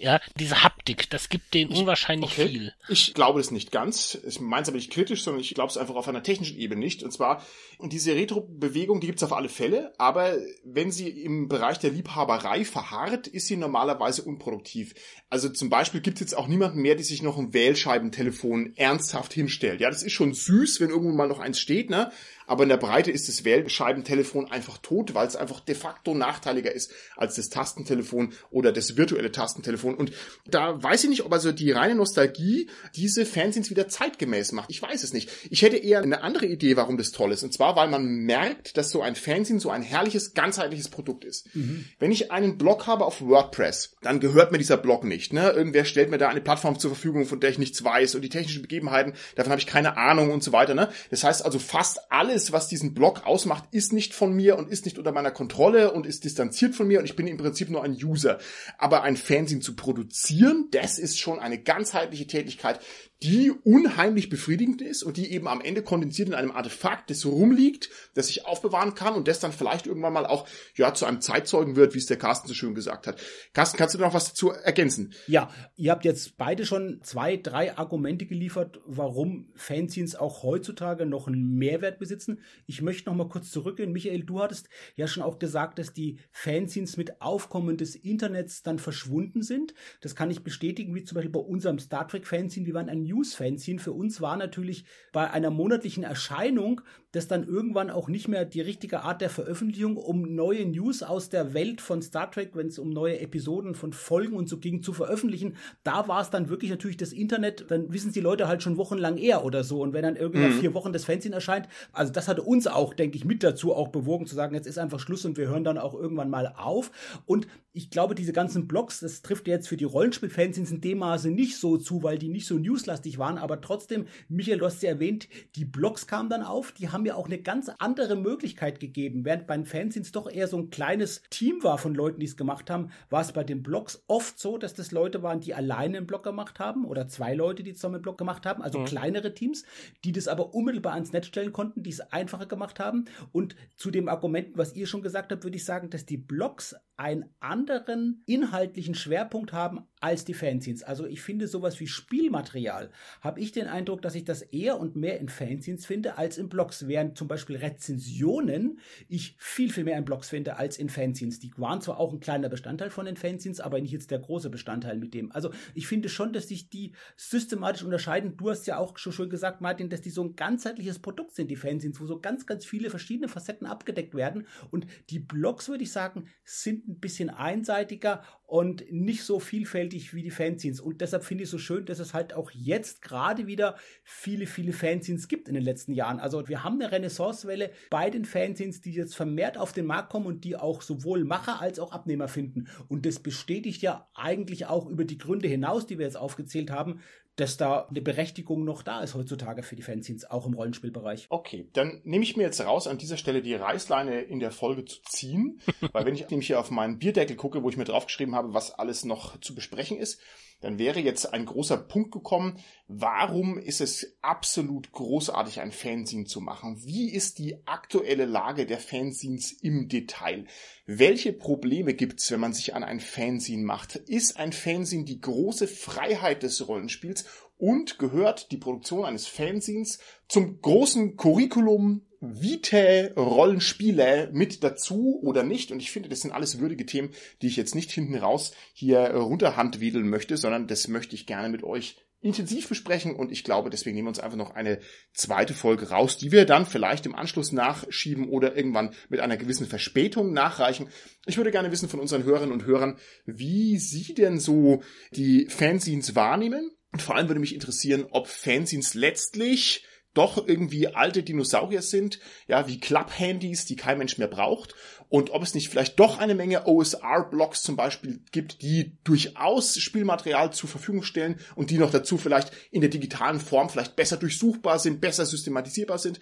Ja, 0.00 0.20
diese 0.36 0.62
Haptik, 0.62 1.10
das 1.10 1.28
gibt 1.28 1.54
denen 1.54 1.72
unwahrscheinlich 1.72 2.30
okay. 2.32 2.48
viel. 2.48 2.74
Ich 2.88 3.14
glaube 3.14 3.40
es 3.40 3.50
nicht 3.50 3.72
ganz. 3.72 4.16
Ich 4.26 4.38
meine 4.40 4.62
es 4.62 4.68
aber 4.68 4.76
nicht 4.76 4.92
kritisch, 4.92 5.24
sondern 5.24 5.40
ich 5.40 5.54
glaube 5.54 5.70
es 5.70 5.76
einfach 5.76 5.96
auf 5.96 6.06
einer 6.06 6.22
technischen 6.22 6.56
Ebene 6.56 6.80
nicht. 6.80 7.02
Und 7.02 7.10
zwar, 7.10 7.44
und 7.78 7.92
diese 7.92 8.14
Retro-Bewegung, 8.14 9.00
die 9.00 9.08
gibt 9.08 9.18
es 9.18 9.24
auf 9.24 9.32
alle 9.32 9.48
Fälle, 9.48 9.92
aber 9.98 10.36
wenn 10.64 10.92
sie 10.92 11.08
im 11.08 11.48
Bereich 11.48 11.78
der 11.78 11.90
Liebhaberei 11.90 12.64
verharrt, 12.64 13.26
ist 13.26 13.48
sie 13.48 13.56
normalerweise 13.56 14.22
unproduktiv. 14.22 14.94
Also 15.30 15.48
zum 15.48 15.68
Beispiel 15.68 16.00
gibt 16.00 16.18
es 16.18 16.20
jetzt 16.20 16.36
auch 16.36 16.46
niemanden 16.46 16.80
mehr, 16.80 16.94
der 16.94 17.04
sich 17.04 17.22
noch 17.22 17.36
ein 17.36 17.52
Wählscheibentelefon 17.52 18.74
ernsthaft 18.76 19.32
hinstellt. 19.32 19.80
Ja, 19.80 19.90
das 19.90 20.04
ist 20.04 20.12
schon 20.12 20.32
süß, 20.32 20.80
wenn 20.80 20.90
irgendwo 20.90 21.16
mal 21.16 21.28
noch 21.28 21.40
eins 21.40 21.58
steht, 21.58 21.90
ne? 21.90 22.12
Aber 22.48 22.62
in 22.62 22.70
der 22.70 22.78
Breite 22.78 23.10
ist 23.10 23.28
das 23.28 23.44
Wählscheibentelefon 23.44 24.50
einfach 24.50 24.78
tot, 24.78 25.14
weil 25.14 25.26
es 25.26 25.36
einfach 25.36 25.60
de 25.60 25.74
facto 25.74 26.14
nachteiliger 26.14 26.72
ist 26.72 26.92
als 27.16 27.36
das 27.36 27.50
Tastentelefon 27.50 28.32
oder 28.50 28.72
das 28.72 28.96
virtuelle 28.96 29.30
Tastentelefon. 29.30 29.94
Und 29.94 30.12
da 30.46 30.82
weiß 30.82 31.04
ich 31.04 31.10
nicht, 31.10 31.24
ob 31.24 31.32
also 31.32 31.52
die 31.52 31.70
reine 31.70 31.94
Nostalgie 31.94 32.68
diese 32.96 33.26
Fanzines 33.26 33.70
wieder 33.70 33.88
zeitgemäß 33.88 34.52
macht. 34.52 34.70
Ich 34.70 34.80
weiß 34.80 35.04
es 35.04 35.12
nicht. 35.12 35.30
Ich 35.50 35.62
hätte 35.62 35.76
eher 35.76 36.00
eine 36.00 36.22
andere 36.22 36.46
Idee, 36.46 36.76
warum 36.76 36.96
das 36.96 37.12
toll 37.12 37.32
ist. 37.32 37.42
Und 37.42 37.52
zwar, 37.52 37.76
weil 37.76 37.88
man 37.88 38.04
merkt, 38.06 38.76
dass 38.76 38.90
so 38.90 39.02
ein 39.02 39.14
Fanzine 39.14 39.60
so 39.60 39.70
ein 39.70 39.82
herrliches, 39.82 40.32
ganzheitliches 40.32 40.88
Produkt 40.88 41.24
ist. 41.24 41.54
Mhm. 41.54 41.84
Wenn 41.98 42.12
ich 42.12 42.32
einen 42.32 42.56
Blog 42.56 42.86
habe 42.86 43.04
auf 43.04 43.20
WordPress, 43.20 43.96
dann 44.00 44.20
gehört 44.20 44.52
mir 44.52 44.58
dieser 44.58 44.78
Blog 44.78 45.04
nicht. 45.04 45.32
Ne? 45.34 45.50
Irgendwer 45.50 45.84
stellt 45.84 46.10
mir 46.10 46.18
da 46.18 46.28
eine 46.28 46.40
Plattform 46.40 46.78
zur 46.78 46.90
Verfügung, 46.92 47.26
von 47.26 47.40
der 47.40 47.50
ich 47.50 47.58
nichts 47.58 47.84
weiß 47.84 48.14
und 48.14 48.22
die 48.22 48.30
technischen 48.30 48.62
Begebenheiten, 48.62 49.12
davon 49.36 49.52
habe 49.52 49.60
ich 49.60 49.66
keine 49.66 49.98
Ahnung 49.98 50.30
und 50.30 50.42
so 50.42 50.52
weiter. 50.52 50.74
Ne? 50.74 50.88
Das 51.10 51.24
heißt 51.24 51.44
also, 51.44 51.58
fast 51.58 52.10
alles 52.10 52.37
alles, 52.38 52.52
was 52.52 52.68
diesen 52.68 52.94
Blog 52.94 53.26
ausmacht, 53.26 53.64
ist 53.72 53.92
nicht 53.92 54.14
von 54.14 54.32
mir 54.32 54.56
und 54.58 54.70
ist 54.70 54.84
nicht 54.84 54.96
unter 54.96 55.10
meiner 55.10 55.32
Kontrolle 55.32 55.92
und 55.92 56.06
ist 56.06 56.22
distanziert 56.22 56.76
von 56.76 56.86
mir 56.86 57.00
und 57.00 57.04
ich 57.04 57.16
bin 57.16 57.26
im 57.26 57.36
Prinzip 57.36 57.68
nur 57.68 57.82
ein 57.82 57.94
User. 58.00 58.38
Aber 58.78 59.02
ein 59.02 59.16
Fanzine 59.16 59.60
zu 59.60 59.74
produzieren, 59.74 60.68
das 60.70 61.00
ist 61.00 61.18
schon 61.18 61.40
eine 61.40 61.58
ganzheitliche 61.58 62.28
Tätigkeit, 62.28 62.78
die 63.22 63.50
unheimlich 63.64 64.28
befriedigend 64.28 64.80
ist 64.80 65.02
und 65.02 65.16
die 65.16 65.32
eben 65.32 65.48
am 65.48 65.60
Ende 65.60 65.82
kondensiert 65.82 66.28
in 66.28 66.34
einem 66.34 66.52
Artefakt, 66.52 67.10
das 67.10 67.26
rumliegt, 67.26 67.90
das 68.14 68.30
ich 68.30 68.46
aufbewahren 68.46 68.94
kann 68.94 69.14
und 69.14 69.26
das 69.26 69.40
dann 69.40 69.50
vielleicht 69.50 69.88
irgendwann 69.88 70.12
mal 70.12 70.24
auch 70.24 70.46
ja 70.76 70.94
zu 70.94 71.04
einem 71.04 71.20
Zeitzeugen 71.20 71.74
wird, 71.74 71.94
wie 71.94 71.98
es 71.98 72.06
der 72.06 72.16
Carsten 72.16 72.46
so 72.46 72.54
schön 72.54 72.76
gesagt 72.76 73.08
hat. 73.08 73.20
Carsten, 73.54 73.76
kannst 73.76 73.96
du 73.96 73.98
noch 73.98 74.14
was 74.14 74.28
dazu 74.28 74.50
ergänzen? 74.50 75.14
Ja, 75.26 75.50
ihr 75.74 75.90
habt 75.90 76.04
jetzt 76.04 76.36
beide 76.36 76.64
schon 76.64 77.00
zwei, 77.02 77.36
drei 77.36 77.76
Argumente 77.76 78.24
geliefert, 78.24 78.80
warum 78.86 79.50
Fanzines 79.56 80.14
auch 80.14 80.44
heutzutage 80.44 81.04
noch 81.04 81.26
einen 81.26 81.56
Mehrwert 81.56 81.98
besitzen. 81.98 82.40
Ich 82.66 82.82
möchte 82.82 83.10
noch 83.10 83.16
mal 83.16 83.28
kurz 83.28 83.50
zurückgehen. 83.50 83.92
Michael, 83.92 84.22
du 84.22 84.40
hattest 84.40 84.68
ja 84.94 85.08
schon 85.08 85.24
auch 85.24 85.40
gesagt, 85.40 85.80
dass 85.80 85.92
die 85.92 86.18
Fanzines 86.30 86.96
mit 86.96 87.20
Aufkommen 87.20 87.76
des 87.76 87.96
Internets 87.96 88.62
dann 88.62 88.78
verschwunden 88.78 89.42
sind. 89.42 89.74
Das 90.02 90.14
kann 90.14 90.30
ich 90.30 90.44
bestätigen, 90.44 90.94
wie 90.94 91.02
zum 91.02 91.16
Beispiel 91.16 91.32
bei 91.32 91.40
unserem 91.40 91.80
Star 91.80 92.06
Trek 92.06 92.24
Fanzine. 92.24 92.66
Wir 92.66 92.74
waren 92.74 92.88
ein 92.88 93.07
News-Fanzine. 93.08 93.80
Für 93.80 93.92
uns 93.92 94.20
war 94.20 94.36
natürlich 94.36 94.84
bei 95.12 95.30
einer 95.30 95.50
monatlichen 95.50 96.04
Erscheinung 96.04 96.80
das 97.12 97.26
dann 97.26 97.46
irgendwann 97.46 97.90
auch 97.90 98.08
nicht 98.08 98.28
mehr 98.28 98.44
die 98.44 98.60
richtige 98.60 99.00
Art 99.00 99.20
der 99.20 99.30
Veröffentlichung, 99.30 99.96
um 99.96 100.34
neue 100.34 100.66
News 100.66 101.02
aus 101.02 101.30
der 101.30 101.54
Welt 101.54 101.80
von 101.80 102.02
Star 102.02 102.30
Trek, 102.30 102.50
wenn 102.54 102.66
es 102.66 102.78
um 102.78 102.90
neue 102.90 103.20
Episoden 103.20 103.74
von 103.74 103.94
Folgen 103.94 104.36
und 104.36 104.48
so 104.48 104.58
ging, 104.58 104.82
zu 104.82 104.92
veröffentlichen. 104.92 105.56
Da 105.84 106.06
war 106.06 106.20
es 106.20 106.28
dann 106.28 106.50
wirklich 106.50 106.70
natürlich 106.70 106.98
das 106.98 107.12
Internet, 107.12 107.70
dann 107.70 107.92
wissen 107.92 108.12
die 108.12 108.20
Leute 108.20 108.46
halt 108.46 108.62
schon 108.62 108.76
wochenlang 108.76 109.16
eher 109.16 109.44
oder 109.44 109.64
so. 109.64 109.80
Und 109.80 109.94
wenn 109.94 110.02
dann 110.02 110.16
irgendwann 110.16 110.56
mhm. 110.56 110.60
vier 110.60 110.74
Wochen 110.74 110.92
das 110.92 111.06
Fanzine 111.06 111.36
erscheint, 111.36 111.68
also 111.92 112.12
das 112.12 112.28
hatte 112.28 112.42
uns 112.42 112.66
auch, 112.66 112.92
denke 112.92 113.16
ich, 113.16 113.24
mit 113.24 113.42
dazu 113.42 113.74
auch 113.74 113.88
bewogen 113.88 114.26
zu 114.26 114.34
sagen, 114.34 114.54
jetzt 114.54 114.66
ist 114.66 114.78
einfach 114.78 115.00
Schluss 115.00 115.24
und 115.24 115.38
wir 115.38 115.48
hören 115.48 115.64
dann 115.64 115.78
auch 115.78 115.94
irgendwann 115.94 116.28
mal 116.28 116.52
auf. 116.56 116.90
Und 117.24 117.46
ich 117.72 117.90
glaube, 117.90 118.14
diese 118.16 118.32
ganzen 118.32 118.66
Blogs, 118.66 119.00
das 119.00 119.22
trifft 119.22 119.46
jetzt 119.46 119.68
für 119.68 119.76
die 119.76 119.84
Rollenspiel-Fanzines 119.84 120.72
in 120.72 120.80
dem 120.80 120.98
Maße 120.98 121.30
nicht 121.30 121.58
so 121.58 121.76
zu, 121.76 122.02
weil 122.02 122.18
die 122.18 122.28
nicht 122.28 122.46
so 122.46 122.58
newslastig 122.58 123.18
waren, 123.18 123.38
aber 123.38 123.60
trotzdem, 123.60 124.06
Michael, 124.28 124.58
du 124.58 124.66
hast 124.66 124.82
ja 124.82 124.90
erwähnt, 124.90 125.28
die 125.54 125.64
Blogs 125.64 126.06
kamen 126.06 126.28
dann 126.28 126.42
auf, 126.42 126.72
die 126.72 126.88
haben 126.88 126.97
haben 126.98 127.04
mir 127.04 127.16
auch 127.16 127.26
eine 127.26 127.38
ganz 127.38 127.70
andere 127.78 128.16
Möglichkeit 128.16 128.80
gegeben. 128.80 129.24
Während 129.24 129.46
bei 129.46 129.56
den 129.56 129.64
Fanzines 129.64 130.10
doch 130.10 130.28
eher 130.28 130.48
so 130.48 130.58
ein 130.58 130.70
kleines 130.70 131.22
Team 131.30 131.62
war 131.62 131.78
von 131.78 131.94
Leuten, 131.94 132.18
die 132.18 132.26
es 132.26 132.36
gemacht 132.36 132.70
haben, 132.70 132.90
war 133.08 133.20
es 133.20 133.30
bei 133.32 133.44
den 133.44 133.62
Blogs 133.62 134.02
oft 134.08 134.36
so, 134.40 134.58
dass 134.58 134.74
das 134.74 134.90
Leute 134.90 135.22
waren, 135.22 135.38
die 135.38 135.54
alleine 135.54 135.98
einen 135.98 136.06
Blog 136.08 136.24
gemacht 136.24 136.58
haben 136.58 136.84
oder 136.84 137.06
zwei 137.06 137.34
Leute, 137.34 137.62
die 137.62 137.72
zusammen 137.72 137.96
einen 137.96 138.02
Blog 138.02 138.18
gemacht 138.18 138.46
haben, 138.46 138.62
also 138.62 138.80
mhm. 138.80 138.86
kleinere 138.86 139.32
Teams, 139.32 139.64
die 140.04 140.10
das 140.10 140.26
aber 140.26 140.54
unmittelbar 140.54 140.94
ans 140.94 141.12
Netz 141.12 141.26
stellen 141.26 141.52
konnten, 141.52 141.84
die 141.84 141.90
es 141.90 142.00
einfacher 142.00 142.46
gemacht 142.46 142.80
haben. 142.80 143.04
Und 143.30 143.54
zu 143.76 143.92
dem 143.92 144.08
Argument, 144.08 144.58
was 144.58 144.74
ihr 144.74 144.88
schon 144.88 145.02
gesagt 145.02 145.30
habt, 145.30 145.44
würde 145.44 145.56
ich 145.56 145.64
sagen, 145.64 145.90
dass 145.90 146.04
die 146.04 146.16
Blogs 146.16 146.74
einen 146.98 147.26
anderen 147.38 148.24
inhaltlichen 148.26 148.96
Schwerpunkt 148.96 149.52
haben 149.52 149.86
als 150.00 150.24
die 150.24 150.34
Fanzines. 150.34 150.82
Also 150.82 151.06
ich 151.06 151.22
finde 151.22 151.46
sowas 151.46 151.78
wie 151.78 151.86
Spielmaterial, 151.86 152.90
habe 153.20 153.40
ich 153.40 153.52
den 153.52 153.68
Eindruck, 153.68 154.02
dass 154.02 154.16
ich 154.16 154.24
das 154.24 154.42
eher 154.42 154.78
und 154.80 154.96
mehr 154.96 155.20
in 155.20 155.28
Fanzines 155.28 155.86
finde 155.86 156.18
als 156.18 156.38
in 156.38 156.48
Blogs, 156.48 156.88
während 156.88 157.16
zum 157.16 157.28
Beispiel 157.28 157.56
Rezensionen 157.56 158.80
ich 159.08 159.36
viel, 159.38 159.70
viel 159.70 159.84
mehr 159.84 159.96
in 159.96 160.04
Blogs 160.04 160.28
finde 160.28 160.56
als 160.56 160.76
in 160.76 160.88
Fanzines. 160.88 161.38
Die 161.38 161.52
waren 161.56 161.80
zwar 161.80 162.00
auch 162.00 162.12
ein 162.12 162.18
kleiner 162.18 162.48
Bestandteil 162.48 162.90
von 162.90 163.06
den 163.06 163.16
Fanzines, 163.16 163.60
aber 163.60 163.80
nicht 163.80 163.92
jetzt 163.92 164.10
der 164.10 164.18
große 164.18 164.50
Bestandteil 164.50 164.98
mit 164.98 165.14
dem. 165.14 165.30
Also 165.30 165.52
ich 165.74 165.86
finde 165.86 166.08
schon, 166.08 166.32
dass 166.32 166.48
sich 166.48 166.68
die 166.68 166.94
systematisch 167.16 167.84
unterscheiden. 167.84 168.36
Du 168.36 168.50
hast 168.50 168.66
ja 168.66 168.76
auch 168.76 168.98
schon 168.98 169.12
schön 169.12 169.30
gesagt, 169.30 169.60
Martin, 169.60 169.88
dass 169.88 170.00
die 170.00 170.10
so 170.10 170.24
ein 170.24 170.34
ganzheitliches 170.34 170.98
Produkt 170.98 171.36
sind, 171.36 171.48
die 171.48 171.56
Fanzines, 171.56 172.00
wo 172.00 172.06
so 172.06 172.20
ganz, 172.20 172.44
ganz 172.44 172.64
viele 172.64 172.90
verschiedene 172.90 173.28
Facetten 173.28 173.68
abgedeckt 173.68 174.16
werden. 174.16 174.48
Und 174.72 174.88
die 175.10 175.20
Blogs, 175.20 175.68
würde 175.68 175.84
ich 175.84 175.92
sagen, 175.92 176.26
sind 176.42 176.87
ein 176.88 177.00
bisschen 177.00 177.30
einseitiger 177.30 178.22
und 178.46 178.90
nicht 178.90 179.24
so 179.24 179.40
vielfältig 179.40 180.14
wie 180.14 180.22
die 180.22 180.30
Fanzines. 180.30 180.80
Und 180.80 181.00
deshalb 181.02 181.22
finde 181.22 181.44
ich 181.44 181.48
es 181.48 181.50
so 181.50 181.58
schön, 181.58 181.84
dass 181.84 181.98
es 181.98 182.14
halt 182.14 182.32
auch 182.32 182.50
jetzt 182.50 183.02
gerade 183.02 183.46
wieder 183.46 183.76
viele, 184.04 184.46
viele 184.46 184.72
Fanzines 184.72 185.28
gibt 185.28 185.48
in 185.48 185.54
den 185.54 185.62
letzten 185.62 185.92
Jahren. 185.92 186.18
Also 186.18 186.48
wir 186.48 186.64
haben 186.64 186.80
eine 186.80 186.90
Renaissancewelle 186.90 187.70
bei 187.90 188.08
den 188.08 188.24
Fanzines, 188.24 188.80
die 188.80 188.92
jetzt 188.92 189.14
vermehrt 189.14 189.58
auf 189.58 189.72
den 189.72 189.86
Markt 189.86 190.10
kommen 190.10 190.26
und 190.26 190.44
die 190.44 190.56
auch 190.56 190.80
sowohl 190.80 191.24
Macher 191.24 191.60
als 191.60 191.78
auch 191.78 191.92
Abnehmer 191.92 192.28
finden. 192.28 192.68
Und 192.88 193.04
das 193.04 193.18
bestätigt 193.18 193.82
ja 193.82 194.08
eigentlich 194.14 194.66
auch 194.66 194.88
über 194.88 195.04
die 195.04 195.18
Gründe 195.18 195.48
hinaus, 195.48 195.86
die 195.86 195.98
wir 195.98 196.06
jetzt 196.06 196.16
aufgezählt 196.16 196.70
haben, 196.70 197.00
dass 197.38 197.56
da 197.56 197.86
eine 197.88 198.02
Berechtigung 198.02 198.64
noch 198.64 198.82
da 198.82 199.00
ist 199.00 199.14
heutzutage 199.14 199.62
für 199.62 199.76
die 199.76 199.82
Fanzines, 199.82 200.28
auch 200.28 200.44
im 200.44 200.54
Rollenspielbereich. 200.54 201.26
Okay, 201.30 201.68
dann 201.72 202.00
nehme 202.02 202.24
ich 202.24 202.36
mir 202.36 202.42
jetzt 202.42 202.60
raus, 202.60 202.88
an 202.88 202.98
dieser 202.98 203.16
Stelle 203.16 203.42
die 203.42 203.54
Reißleine 203.54 204.22
in 204.22 204.40
der 204.40 204.50
Folge 204.50 204.84
zu 204.84 205.00
ziehen, 205.02 205.60
weil 205.92 206.04
wenn 206.04 206.14
ich 206.14 206.28
nämlich 206.28 206.48
hier 206.48 206.58
auf 206.58 206.72
meinen 206.72 206.98
Bierdeckel 206.98 207.36
gucke, 207.36 207.62
wo 207.62 207.68
ich 207.68 207.76
mir 207.76 207.84
draufgeschrieben 207.84 208.34
habe, 208.34 208.54
was 208.54 208.72
alles 208.72 209.04
noch 209.04 209.40
zu 209.40 209.54
besprechen 209.54 209.98
ist, 209.98 210.20
dann 210.60 210.78
wäre 210.78 210.98
jetzt 210.98 211.32
ein 211.32 211.46
großer 211.46 211.76
Punkt 211.76 212.10
gekommen, 212.10 212.58
warum 212.88 213.58
ist 213.58 213.80
es 213.80 214.16
absolut 214.22 214.90
großartig, 214.90 215.60
ein 215.60 215.70
Fanzine 215.70 216.24
zu 216.24 216.40
machen? 216.40 216.82
Wie 216.84 217.12
ist 217.12 217.38
die 217.38 217.56
aktuelle 217.66 218.24
Lage 218.24 218.66
der 218.66 218.78
Fanzines 218.78 219.52
im 219.52 219.88
Detail? 219.88 220.46
Welche 220.86 221.32
Probleme 221.32 221.94
gibt's, 221.94 222.30
wenn 222.30 222.40
man 222.40 222.52
sich 222.52 222.74
an 222.74 222.82
ein 222.82 223.00
Fanzine 223.00 223.62
macht? 223.62 223.96
Ist 223.96 224.36
ein 224.36 224.52
Fanzine 224.52 225.04
die 225.04 225.20
große 225.20 225.68
Freiheit 225.68 226.42
des 226.42 226.66
Rollenspiels 226.66 227.24
und 227.56 227.98
gehört 227.98 228.50
die 228.50 228.56
Produktion 228.56 229.04
eines 229.04 229.26
Fanzines 229.26 230.00
zum 230.28 230.60
großen 230.60 231.16
Curriculum 231.16 232.07
Vitae 232.20 233.12
Rollenspiele 233.16 234.30
mit 234.32 234.64
dazu 234.64 235.20
oder 235.22 235.42
nicht. 235.42 235.70
Und 235.70 235.80
ich 235.80 235.90
finde, 235.90 236.08
das 236.08 236.20
sind 236.20 236.32
alles 236.32 236.58
würdige 236.58 236.86
Themen, 236.86 237.10
die 237.42 237.46
ich 237.46 237.56
jetzt 237.56 237.74
nicht 237.74 237.90
hinten 237.90 238.16
raus 238.16 238.52
hier 238.72 238.98
runterhandwedeln 239.14 240.08
möchte, 240.08 240.36
sondern 240.36 240.66
das 240.66 240.88
möchte 240.88 241.14
ich 241.14 241.26
gerne 241.26 241.48
mit 241.48 241.62
euch 241.62 241.96
intensiv 242.20 242.68
besprechen 242.68 243.14
und 243.14 243.30
ich 243.30 243.44
glaube, 243.44 243.70
deswegen 243.70 243.94
nehmen 243.94 244.06
wir 244.06 244.10
uns 244.10 244.18
einfach 244.18 244.36
noch 244.36 244.54
eine 244.54 244.80
zweite 245.12 245.54
Folge 245.54 245.90
raus, 245.90 246.18
die 246.18 246.32
wir 246.32 246.46
dann 246.46 246.66
vielleicht 246.66 247.06
im 247.06 247.14
Anschluss 247.14 247.52
nachschieben 247.52 248.28
oder 248.28 248.56
irgendwann 248.56 248.92
mit 249.08 249.20
einer 249.20 249.36
gewissen 249.36 249.66
Verspätung 249.66 250.32
nachreichen. 250.32 250.88
Ich 251.26 251.36
würde 251.36 251.52
gerne 251.52 251.70
wissen 251.70 251.88
von 251.88 252.00
unseren 252.00 252.24
Hörerinnen 252.24 252.52
und 252.52 252.66
Hörern, 252.66 252.98
wie 253.24 253.78
sie 253.78 254.14
denn 254.14 254.40
so 254.40 254.82
die 255.12 255.46
Fanzines 255.48 256.16
wahrnehmen. 256.16 256.72
Und 256.90 257.02
vor 257.02 257.14
allem 257.14 257.28
würde 257.28 257.40
mich 257.40 257.54
interessieren, 257.54 258.06
ob 258.10 258.26
Fanzines 258.26 258.94
letztlich 258.94 259.84
doch 260.14 260.48
irgendwie 260.48 260.88
alte 260.88 261.22
Dinosaurier 261.22 261.82
sind, 261.82 262.18
ja, 262.46 262.66
wie 262.66 262.80
Club-Handys, 262.80 263.66
die 263.66 263.76
kein 263.76 263.98
Mensch 263.98 264.18
mehr 264.18 264.28
braucht, 264.28 264.74
und 265.10 265.30
ob 265.30 265.42
es 265.42 265.54
nicht 265.54 265.68
vielleicht 265.70 265.98
doch 265.98 266.18
eine 266.18 266.34
Menge 266.34 266.66
OSR-Blocks 266.66 267.62
zum 267.62 267.76
Beispiel 267.76 268.20
gibt, 268.30 268.60
die 268.60 268.98
durchaus 269.04 269.78
Spielmaterial 269.78 270.52
zur 270.52 270.68
Verfügung 270.68 271.02
stellen 271.02 271.40
und 271.54 271.70
die 271.70 271.78
noch 271.78 271.90
dazu 271.90 272.18
vielleicht 272.18 272.52
in 272.70 272.82
der 272.82 272.90
digitalen 272.90 273.40
Form 273.40 273.70
vielleicht 273.70 273.96
besser 273.96 274.18
durchsuchbar 274.18 274.78
sind, 274.78 275.00
besser 275.00 275.24
systematisierbar 275.24 275.98
sind. 275.98 276.20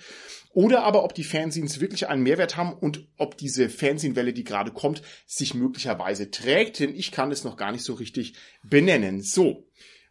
Oder 0.53 0.85
aber 0.85 1.03
ob 1.03 1.15
die 1.15 1.25
Fanzines 1.25 1.81
wirklich 1.81 2.09
einen 2.09 2.23
Mehrwert 2.23 2.57
haben 2.57 2.73
und 2.73 3.09
ob 3.17 3.37
diese 3.37 3.69
Fanzine-Welle, 3.69 4.33
die 4.33 4.45
gerade 4.45 4.71
kommt, 4.71 5.03
sich 5.27 5.55
möglicherweise 5.55 6.31
trägt, 6.31 6.79
denn 6.79 6.95
ich 6.95 7.11
kann 7.11 7.33
es 7.33 7.43
noch 7.43 7.57
gar 7.57 7.73
nicht 7.73 7.85
so 7.85 7.95
richtig 7.95 8.35
benennen. 8.63 9.21
So. 9.21 9.66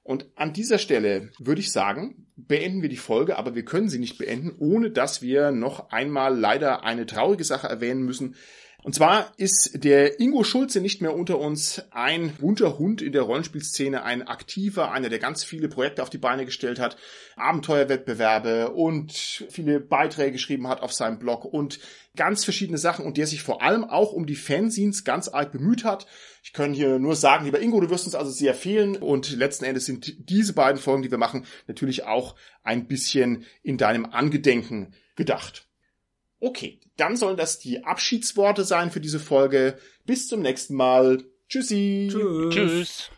Und 0.05 0.27
an 0.35 0.53
dieser 0.53 0.77
Stelle 0.77 1.31
würde 1.39 1.61
ich 1.61 1.71
sagen, 1.71 2.27
beenden 2.35 2.83
wir 2.83 2.89
die 2.89 2.95
Folge, 2.95 3.39
aber 3.39 3.55
wir 3.55 3.65
können 3.65 3.89
sie 3.89 3.97
nicht 3.97 4.19
beenden, 4.19 4.53
ohne 4.59 4.91
dass 4.91 5.23
wir 5.23 5.49
noch 5.51 5.89
einmal 5.89 6.37
leider 6.37 6.83
eine 6.83 7.07
traurige 7.07 7.43
Sache 7.43 7.67
erwähnen 7.67 8.03
müssen. 8.03 8.35
Und 8.85 8.93
zwar 8.93 9.33
ist 9.37 9.83
der 9.83 10.19
Ingo 10.19 10.43
Schulze 10.43 10.79
nicht 10.79 11.01
mehr 11.01 11.15
unter 11.15 11.39
uns 11.39 11.81
ein 11.89 12.35
bunter 12.35 12.77
Hund 12.77 13.01
in 13.01 13.13
der 13.13 13.23
Rollenspielszene, 13.23 14.03
ein 14.03 14.27
aktiver, 14.27 14.91
einer, 14.91 15.09
der 15.09 15.17
ganz 15.17 15.43
viele 15.43 15.69
Projekte 15.69 16.03
auf 16.03 16.11
die 16.11 16.19
Beine 16.19 16.45
gestellt 16.45 16.77
hat, 16.77 16.95
Abenteuerwettbewerbe 17.35 18.73
und 18.73 19.11
viele 19.49 19.79
Beiträge 19.79 20.33
geschrieben 20.33 20.67
hat 20.67 20.83
auf 20.83 20.93
seinem 20.93 21.17
Blog 21.17 21.45
und 21.45 21.79
ganz 22.15 22.43
verschiedene 22.43 22.77
Sachen 22.77 23.07
und 23.07 23.17
der 23.17 23.25
sich 23.25 23.41
vor 23.41 23.63
allem 23.63 23.85
auch 23.85 24.11
um 24.11 24.27
die 24.27 24.35
Fanzines 24.35 25.03
ganz 25.03 25.29
arg 25.29 25.51
bemüht 25.51 25.83
hat. 25.83 26.05
Ich 26.43 26.53
kann 26.53 26.71
hier 26.71 26.99
nur 26.99 27.15
sagen, 27.15 27.45
lieber 27.45 27.61
Ingo, 27.61 27.81
du 27.81 27.89
wirst 27.89 28.05
uns 28.05 28.13
also 28.13 28.29
sehr 28.29 28.53
fehlen 28.53 28.97
und 28.97 29.35
letzten 29.35 29.65
Endes 29.65 29.87
sind 29.87 30.29
diese 30.29 30.53
beiden 30.53 30.79
Folgen, 30.79 31.01
die 31.01 31.09
wir 31.09 31.17
machen, 31.17 31.47
natürlich 31.65 32.03
auch 32.03 32.35
ein 32.61 32.85
bisschen 32.85 33.45
in 33.63 33.79
deinem 33.79 34.05
Angedenken 34.05 34.93
gedacht. 35.15 35.67
Okay, 36.45 36.79
dann 36.95 37.17
sollen 37.17 37.37
das 37.37 37.57
die 37.57 37.83
Abschiedsworte 37.85 38.65
sein 38.65 38.91
für 38.91 38.99
diese 38.99 39.19
Folge. 39.19 39.79
Bis 40.05 40.27
zum 40.27 40.43
nächsten 40.43 40.75
Mal. 40.75 41.23
Tschüssi. 41.49 42.07
Tschüss. 42.11 42.53
Tschüss. 42.53 43.09